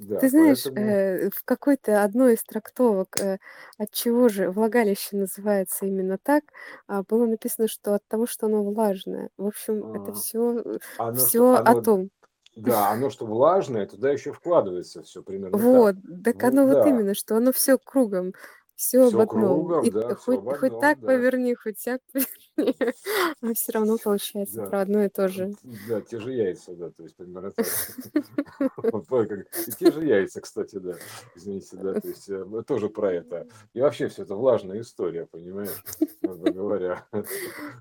[0.00, 0.76] Да, Ты знаешь, поэтому...
[0.76, 3.38] э, в какой-то одной из трактовок, э,
[3.78, 6.44] от чего же влагалище называется именно так,
[6.88, 9.30] а, было написано, что от того, что оно влажное.
[9.36, 12.10] В общем, это все, э, Оно что, все о оно, том.
[12.56, 15.82] да, оно что влажное, туда еще вкладывается все примерно так.
[15.82, 18.34] Вот, так Ну оно вот да, именно, что оно все кругом,
[18.76, 19.66] все об все одном.
[19.66, 22.47] кругом, И да, хоть, об хоть одном, так да, поверни, хоть так поверни,
[23.42, 24.66] а все равно получается да.
[24.66, 25.54] про одно и то же.
[25.88, 27.16] Да, те же яйца, да, то есть.
[29.68, 30.94] И те же яйца, кстати, да,
[31.34, 33.46] извините, да, то есть э, тоже про это.
[33.74, 35.82] И вообще все это влажная история, понимаешь,
[36.22, 37.06] говоря.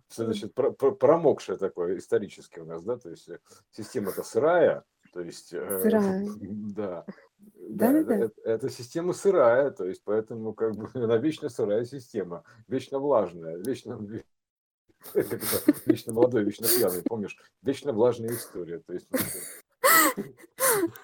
[0.08, 3.40] Все, значит, промокшее такое исторически у нас, да, то есть э,
[3.72, 4.84] система-то сырая,
[5.14, 6.28] то есть, э, Сырая.
[6.40, 7.06] да,
[7.70, 8.16] Да, да, да, да.
[8.16, 13.58] это, это система сырая, то есть поэтому как бы она вечно сырая система, вечно влажная,
[13.58, 14.00] вечно
[15.86, 17.38] вечно молодой, вечно пьяный, помнишь?
[17.62, 18.80] Вечно влажная история.
[18.80, 19.08] То есть,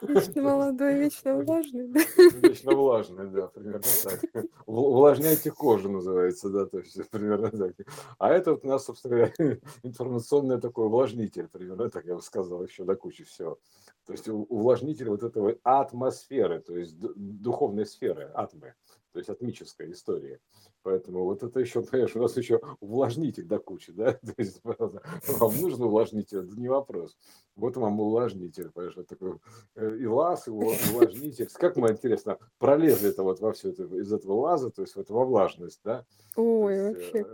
[0.02, 2.00] Вечно молодой, вечно влажный, да?
[2.42, 4.46] Вечно влажный, да, примерно так.
[4.66, 7.74] Увлажняйте кожу называется, да, то есть примерно так.
[8.18, 12.64] А это вот у нас, собственно говоря, информационный такой увлажнитель, примерно так я бы сказал,
[12.64, 13.60] еще до кучи всего.
[14.06, 18.74] То есть увлажнитель вот этого атмосферы, то есть духовной сферы, атмы,
[19.12, 20.40] то есть атмической истории.
[20.84, 24.14] Поэтому вот это еще, понимаешь, у нас еще увлажнитель до кучи, да?
[24.26, 27.18] То есть вам нужен увлажнитель, это не вопрос.
[27.56, 29.40] Вот вам увлажнитель, понимаешь, вот такой
[29.76, 31.48] э, и лаз, и увлажнитель.
[31.54, 35.10] Как мы, интересно, пролезли это вот во все это, из этого лаза, то есть вот
[35.10, 36.06] во влажность, да?
[36.36, 37.26] Ой, есть, вообще.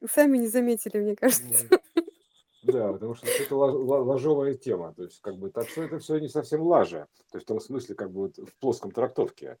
[0.00, 1.66] Э, Сами не заметили, мне кажется.
[2.62, 4.92] Да, потому что это ложовая тема.
[4.94, 7.08] То есть, как бы, так что это все не совсем лажа.
[7.32, 9.58] То есть, в том смысле, как бы, вот, в плоском трактовке.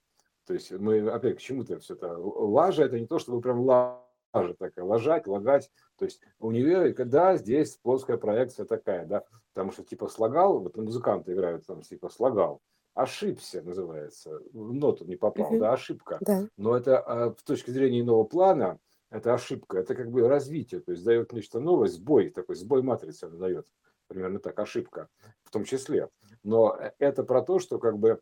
[0.50, 2.18] То есть, мы, опять, к чему-то все это.
[2.18, 5.70] Лажа– это не то, что вы прям лажа такая, ложать, лагать.
[5.96, 9.22] То есть, у нее, да, здесь плоская проекция такая, да,
[9.54, 12.62] потому что, типа, слагал, вот музыканты играют там, типа, слагал,
[12.94, 16.18] ошибся, называется, в ноту не попал, да, ошибка.
[16.20, 16.48] Да.
[16.56, 20.90] Но это а, с точки зрения иного плана– это ошибка, это как бы развитие, то
[20.90, 23.68] есть дает нечто новое, сбой, такой сбой матрицы она дает,
[24.08, 25.06] примерно так, ошибка
[25.44, 26.08] в том числе.
[26.42, 28.16] Но это про то, что как бы э,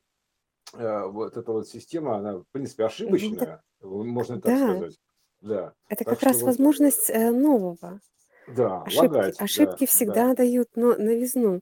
[0.72, 4.76] вот эта вот система, она в принципе ошибочная, можно так да.
[4.76, 4.98] сказать.
[5.40, 5.72] Да.
[5.88, 6.46] Это так как раз вот...
[6.46, 8.00] возможность э, нового.
[8.48, 10.34] Да, ошибки, лагать, ошибки да, всегда да.
[10.36, 11.60] дают но, новизну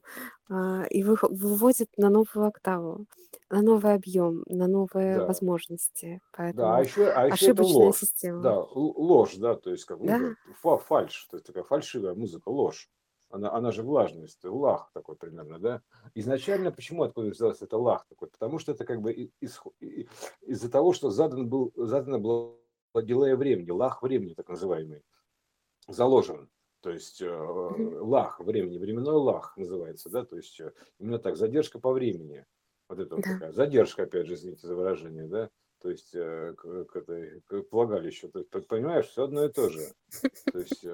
[0.49, 3.05] а, и вы, выводят на новую октаву,
[3.49, 5.25] на новый объем, на новые да.
[5.25, 6.21] возможности.
[6.31, 7.97] Поэтому да, а еще, а еще это ложь.
[7.97, 8.41] Система.
[8.41, 10.17] Да, ложь, да, то есть как да?
[10.63, 12.89] бы фальш, то есть такая фальшивая музыка, ложь.
[13.29, 15.81] Она, она же влажность, лах такой примерно, да.
[16.15, 18.29] Изначально почему откуда взялось это лах такой?
[18.29, 20.07] Потому что это как бы из, из,
[20.41, 22.55] из-за того, что задан был, задано было
[22.95, 25.03] дилея времени, лах времени так называемый,
[25.87, 26.49] заложен.
[26.81, 31.79] То есть э, лах времени, временной лах называется, да, то есть э, именно так, задержка
[31.79, 32.45] по времени.
[32.87, 35.49] Вот это вот такая задержка, опять же, извините за выражение, да,
[35.81, 38.29] то есть э, к, к, этой, к влагалищу.
[38.29, 39.81] То есть, понимаешь, все одно и то же.
[40.51, 40.85] То есть,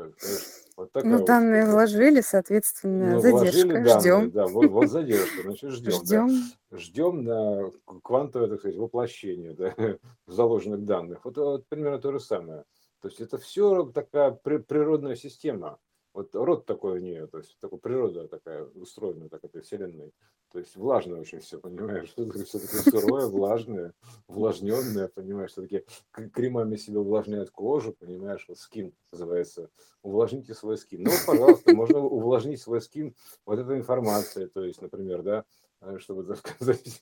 [0.75, 1.73] вот такая ну, вот, данные такая.
[1.73, 3.67] вложили, соответственно, ну, задержка.
[3.67, 4.31] Вложили Ждем.
[4.31, 5.91] да, вот, вот задержка, значит, ждем.
[5.91, 6.29] Ждем.
[6.71, 6.77] Да.
[6.77, 7.71] Ждем на
[8.03, 9.73] квантовое, так сказать, воплощение да,
[10.27, 11.23] заложенных данных.
[11.23, 12.63] Вот, вот примерно то же самое.
[13.01, 15.79] То есть это все такая природная система.
[16.13, 20.13] Вот род такой у нее, то есть такая природа такая устроена, так этой вселенной.
[20.51, 22.13] То есть влажное очень все, понимаешь?
[22.45, 23.93] Все такое сырое, влажное,
[24.27, 25.51] увлажненное, понимаешь?
[25.51, 28.45] Все-таки кремами себе увлажняют кожу, понимаешь?
[28.47, 29.71] Вот скин называется.
[30.03, 31.03] Увлажните свой скин.
[31.03, 33.15] Ну, пожалуйста, можно увлажнить свой скин
[33.47, 34.45] вот этой информацией.
[34.45, 35.45] То есть, например, да,
[35.81, 36.99] э, чтобы, так сказать,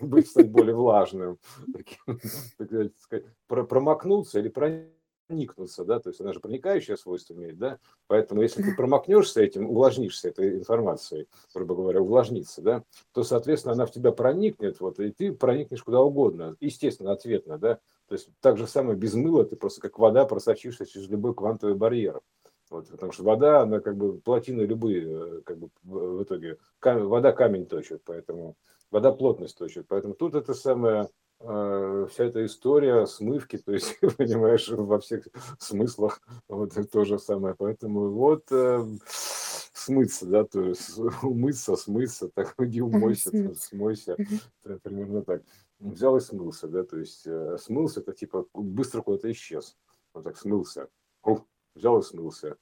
[0.00, 1.38] быть, стать более влажным,
[1.74, 1.98] таким,
[2.56, 4.94] так сказать, промокнуться или проникнуть
[5.26, 9.68] проникнуться, да, то есть она же проникающее свойство имеет, да, поэтому если ты промокнешься этим,
[9.70, 15.10] увлажнишься этой информацией, грубо говоря, увлажниться, да, то, соответственно, она в тебя проникнет, вот, и
[15.10, 17.78] ты проникнешь куда угодно, естественно, ответно, да,
[18.08, 21.74] то есть так же самое без мыла, ты просто как вода просочишься через любой квантовый
[21.74, 22.20] барьер,
[22.70, 27.04] вот, потому что вода, она как бы плотины любые, э, как бы в итоге, камень,
[27.04, 28.56] вода камень точит, поэтому
[28.90, 31.08] вода плотность точит, поэтому тут это самое,
[31.40, 35.26] Э, вся эта история смывки, то есть, понимаешь, во всех
[35.58, 37.54] смыслах вот то же самое.
[37.54, 38.84] Поэтому вот э,
[39.74, 44.16] смыться, да, то есть умыться, смыться, так иди умойся, смойся,
[44.82, 45.42] примерно так.
[45.80, 49.76] Взял и смылся, да, то есть э, смылся, это типа быстро куда-то исчез.
[50.14, 50.88] Вот так смылся.
[51.22, 51.44] О,
[51.74, 52.56] взял и смылся.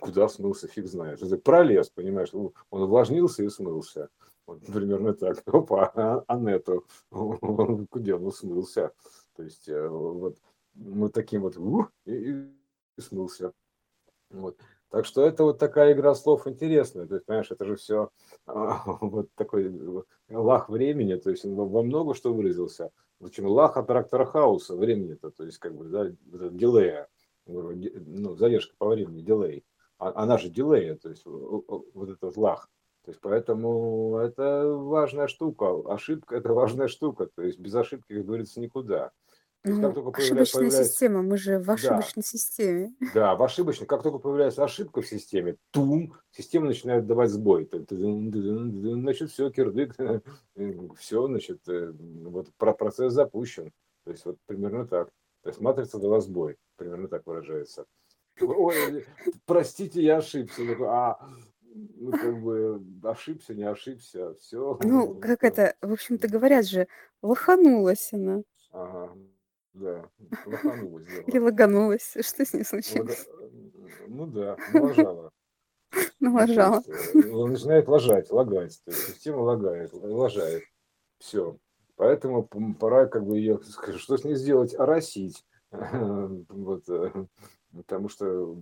[0.00, 1.20] Куда смылся, фиг знает.
[1.44, 4.08] Пролез, понимаешь, он увлажнился и смылся.
[4.46, 5.42] Вот примерно так.
[5.46, 8.92] Опа, а, Анету, он куда он смылся.
[9.36, 10.38] То есть э, вот,
[10.74, 11.56] вот таким вот
[12.06, 12.12] и,
[12.96, 13.52] и смылся.
[14.30, 14.58] Вот.
[14.88, 17.06] Так что это вот такая игра слов интересная.
[17.06, 18.10] То есть, понимаешь, это же все
[18.46, 22.90] а, вот такой лах времени, то есть он во много что выразился.
[23.18, 26.10] Причем лах от трактора хаоса времени-то, то есть как бы, да,
[26.50, 27.08] дилея,
[27.46, 29.64] ну, задержка по времени, дилей.
[29.98, 32.68] А, она же дилея, то есть вот этот лах.
[33.06, 35.80] То есть поэтому это важная штука.
[35.86, 37.28] Ошибка– это важная штука.
[37.36, 39.12] То есть без ошибки, как говорится, никуда.
[39.62, 40.90] То есть, как ну, только ошибочная появляется...
[40.90, 42.28] система, мы же в ошибочной да.
[42.28, 42.94] системе.
[43.14, 43.86] Да, в ошибочной.
[43.86, 47.70] Как только появляется ошибка в системе, тум, система начинает давать сбой.
[47.70, 49.94] Значит, все, кирдык,
[50.98, 53.70] все, значит, э, вот процесс запущен.
[54.04, 55.10] То есть вот примерно так.
[55.42, 57.86] То есть матрица дала сбой, примерно так выражается.
[58.40, 59.06] Ой,
[59.46, 60.62] простите, я ошибся.
[60.80, 61.18] А,
[61.76, 64.78] ну, как бы ошибся, не ошибся, все.
[64.82, 66.88] Ну, как это, в общем-то, говорят же,
[67.22, 68.42] лоханулась она.
[68.72, 69.12] Ага,
[69.74, 70.08] да,
[70.46, 71.06] лоханулась.
[71.06, 71.22] Да.
[71.26, 73.26] Или лаганулась, что с ней случилось?
[74.08, 75.32] Ну да, налажала.
[76.20, 76.82] Налажала.
[77.14, 80.64] Ну, начинает ложать, лагать, то есть система лагает, лажает,
[81.18, 81.56] все.
[81.96, 82.44] Поэтому
[82.78, 83.60] пора как бы ее,
[83.96, 85.44] что с ней сделать, оросить.
[85.70, 87.26] Вот, э,
[87.72, 88.58] потому что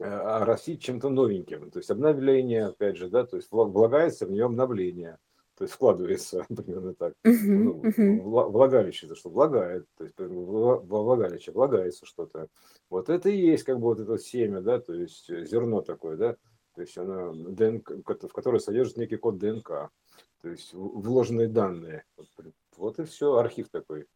[0.00, 1.70] оросить чем-то новеньким.
[1.70, 5.18] То есть обновление, опять же, да, то есть влагается в нее обновление.
[5.56, 7.12] То есть вкладывается примерно так.
[7.22, 12.48] Ну, влагалище, это что влагает, то есть во влагалище влагается что-то.
[12.88, 16.36] Вот это и есть как бы вот это семя, да, то есть зерно такое, да,
[16.74, 19.90] то есть оно ДНК, в которое содержит некий код ДНК,
[20.40, 22.04] то есть вложенные данные.
[22.16, 22.28] Вот,
[22.78, 24.06] вот и все, архив такой.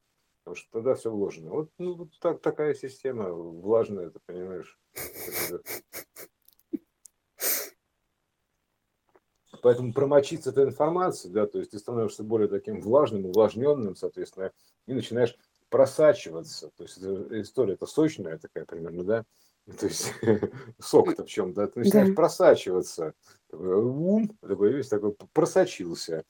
[0.45, 1.51] Потому что тогда все вложено.
[1.51, 4.79] Вот, ну, вот так, такая система влажная, ты понимаешь.
[9.63, 14.53] Поэтому промочиться этой информацией, да, то есть ты становишься более таким влажным, увлажненным, соответственно,
[14.87, 15.39] и начинаешь
[15.71, 16.71] просачиваться.
[16.77, 19.25] То есть история это сочная такая примерно, да,
[19.81, 20.13] то есть
[20.79, 22.15] сок-то в чем, да, ты начинаешь да.
[22.15, 23.15] просачиваться.
[23.49, 26.25] Такой, ум, такой весь такой просочился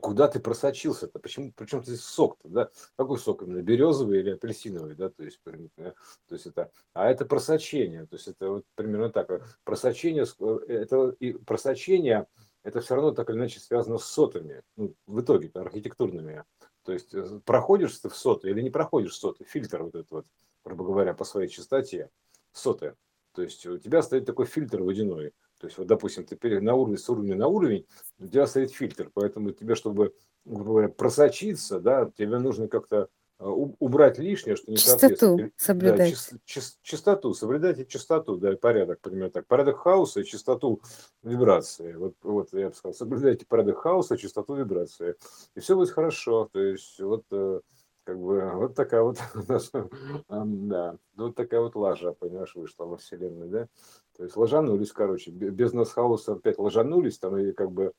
[0.00, 1.18] куда ты просочился-то?
[1.18, 2.70] Почему, причем здесь сок-то, да?
[2.96, 5.10] Какой сок именно, березовый или апельсиновый, да?
[5.10, 5.40] То есть,
[5.76, 5.94] да?
[6.28, 9.28] то есть это, а это просочение, то есть это вот примерно так.
[9.64, 10.24] Просочение,
[10.68, 12.26] это и просочение,
[12.62, 16.44] это все равно так или иначе связано с сотами, ну, в итоге архитектурными.
[16.84, 20.26] То есть э, проходишь ты в соты или не проходишь соты, фильтр вот этот вот,
[20.64, 22.10] грубо говоря, по своей частоте,
[22.52, 22.94] соты.
[23.32, 26.96] То есть у тебя стоит такой фильтр водяной, то есть, вот, допустим, ты на уровень,
[26.96, 27.86] с уровня на уровень,
[28.18, 30.14] у тебя стоит фильтр, поэтому тебе, чтобы,
[30.46, 36.14] говоря, просочиться, да, тебе нужно как-то а, убрать лишнее, что не чистоту соблюдать.
[36.30, 39.46] Да, чис, чистоту, соблюдать чистоту, да, порядок, примерно так.
[39.46, 40.80] Порядок хаоса и чистоту
[41.22, 41.92] вибрации.
[41.92, 45.14] Вот, вот я бы сказал, соблюдайте порядок хаоса, чистоту вибрации.
[45.54, 46.48] И все будет хорошо.
[46.52, 47.60] То есть, вот, э,
[48.04, 49.18] как бы вот такая вот,
[50.28, 53.68] да, вот такая вот лажа, понимаешь, вышла во вселенной, да.
[54.16, 57.92] То есть ложанулись, короче, без нас хаоса опять ложанулись, там и как бы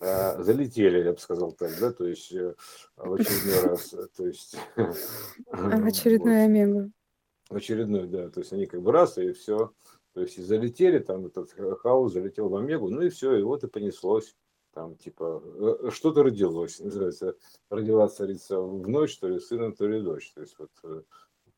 [0.00, 2.54] а, залетели, я бы сказал так, да, то есть э,
[2.96, 4.56] в очередной раз, то есть...
[5.50, 6.90] А в очередной омегу.
[7.50, 9.72] В очередной, да, то есть они как бы раз и все,
[10.14, 11.50] то есть и залетели, там этот
[11.80, 14.34] хаос залетел в омегу, ну и все, и вот и понеслось
[14.74, 17.36] там типа э, что-то родилось, называется,
[17.70, 20.32] родила царица в ночь, то ли сына, то ли дочь.
[20.32, 21.02] То есть вот э,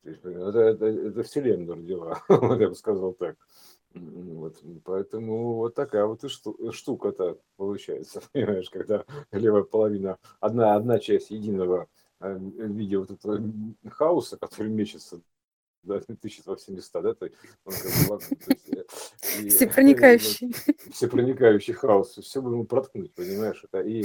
[0.03, 3.35] это, это, это вселенная родила, вот я бы сказал так.
[3.93, 11.31] Вот, поэтому вот такая вот и штука-то получается, понимаешь, когда левая половина, одна, одна часть
[11.31, 11.87] единого
[12.19, 13.41] э, в виде вот этого
[13.89, 15.21] хаоса, который мечется
[15.83, 17.29] да, тысячи во все места, да, то
[17.65, 20.47] он как бы, то есть, э, и, всепроникающий.
[20.47, 24.03] И, всепроникающий хаос, все ему проткнуть, понимаешь, это и,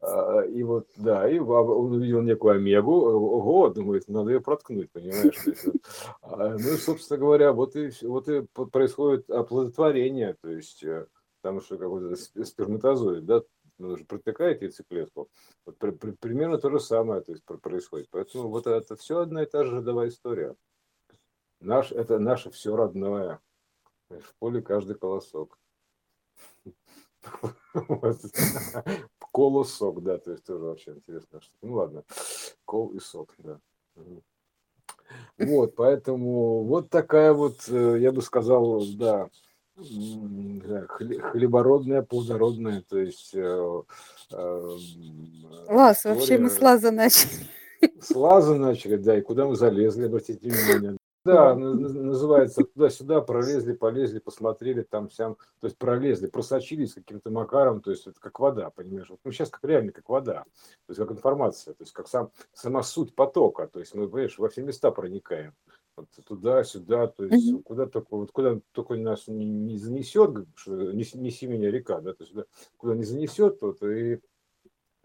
[0.00, 5.36] а, и вот, да, и он увидел некую омегу, ого, думает, надо ее проткнуть, понимаешь,
[5.44, 5.66] то есть,
[6.22, 8.42] а, ну и, собственно говоря, вот и, вот и
[8.72, 11.06] происходит оплодотворение, то есть, э,
[11.40, 13.42] потому что какой-то сперматозоид, да,
[13.78, 15.28] он же протыкает яйцеклетку.
[15.66, 18.08] Вот при, при, примерно то же самое то есть, происходит.
[18.10, 20.54] Поэтому вот это все одна и та же родовая история.
[21.64, 23.40] Наш, это наше все родное.
[24.10, 25.58] В поле каждый колосок.
[29.32, 31.40] Колосок, да, то есть тоже вообще интересно.
[31.40, 32.04] Что ну ладно,
[32.66, 33.58] кол и сок, да.
[35.38, 39.30] Вот, поэтому вот такая вот, э, я бы сказал, да,
[39.76, 43.34] хлебородная, плодородная, то есть...
[43.34, 43.82] Э,
[44.32, 44.76] э,
[45.68, 47.46] Лаз, вообще мы с лаза начали.
[48.00, 50.96] С лаза начали, да, и куда мы залезли, обратите внимание.
[51.24, 57.90] Да, называется туда-сюда, пролезли, полезли, посмотрели там всем, то есть пролезли, просочились каким-то макаром, то
[57.90, 59.08] есть это как вода, понимаешь?
[59.08, 60.44] Вот, ну, сейчас как реально как вода,
[60.86, 64.36] то есть как информация, то есть как сам, сама суть потока, то есть мы, понимаешь,
[64.36, 65.54] во все места проникаем.
[65.96, 67.62] Вот туда-сюда, то есть mm-hmm.
[67.62, 72.12] куда только, вот куда только нас не, не занесет, что неси, неси меня река, да,
[72.12, 72.34] то есть
[72.76, 74.20] куда не занесет, то и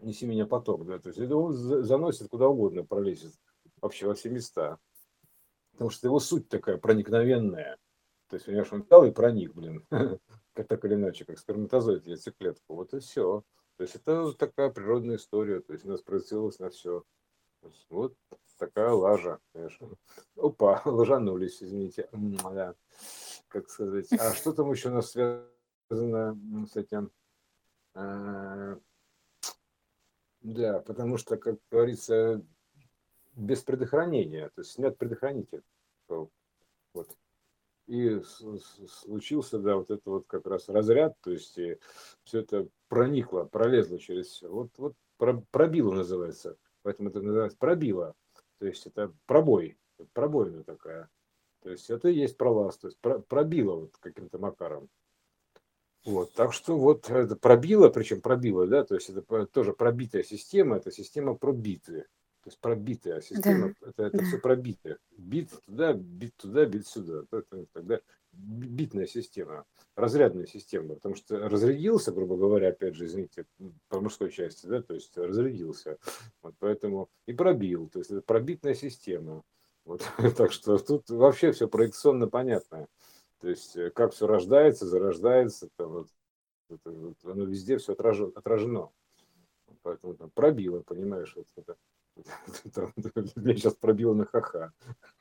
[0.00, 3.32] неси меня поток, да, то есть он заносит куда угодно, пролезет
[3.80, 4.78] вообще во все места
[5.80, 7.78] потому что его суть такая проникновенная.
[8.28, 9.86] То есть, понимаешь, он взял и проник, блин,
[10.52, 12.74] как так или иначе, как сперматозоид яйцеклетку.
[12.74, 13.44] Вот и все.
[13.78, 17.02] То есть это такая природная история, то есть у нас проецировалось на все.
[17.88, 18.14] Вот
[18.58, 19.88] такая лажа, конечно.
[20.36, 22.10] Опа, ложанулись, извините.
[22.12, 22.74] Да.
[23.48, 24.12] Как сказать.
[24.12, 26.38] А что там еще у нас связано
[26.70, 27.10] с этим?
[27.94, 28.78] А,
[30.42, 32.44] да, потому что, как говорится,
[33.40, 35.62] без предохранения, то есть снят предохранитель.
[36.08, 36.30] Вот.
[37.86, 41.58] И случился, да, вот это вот как раз разряд, то есть
[42.22, 44.48] все это проникло, пролезло через все.
[44.48, 44.94] Вот, вот
[45.50, 48.14] пробило называется, поэтому это называется пробило.
[48.58, 49.76] То есть это пробой,
[50.12, 51.08] пробоина такая.
[51.62, 54.88] То есть это и есть пролаз, то есть пробило вот каким-то макаром.
[56.04, 60.76] Вот, так что вот это пробило, причем пробило, да, то есть это тоже пробитая система,
[60.76, 62.06] это система пробитые.
[62.50, 63.88] То есть пробитая система, да.
[63.90, 64.24] это, это да.
[64.24, 64.98] все пробитое.
[65.16, 67.22] Бит туда, бит туда, бит сюда.
[67.72, 68.00] Тогда
[68.32, 73.46] битная система, разрядная система, потому что разрядился, грубо говоря, опять же, извините,
[73.88, 75.98] по мужской части, да, то есть разрядился,
[76.42, 79.42] вот поэтому и пробил, то есть это пробитная система,
[79.84, 80.02] вот,
[80.36, 82.86] так что тут вообще все проекционно понятно,
[83.40, 86.08] то есть э, как все рождается, зарождается, это вот,
[86.68, 88.90] это, вот, оно везде все отражено, отражено.
[89.82, 91.76] поэтому там пробило, понимаешь, вот это
[93.36, 94.72] меня сейчас пробило на ха-ха.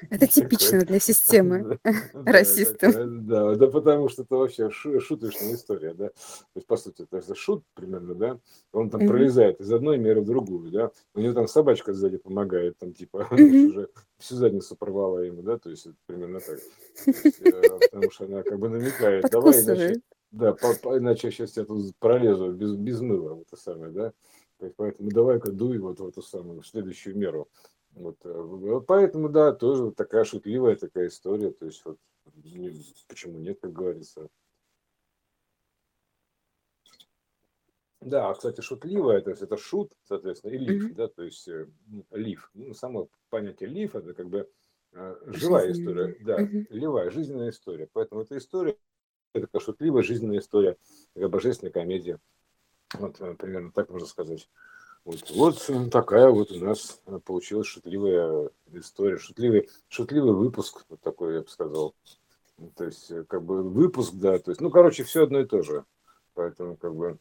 [0.10, 1.80] Это типично для системы
[2.14, 2.94] расистов.
[3.26, 6.10] Да, да, потому что это вообще шуточная история, да.
[6.10, 8.40] То есть, по сути, это шут примерно, да.
[8.72, 10.92] Он там пролезает из одной меры в другую, да.
[11.16, 15.70] У него там собачка сзади помогает, там типа уже всю задницу порвала ему, да, то
[15.70, 16.60] есть примерно так.
[17.08, 20.02] Э, потому что она как бы намекает, давай, иначе,
[20.32, 23.92] да, по, по, иначе я сейчас я тут пролезу без, без мыла, вот это самое,
[23.92, 24.14] да.
[24.58, 27.50] То есть, поэтому давай-ка дуй вот в эту самую, в следующую меру.
[27.94, 31.52] Вот, э, поэтому, да, тоже вот такая шутливая такая история.
[31.52, 31.98] То есть, вот,
[33.08, 34.28] почему нет, как говорится.
[38.02, 40.96] Да, кстати, шутливая, то есть это шут, соответственно, и лиф, mm-hmm.
[40.96, 41.68] да, то есть э,
[42.12, 42.50] лиф.
[42.54, 44.50] Ну, само понятие лиф это как бы
[44.94, 46.68] э, живая история, да, mm-hmm.
[46.70, 47.90] живая, жизненная история.
[47.92, 48.78] Поэтому эта история
[49.34, 50.78] это такая шутливая жизненная история,
[51.14, 52.20] такая божественная комедия.
[52.94, 54.50] Вот э, примерно так можно сказать.
[55.06, 61.42] Вот, вот такая вот у нас получилась шутливая история, шутливый, шутливый выпуск, вот такой, я
[61.42, 61.96] бы сказал.
[62.76, 65.62] То есть, э, как бы выпуск, да, то есть, ну, короче, все одно и то
[65.62, 65.86] же.
[66.34, 67.18] Поэтому, как бы,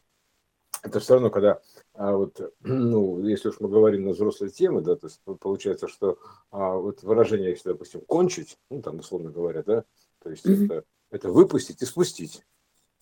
[0.83, 1.61] это все равно, когда
[1.93, 6.19] а, вот, ну, если уж мы говорим на взрослые темы, да, то есть получается, что
[6.51, 9.83] а, вот выражение, если, допустим, кончить, ну, там, условно говоря, да,
[10.21, 10.65] то есть mm-hmm.
[10.65, 12.45] это, это выпустить и спустить,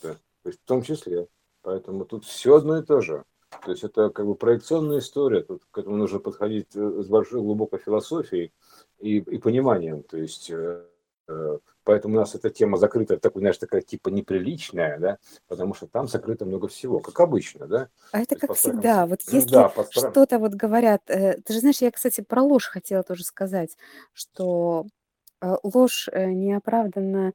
[0.01, 1.27] да, то есть в том числе.
[1.61, 3.25] Поэтому тут все одно и то же.
[3.65, 7.41] То есть это как бы проекционная история, тут к этому нужно подходить э, с большой
[7.41, 8.53] глубокой философией
[8.99, 10.03] и, и пониманием.
[10.03, 10.83] То есть э,
[11.27, 15.17] э, поэтому у нас эта тема закрыта, такой, знаешь, такая типа неприличная, да,
[15.47, 17.89] потому что там закрыто много всего, как обычно, да.
[18.11, 22.21] А это как всегда, вот если да, что-то вот говорят, ты же знаешь, я, кстати,
[22.21, 23.77] про ложь хотела тоже сказать,
[24.13, 24.85] что
[25.63, 27.33] ложь неоправданно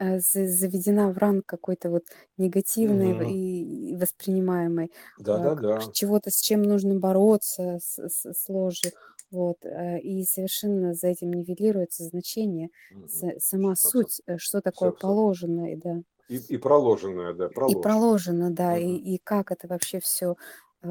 [0.00, 2.04] Э, заведена в ранг какой-то вот
[2.36, 3.32] негативный Мгм.
[3.32, 4.92] и воспринимаемый,
[5.28, 5.78] а, Да-да-да.
[5.92, 8.92] чего-то, с чем нужно бороться, с с с ложью.
[9.30, 13.32] Вот, э, и совершенно за этим нивелируется значение, Мгм.
[13.38, 15.18] сама Абсо суть, э, что такое все, все.
[15.18, 16.02] положенное, да.
[16.28, 19.02] И, и проложенное, да, И проложено, да, и Мгм.
[19.14, 20.36] и как это вообще все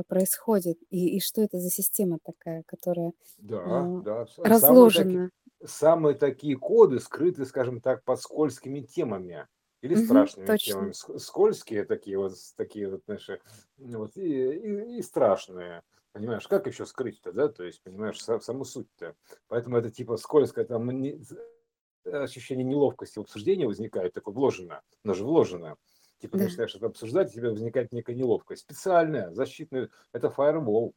[0.08, 4.26] происходит, и и что это за система такая, которая, Да, а, да.
[4.28, 5.32] С- Самые такие, разложена.
[5.64, 9.48] Самые такие коды скрыты, скажем так, под скользкими темами
[9.82, 10.72] или Мгм, страшными точно.
[10.74, 10.92] темами.
[10.92, 13.42] Ск- Скользкие такие вот, такие вот наши,
[13.78, 15.84] ну вот, и, и, и страшные.
[16.14, 17.48] Понимаешь, как еще скрыть-то, да?
[17.48, 19.16] То есть, понимаешь, са- саму суть-то.
[19.48, 21.22] Поэтому это типа скользкое, там не-
[22.06, 25.76] ощущение неловкости в обсуждении возникает, такое вложено, оно же вложено.
[26.20, 26.46] Типа Да.
[26.46, 28.64] начинаешь это обсуждать, у тебя возникает некая неловкость.
[28.64, 30.96] Специальная, защитная, это фаервол.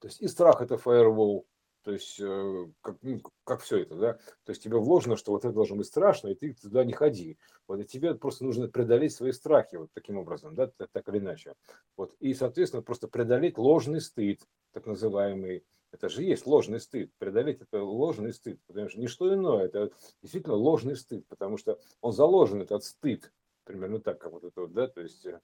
[0.00, 1.46] То есть и страх это фаервол.
[1.82, 4.12] То есть э, как, ну, как все это, да?
[4.44, 7.38] То есть тебе вложено, что вот это должно быть страшно, и ты туда не ходи.
[7.66, 11.18] Вот и тебе просто нужно преодолеть свои страхи вот таким образом, да, так, так или
[11.18, 11.54] иначе.
[11.96, 14.40] Вот и, соответственно, просто преодолеть ложный стыд,
[14.72, 15.64] так называемый.
[15.92, 17.10] Это же есть ложный стыд.
[17.18, 18.60] Преодолеть это ложный стыд.
[18.66, 19.90] Потому что не что иное, это
[20.22, 23.32] действительно ложный стыд, потому что он заложен, этот стыд,
[23.64, 25.40] примерно так, как вот это вот, да, то есть э,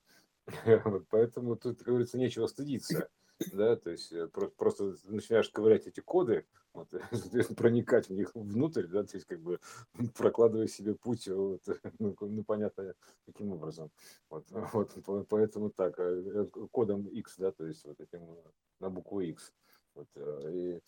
[1.10, 3.08] поэтому тут, как говорится, нечего стыдиться
[3.44, 6.90] да, то есть э, просто начинаешь ковырять эти коды, вот,
[7.56, 9.60] проникать в них внутрь, да, то есть как бы
[10.16, 11.62] прокладывая себе путь, вот,
[11.98, 12.94] ну, ну, понятно,
[13.26, 13.90] каким образом.
[14.30, 18.38] Вот, вот, поэтому так, э, кодом X, да, то есть вот этим
[18.80, 19.52] на букву X.
[19.94, 20.08] Вот,
[20.50, 20.80] и,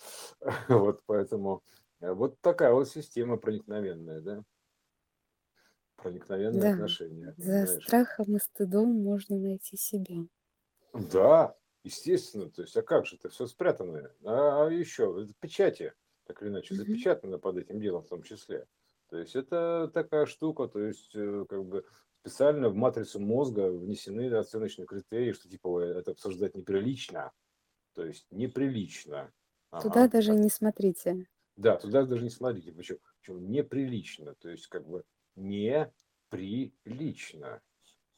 [0.69, 1.63] вот поэтому
[2.01, 4.45] вот такая вот система проникновенная, да
[5.97, 7.37] проникновенные Да, отношения.
[7.39, 7.85] за Понимаешь?
[7.85, 10.27] страхом и стыдом можно найти себя.
[11.13, 11.55] Да,
[11.89, 14.13] естественно, то есть, а как же это все спрятано?
[14.25, 15.95] А, а еще, это печати,
[16.25, 18.67] так или иначе, запечатано под этим делом в том числе.
[19.09, 21.85] То есть это такая штука, то есть э, как бы
[22.21, 27.33] специально в матрицу мозга внесены оценочные критерии, что типа «Ой, это обсуждать неприлично,
[27.95, 29.33] то есть неприлично.
[29.79, 31.27] Туда Ага, даже не смотрите.
[31.57, 35.05] Да, туда даже не смотрите, почему, почему неприлично, то есть как бы
[35.35, 36.41] неприлично.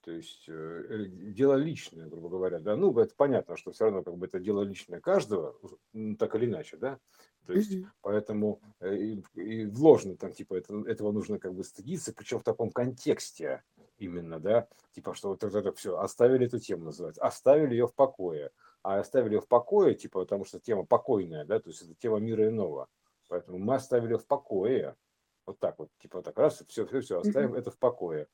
[0.03, 2.75] То есть э, э, дело личное, грубо говоря, да.
[2.77, 5.57] Ну, это понятно, что все равно как бы это дело личное каждого,
[5.93, 6.99] ну, так или иначе, да.
[7.47, 7.91] То есть Мгм.
[8.01, 12.45] поэтому э, и, и вложено там типа это, этого нужно как бы стыдиться, причем в
[12.45, 13.63] таком контексте
[13.99, 14.69] именно, да.
[14.93, 18.53] Типа что вот это все оставили эту тему называется, оставили ее в покое,
[18.83, 22.19] а оставили ее в покое типа потому что тема покойная, да, то есть это тема
[22.21, 22.89] мира иного,
[23.29, 24.97] поэтому мы оставили ее в покое,
[25.45, 27.59] вот так вот, типа так раз, все, все, все, оставим Мгм.
[27.59, 28.29] это в покое.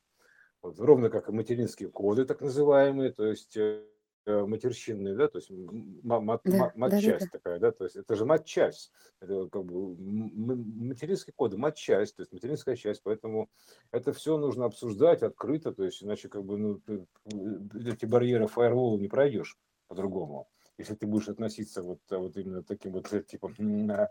[0.67, 3.85] Вот, ровно как и материнские коды, так называемые, то есть э,
[4.25, 7.71] э, матерщинные, да, то есть м- ма- ма- Да, ма- да, да, матчасть такая, да,
[7.71, 8.91] то есть это же матчасть,
[9.21, 13.49] это как бы материнские коды, матчасть, то есть материнская часть, поэтому
[13.91, 18.47] это все нужно обсуждать открыто, то есть иначе как бы ну, ты, э, эти барьеры
[18.47, 19.57] фаервола не пройдешь
[19.87, 20.49] по-другому.
[20.77, 23.55] Если ты будешь относиться вот, э, вот именно таким вот типом,
[23.89, 24.09] а,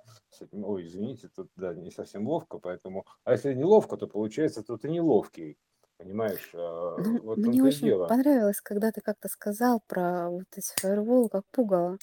[0.52, 4.88] ой, извините, тут да, не совсем ловко, поэтому, а если неловко, то получается, то ты
[4.88, 5.58] неловкий.
[5.98, 6.58] Понимаешь, а,
[6.96, 8.06] Ну, вот мне и очень дело.
[8.06, 11.98] понравилось, когда ты как-то сказал про вот эти фаерволы, как пугало,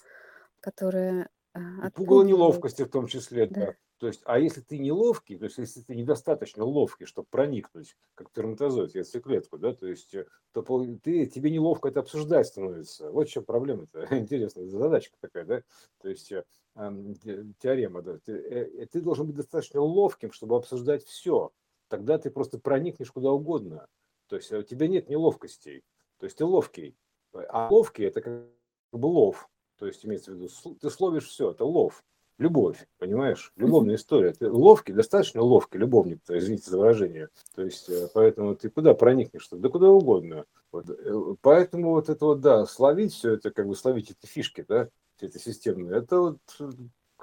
[0.62, 2.24] которые а, И пугало отпугивают.
[2.24, 3.66] неловкости в том числе, да.
[3.66, 3.76] Да.
[4.00, 8.30] То есть, а если ты неловкий, то есть, если ты недостаточно ловкий, чтобы проникнуть, как
[8.30, 13.12] сперматозоид в яйцеклетку, да, то есть, э, то пол- ты, тебе неловко это обсуждать становится.
[13.12, 14.06] Вот в чем проблема-то.
[14.12, 15.64] Интересная задачка такая, да.
[16.02, 16.44] То есть, э,
[16.76, 18.18] ам, те- теорема, да.
[18.18, 21.52] Ты, э, ты должен быть достаточно ловким, чтобы обсуждать все.
[21.94, 23.86] Тогда ты просто проникнешь куда угодно.
[24.28, 25.84] То есть, э, у тебя нет неловкостей.
[26.18, 26.98] То есть, ты ловкий.
[27.34, 28.48] А ловкий– это как
[28.92, 29.48] бы лов.
[29.78, 30.50] То есть, имеется в виду,
[30.82, 32.04] ты словишь все, это лов.
[32.40, 33.54] Любовь, понимаешь?
[33.58, 34.34] Любовная история.
[34.34, 37.30] Ты ловкий, достаточно ловкий любовник, то, извините за выражение.
[37.54, 39.48] То есть, э, поэтому ты куда проникнешь?
[39.52, 40.46] Да куда угодно.
[40.72, 44.66] Вот, э, поэтому вот это вот, да, словить все это, как бы словить эти фишки,
[44.68, 46.40] да, все это системные, это вот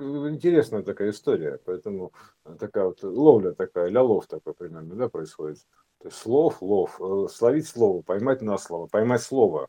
[0.01, 1.61] интересная такая история.
[1.65, 2.13] Поэтому
[2.45, 5.59] э, такая вот ловля такая, ля лов такой примерно, да, происходит.
[5.99, 9.69] То есть слов, лов, э, словить слово, поймать на слово, поймать слово.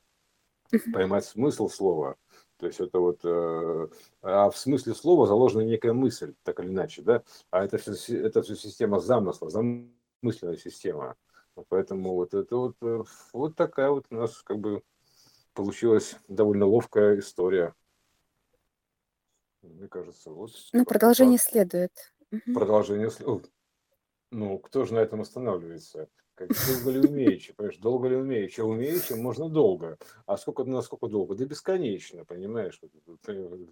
[0.94, 2.16] поймать смысл слова.
[2.58, 3.88] То есть это вот, э,
[4.22, 8.42] а в смысле слова заложена некая мысль, так или иначе, да, а это все, это
[8.44, 11.16] все система замысла, замысленная система.
[11.70, 12.76] Поэтому вот это вот,
[13.34, 14.84] вот такая вот у нас как бы
[15.54, 17.74] получилась довольно ловкая история.
[19.62, 20.52] Мне кажется, вот.
[20.74, 21.92] Ну, продолжение следует.
[22.54, 23.52] Продолжение следует.
[24.32, 26.10] Ну, кто же на этом останавливается?
[26.36, 31.08] Как долго ли умеючи, понимаешь, долго ли умеючи, а умеючи можно долго, а сколько, насколько
[31.08, 31.36] долго?
[31.36, 33.20] Да бесконечно, понимаешь, вот,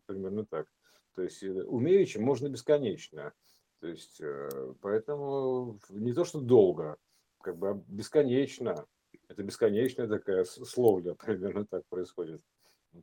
[0.06, 0.68] примерно так.
[1.16, 3.34] То есть э, умеючи можно бесконечно.
[3.80, 6.98] То есть, э, поэтому не то, что долго,
[7.42, 8.86] как бы а бесконечно.
[9.28, 12.42] Это бесконечная такая словля, примерно так происходит.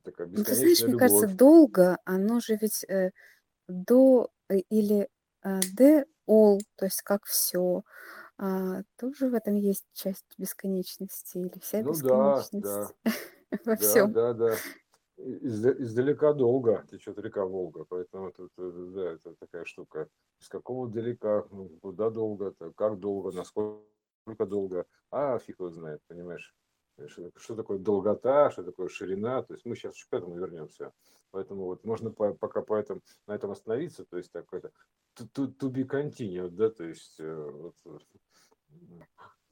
[0.03, 3.13] Такая ну, ты знаешь, мне кажется, долго, оно же ведь э,
[3.69, 5.09] до э, или
[5.45, 7.83] э, де all, то есть как все,
[8.39, 13.13] а, тоже в этом есть часть бесконечности или вся ну, бесконечность да, да.
[13.65, 14.13] во всем.
[14.13, 14.57] Да, да, да.
[15.17, 20.09] Из, издалека долго течет река Волга, поэтому это, это, да, это такая штука.
[20.41, 23.87] Из какого далека, ну, куда долго, как долго, насколько
[24.47, 26.55] долго, а фиг его знает, понимаешь?
[27.37, 30.93] Что, такое долгота, что такое ширина, то есть мы сейчас к этому вернемся.
[31.31, 34.73] Поэтому вот можно по, пока по этому, на этом остановиться, то есть так это
[35.15, 37.75] to, to be continued, да, то есть э, вот,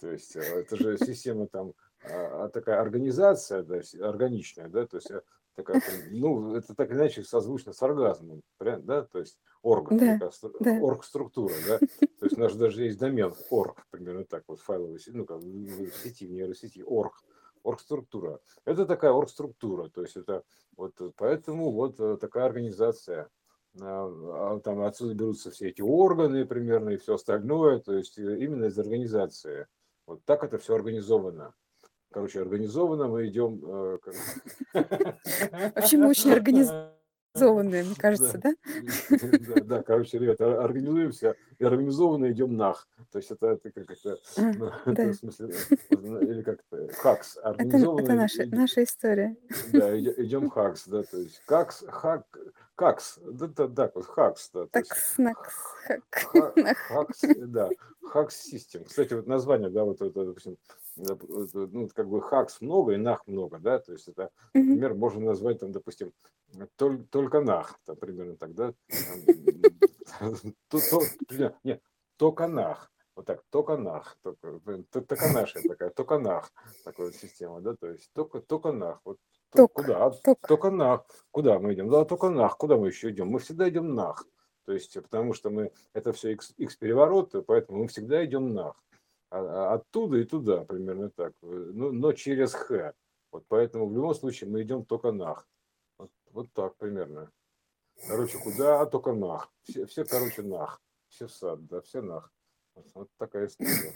[0.00, 4.96] то есть э, это же система там а, а такая организация, да, органичная, да, то
[4.96, 5.20] есть э,
[5.54, 10.18] такая, ну, это так или иначе созвучно с оргазмом, да, то есть орг, да,
[10.60, 10.78] да.
[10.80, 15.24] орг-структура, да, то есть у нас даже есть домен орг, примерно так, вот файловый, ну,
[15.24, 17.22] как в сети, в нейросети, орг,
[17.62, 18.40] оргструктура.
[18.64, 20.42] Это такая оргструктура, то есть это
[20.76, 23.30] вот поэтому вот такая организация.
[23.80, 28.66] А, там отсюда берутся все эти органы примерно и все остальное, то есть э, именно
[28.66, 29.66] из организации.
[30.06, 31.54] Вот так это все организовано.
[32.14, 33.60] Короче, организованно мы идем...
[33.64, 33.98] Э,
[35.74, 38.54] Вообще мы очень организованные, мне кажется, да?
[39.64, 42.86] Да, короче, ребята, организуемся и организованно идем нах.
[43.10, 45.54] То есть это, это как это, ну, в смысле,
[45.90, 47.36] или как-то хакс.
[47.42, 48.14] Это,
[48.52, 49.36] наша, история.
[49.72, 52.26] Да, идем хакс, да, то есть какс, хак,
[52.76, 54.66] Хакс, да, да, да, Хакс, да.
[54.66, 55.54] Такс, накс,
[56.88, 57.70] Хакс, да,
[58.02, 58.84] Хакс Систем.
[58.84, 60.56] Кстати, вот название, да, вот это, допустим,
[60.96, 65.60] ну, как бы Хакс много и Нах много, да, то есть это, например, можно назвать
[65.60, 66.12] там, допустим,
[67.10, 68.74] только Нах, там, примерно так, да,
[71.64, 71.82] нет,
[72.16, 74.18] только Нах, вот так, токанах,
[74.90, 76.52] токанашая такая, токанах,
[76.84, 79.18] такая система, да, то есть только, токанах, вот
[79.54, 80.10] Ток, куда?
[80.48, 81.06] Только нах.
[81.30, 81.88] Куда мы идем?
[81.88, 82.56] Да, только нах.
[82.56, 83.28] Куда мы еще идем?
[83.28, 84.26] Мы всегда идем нах.
[84.64, 88.82] То есть, потому что мы, это все X, X переворот, поэтому мы всегда идем нах.
[89.34, 91.32] А, а, оттуда и туда, примерно так.
[91.42, 92.94] Но, но через Х.
[93.32, 95.48] Вот поэтому в любом случае мы идем только нах.
[95.98, 97.32] Вот, вот так примерно.
[98.06, 98.80] Короче, куда?
[98.80, 99.52] А только нах.
[99.62, 100.80] Все, все, короче, нах.
[101.08, 102.32] Все в сад, да, все нах.
[102.76, 103.92] Вот, вот такая история.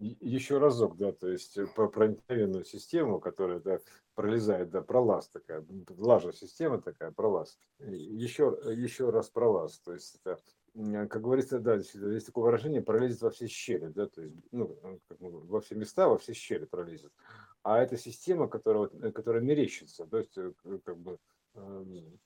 [0.00, 3.80] еще разок, да, то есть э, по проникновенную систему, которая да,
[4.14, 5.64] пролезает, да, пролаз такая,
[5.98, 7.58] лажа система такая, пролаз.
[7.78, 10.40] Еще, еще раз пролаз, то есть это,
[10.74, 14.78] как говорится, да, есть такое выражение, пролезет во все щели, да, то есть, ну,
[15.18, 17.12] во все места, во все щели пролезет.
[17.62, 20.52] А это система, которая, э, которая мерещится, то есть, э,
[20.84, 21.18] как бы,
[21.54, 22.18] эм,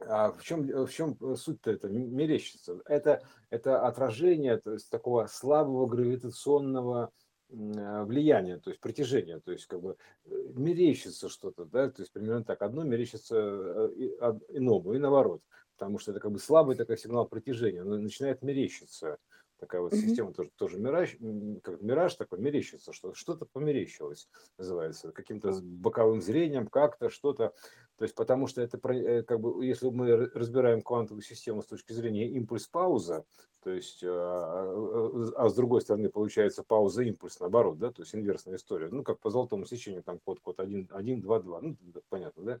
[0.00, 2.80] а в чем, в чем суть-то это мерещится?
[2.86, 7.12] Это, это отражение то есть, такого слабого гравитационного
[7.52, 12.12] а, влияния, то есть притяжения, то есть как бы э, мерещится что-то, да, то есть
[12.12, 15.42] примерно так, одно мерещится э, иному и наоборот,
[15.82, 19.18] потому что это как бы слабый такой сигнал притяжения, он начинает мерещиться
[19.58, 21.16] такая вот система тоже, тоже мираж,
[21.62, 24.28] как мираж такой мерещится, что что-то померещилось,
[24.58, 27.52] называется, каким-то боковым зрением, как-то что-то.
[27.98, 31.92] То есть потому что это э, как бы, если мы разбираем квантовую систему с точки
[31.92, 33.24] зрения импульс-пауза,
[33.62, 38.14] то есть, а, а, а, а с другой стороны получается пауза-импульс наоборот, да, то есть
[38.14, 41.76] инверсная история, ну как по золотому сечению, там код, код 1, 1 2, 2, ну
[42.08, 42.60] понятно, да.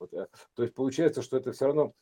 [0.00, 1.92] Вот, то есть получается, что это все равно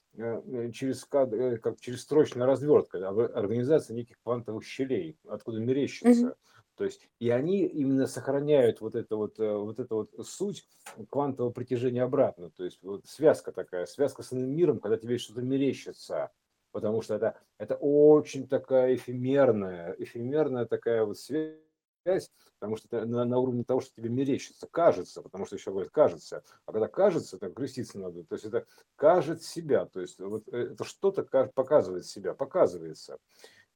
[0.73, 6.37] через, как через строчная развертка, организация неких квантовых щелей, откуда мерещится.
[6.79, 10.65] То есть, и они именно сохраняют вот это вот, э, вот это вот суть
[11.11, 12.51] квантового притяжения обратно.
[12.51, 16.31] То есть, вот связка такая, связка с иным миром, когда тебе что-то мерещится.
[16.71, 22.31] Потому что это, это очень такая эфемерная, эфемерная такая вот связь,
[22.61, 25.91] потому что это на, на уровне того, что тебе мерещится, кажется, потому что еще говорят,
[25.91, 26.45] кажется.
[26.65, 30.75] А когда кажется, так креститься надо, то есть это кажет себя, то есть вот э,
[30.75, 33.19] это что-то показывает себя, показывается.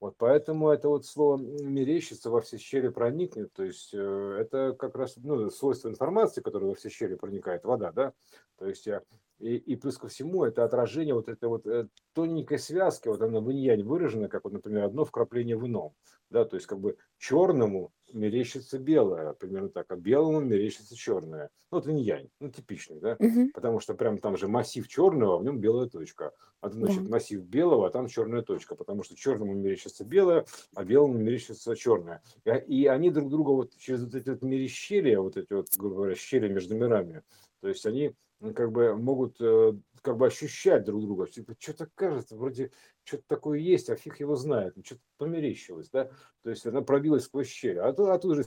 [0.02, 4.96] Вот поэтому это вот слово мерещится во все щели проникнет, то есть э, это как
[4.96, 8.12] раз ну, свойство информации, которая во все щели проникает, вода, да,
[8.58, 9.00] то есть э,
[9.38, 13.38] и, и плюс ко всему это отражение вот этой вот э, тоненькой связки, вот она
[13.38, 15.94] в инь выражена, как вот, например, одно вкрапление в ином,
[16.32, 21.50] да, то есть как бы черному мерещится белое, примерно так, а белому мерещится черное.
[21.70, 23.50] Ну, вот инь ну, типичный, да, угу.
[23.54, 26.32] потому что прям там же массив черного, а в нем белая точка.
[26.60, 27.10] А то, значит, да.
[27.10, 30.44] массив белого, а там черная точка, потому что черному мерещится белое,
[30.74, 32.22] а белому мерещится черное.
[32.44, 35.96] И, и они друг друга вот через вот эти вот мерещения, вот эти вот, грубо
[35.96, 37.22] говоря, щели между мирами,
[37.60, 38.14] то есть они
[38.54, 39.72] как бы могут э,
[40.02, 41.26] как бы ощущать друг друга.
[41.26, 42.70] Типа, что-то кажется, вроде
[43.04, 44.76] что-то такое есть, а фиг его знает.
[44.76, 46.10] Ну, что-то померещилось, да.
[46.42, 47.78] То есть она пробилась сквозь щель.
[47.78, 48.44] А, то, а тут же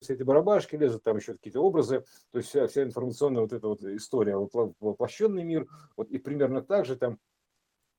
[0.00, 3.66] все эти барабашки лезут, там еще какие-то образы, то есть вся, вся информационная вот эта
[3.66, 7.18] вот история, воплощенный мир, вот и примерно так же там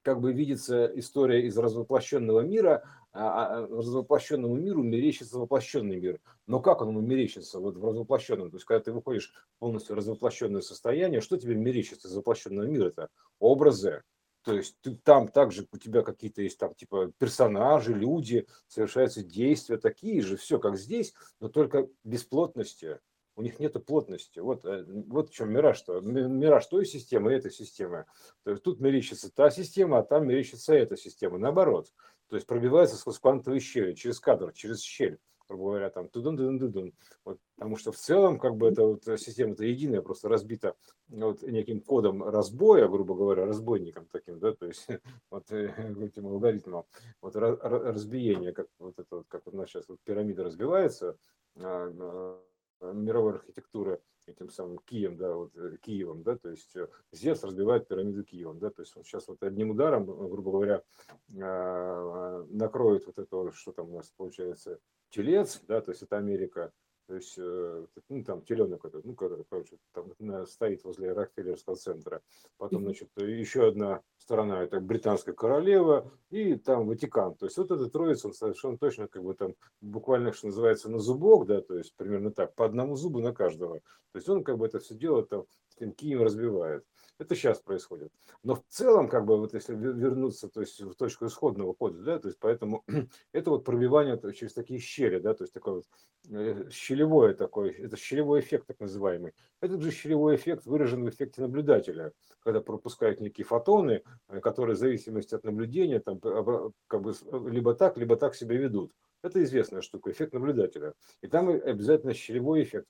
[0.07, 6.21] как бы видится история из развоплощенного мира, а, а развоплощенному миру мерещится воплощенный мир.
[6.45, 8.49] Но как он ему мерещится вот в развоплощенном?
[8.49, 12.87] То есть, когда ты выходишь полностью в развоплощенное состояние, что тебе мерещится из воплощенного мира?
[12.87, 13.09] Это
[13.39, 14.03] образы,
[14.43, 19.77] то есть ты там также у тебя какие-то есть там типа персонажи, люди, совершаются действия
[19.77, 22.99] такие же, все как здесь, но только без плотности
[23.37, 24.39] у них нет плотности.
[24.39, 25.77] Вот, э, вот в чем мираж.
[25.77, 28.05] Что, мираж той системы и этой системы.
[28.43, 31.37] То есть тут мерещится та система, а там мерещится эта система.
[31.37, 31.93] Наоборот.
[32.27, 36.59] То есть пробивается сквозь квантовые щели, через кадр, через щель грубо говоря, там тудун тудун
[36.59, 36.93] тудун
[37.23, 40.75] вот, потому что в целом как бы эта вот система это единая, просто разбита
[41.07, 44.85] вот неким кодом разбоя, грубо говоря, разбойником таким, да, то есть
[45.31, 46.83] вот э, этим алгоритмом
[47.21, 51.17] вот разбиение, как вот это вот, как у нас сейчас вот пирамида разбивается,
[51.55, 52.35] а, Э,
[52.81, 57.87] мировой архитектуры этим самым Кием, да, вот э, Киевом, да, то есть э, Зевс разбивает
[57.87, 60.83] пирамиду Киевом, да, то есть он сейчас вот одним ударом, грубо говоря,
[61.29, 64.79] накроет вот это, что там у нас получается,
[65.09, 66.73] телец, да, то есть это Америка,
[67.07, 70.11] то есть, э, ну, там теленок этот, ну, который, короче, там
[70.45, 72.21] стоит возле Рокфеллерского центра.
[72.57, 77.35] Потом, значит, еще одна сторона, это британская королева, и там Ватикан.
[77.35, 80.99] То есть, вот эта троица, он совершенно точно, как бы там, буквально, что называется, на
[80.99, 83.79] зубок, да, то есть, примерно так, по одному зубу на каждого.
[84.11, 85.45] То есть, он как бы это все дело там,
[85.77, 86.83] этим кием разбивает.
[87.19, 88.11] Это сейчас происходит.
[88.43, 92.19] Но в целом, как бы, вот если вернуться то есть, в точку исходного кода, да,
[92.19, 92.83] то есть поэтому
[93.31, 95.85] это вот пробивание через такие щели, да, то есть такой вот
[96.29, 99.33] э, щелевой такой, это щелевой эффект так называемый.
[99.61, 104.79] Этот же щелевой эффект выражен в эффекте наблюдателя, когда пропускают некие фотоны, э, которые в
[104.79, 107.15] зависимости от наблюдения там, как бы,
[107.49, 108.91] либо так, либо так себя ведут.
[109.23, 110.93] Это известная штука, эффект наблюдателя.
[111.21, 112.87] И там обязательно щелевой эффект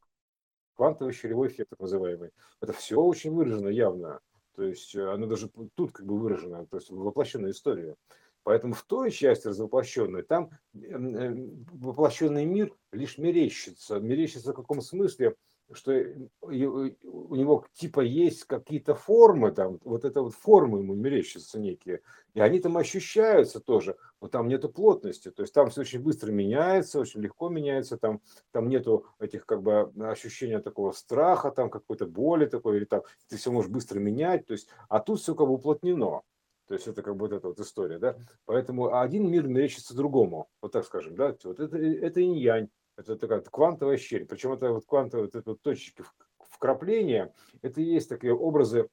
[0.77, 2.29] квантовый щелевой эффект так называемый.
[2.61, 4.21] Это все очень выражено явно.
[4.55, 7.95] То есть э, оно даже тут как бы выражено, то есть воплощенная история.
[8.43, 11.33] Поэтому в той части развоплощенной, там э,
[11.73, 13.99] воплощенный мир лишь мерещится.
[13.99, 15.35] Мерещится в каком смысле?
[15.73, 22.02] Что у него типа есть какие-то формы, там, вот это вот формы ему мерещатся некие,
[22.34, 26.31] и они там ощущаются тоже, но там нету плотности, то есть там все очень быстро
[26.31, 28.22] меняется, очень легко меняется, там,
[28.52, 33.38] там нету этих как бы ощущения такого страха, там какой-то боли такой, или там ты
[33.38, 36.22] все можешь быстро менять, то есть, а тут все как бы уплотнено.
[36.68, 38.18] То есть это как бы вот эта вот история, да.
[38.45, 41.34] Поэтому один мир мерещится другому, вот так скажем, да.
[41.45, 42.69] Вот это, это инь-янь.
[42.98, 44.26] Это такая квантовая щель.
[44.26, 46.03] Причем это вот квантовые вот это вот точки
[46.49, 48.90] вкрапления, это и есть такие образы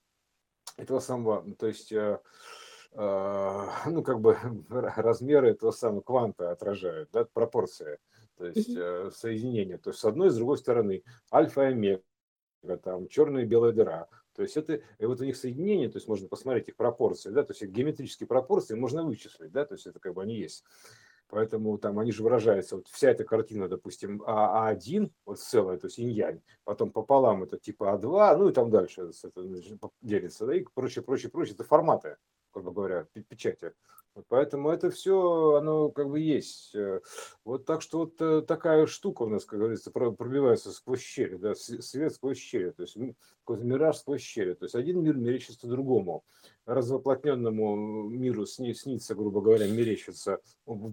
[0.77, 2.21] этого самого, то есть, э,
[2.93, 4.37] э, ну, как бы
[4.69, 7.99] размеры этого самого кванта отражают, да, пропорция,
[8.37, 9.79] то есть э, соединение.
[9.79, 11.03] То есть с одной и с другой стороны
[11.33, 12.03] альфа и омега,
[12.83, 14.09] там черная и белая дыра.
[14.35, 17.45] То есть это и вот у них соединение, то есть можно посмотреть их пропорции, да,
[17.45, 20.65] то есть их геометрические пропорции можно вычислить, да, то есть это как бы они есть.
[21.29, 25.87] Поэтому там они же выражаются, вот вся эта картина, допустим, А, А1, вот целая, то
[25.87, 29.43] есть инь-янь, потом пополам это типа А2, ну и там дальше это
[30.03, 32.17] делится, да, и прочее, прочее, прочее, это форматы,
[32.55, 33.73] грубо говоря, печати.
[34.15, 36.73] Вот поэтому это все, оно как бы есть.
[36.77, 37.01] Э,
[37.45, 41.55] вот так что вот э, такая штука у нас, как говорится, пробивается сквозь щели, да,
[41.57, 42.97] свет сквозь щели, то есть
[43.41, 44.55] какой-то мираж сквозь щели.
[44.55, 46.25] То есть один мир мерещится другому.
[46.65, 50.39] Развоплотненному миру сни, снится, грубо говоря, мерещится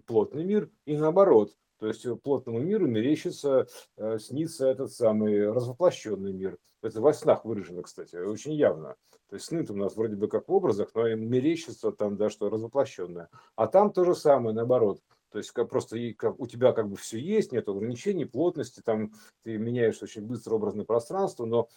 [0.08, 1.56] плотный мир и наоборот.
[1.82, 3.66] То есть плотному миру мерещится,
[3.98, 6.60] э, снится этот самый развоплощенный мир.
[6.84, 8.96] Это во снах выражено, кстати, очень явно.
[9.28, 12.30] То есть сны у нас вроде бы как в образах, но им мерещится там, да,
[12.30, 13.30] что развоплощенное.
[13.56, 15.02] А там то же самое, наоборот.
[15.32, 19.14] То есть как просто как, у тебя как бы все есть, нет ограничений, плотности, там
[19.44, 21.68] ты меняешь очень быстро образное пространство, но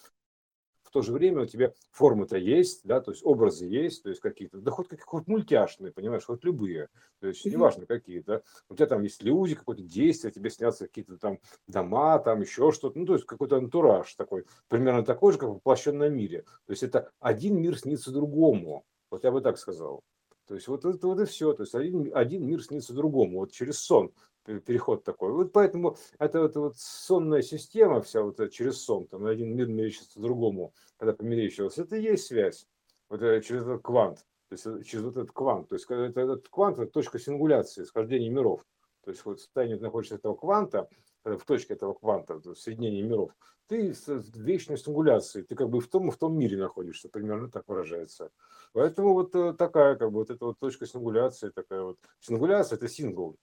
[0.95, 4.59] то же время у тебя формы-то есть, да, то есть образы есть, то есть какие-то,
[4.59, 6.87] да хоть хоть мультяшные, понимаешь, хоть любые,
[7.19, 11.17] то есть неважно какие, да, у тебя там есть люди, какое-то действие, тебе снятся какие-то
[11.17, 15.49] там дома, там еще что-то, ну, то есть какой-то антураж такой, примерно такой же, как
[15.49, 16.43] в воплощенном мире.
[16.65, 20.01] То есть это один мир снится другому, вот я бы так сказал.
[20.47, 21.53] То есть вот это вот и все.
[21.53, 24.13] То есть один, один мир снится другому, вот через сон
[24.45, 25.31] переход такой.
[25.31, 30.19] Вот поэтому это вот, вот сонная система вся вот через сон, там один мир мерещится
[30.19, 32.67] другому, когда померещивался, это и есть связь
[33.09, 34.19] вот через этот квант,
[34.49, 35.69] то есть э, через вот этот квант.
[35.69, 38.65] То есть это, этот квант это точка сингуляции, схождения миров.
[39.03, 40.89] То есть вот в состоянии находишься этого кванта,
[41.25, 43.31] в точке этого кванта, в соединении миров,
[43.67, 47.67] ты в вечной сингуляции, ты как бы в том, в том мире находишься, примерно так
[47.67, 48.31] выражается.
[48.73, 52.87] Поэтому вот э, такая, как бы, вот эта вот точка сингуляции, такая вот, сингуляция– это
[52.87, 53.37] сингл,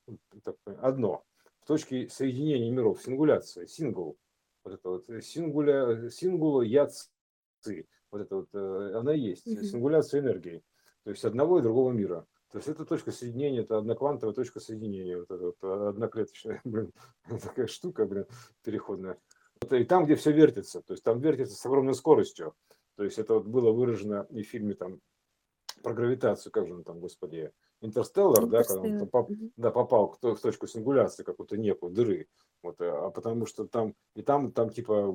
[0.81, 1.25] одно,
[1.61, 4.17] в точке соединения миров, сингуляция, сингл,
[4.65, 7.09] вот это вот, сингуля, сингула яци,
[8.13, 10.63] вот это вот, э, она есть, сингуляция энергии,
[11.03, 12.27] то есть одного и другого мира.
[12.53, 16.93] То есть это точка соединения, это одноквантовая точка соединения, вот это вот одноклеточная, блин,
[17.43, 18.27] такая штука, блин,
[18.63, 19.19] переходная.
[19.71, 22.55] И там, где все вертится, то есть там вертится с огромной скоростью.
[22.97, 25.01] То есть это вот было выражено и в фильме там
[25.83, 27.51] про гравитацию, как же он там, господи,
[27.81, 32.29] Интерстеллар, да, когда он поп, да, попал в точку сингуляции какую-то некую дыры.
[32.63, 35.13] Вот, а потому что там, и там, там типа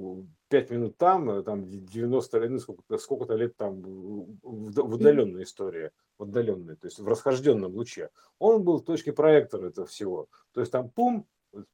[0.50, 6.24] 5 минут там, там 90 лет, ну, сколько-то, сколько-то лет там в, удаленной истории, в
[6.24, 8.10] отдаленной, то есть в расхожденном луче.
[8.38, 10.28] Он был в точке проектора этого всего.
[10.54, 11.26] То есть там пум,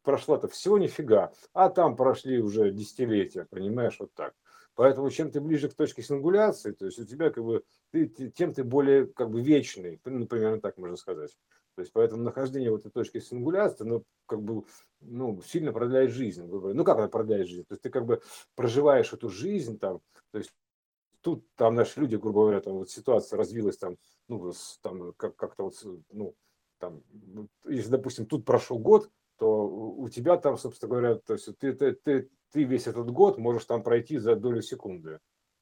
[0.03, 4.33] прошло-то всего нифига, а там прошли уже десятилетия, понимаешь, вот так.
[4.75, 8.53] Поэтому чем ты ближе к точке сингуляции, то есть у тебя как бы ты, тем
[8.53, 11.37] ты более как бы вечный, ну, примерно так можно сказать.
[11.75, 14.63] То есть поэтому нахождение в этой точке сингуляции, ну, как бы,
[15.01, 16.45] ну, сильно продляет жизнь.
[16.45, 17.65] Ну, как она продляет жизнь?
[17.65, 18.21] То есть ты как бы
[18.55, 20.01] проживаешь эту жизнь там,
[20.31, 20.53] то есть
[21.21, 23.97] тут там наши люди, грубо говоря, там вот ситуация развилась там,
[24.27, 25.75] ну, там как- как-то вот,
[26.11, 26.35] ну,
[26.77, 27.01] там,
[27.65, 31.93] если, допустим, тут прошел год, то у тебя там, собственно говоря, то есть ты, ты,
[31.93, 35.19] ты, ты весь этот год можешь там пройти за долю секунды.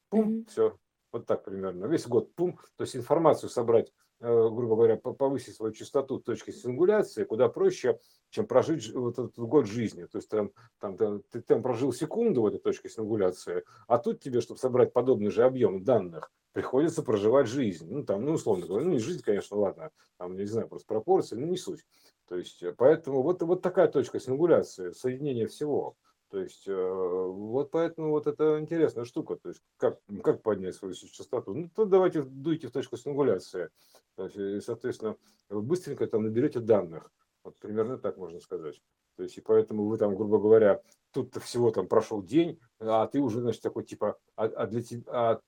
[0.09, 0.49] Пум, mm-hmm.
[0.49, 0.77] все,
[1.11, 1.85] вот так примерно.
[1.85, 7.49] Весь год, пум, то есть информацию собрать, грубо говоря, повысить свою частоту точки сингуляции куда
[7.49, 7.99] проще,
[8.29, 10.05] чем прожить вот этот год жизни.
[10.05, 14.19] То есть там, там, там, ты там прожил секунду в этой точке сингуляции, а тут
[14.19, 17.87] тебе, чтобы собрать подобный же объем данных, приходится проживать жизнь.
[17.89, 21.35] Ну, там, ну, условно говоря, ну, не жизнь, конечно, ладно, там, не знаю, просто пропорции,
[21.35, 21.85] ну, не суть.
[22.27, 25.95] То есть, э, поэтому вот, вот такая точка сингуляции, соединение всего.
[26.31, 29.35] То есть, э, вот поэтому вот это интересная штука.
[29.35, 31.53] То есть, как, как поднять свою частоту?
[31.53, 33.69] Ну, то давайте дуйте в точку сингуляции.
[34.15, 35.17] То есть, и, соответственно,
[35.49, 37.11] вы быстренько там наберете данных.
[37.43, 38.81] Вот примерно так можно сказать.
[39.17, 40.81] То есть, и поэтому вы там, грубо говоря,
[41.11, 45.03] тут всего там прошел день, а ты уже, значит, такой типа, а, а для тебя,
[45.11, 45.41] а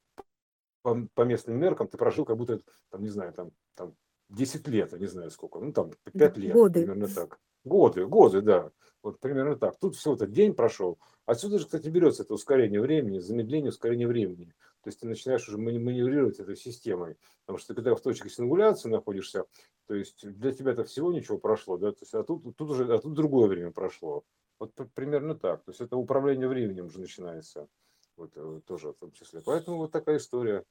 [0.81, 3.95] по, по местным меркам ты прожил как будто, там, не знаю, там, там
[4.30, 6.81] 10 лет, я не знаю сколько, ну там 5 лет, годы.
[6.81, 7.39] примерно так.
[7.64, 8.72] Годы, годы, да.
[9.02, 9.77] Вот примерно так.
[9.80, 10.98] Тут всего то день прошел.
[11.26, 14.53] Отсюда же, кстати, берется это ускорение времени, замедление, ускорение времени.
[14.81, 17.18] То есть ты начинаешь уже маневрировать этой системой.
[17.45, 19.45] Потому что когда в точке сингуляции находишься,
[19.88, 22.94] то есть для тебя это всего ничего прошло, да, то есть, а тут, тут уже,
[22.94, 24.23] а тут другое время прошло.
[24.60, 25.64] Вот примерно так.
[25.64, 27.68] То есть это управление временем уже начинается.
[28.15, 29.41] Вот э, тоже в том числе.
[29.41, 30.64] Поэтому вот такая история.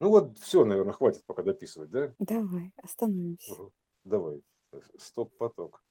[0.00, 2.12] Ну вот все, наверное, хватит пока дописывать, да?
[2.18, 3.70] Давай, остановимся.
[4.04, 4.42] Давай.
[4.98, 5.82] Стоп-поток.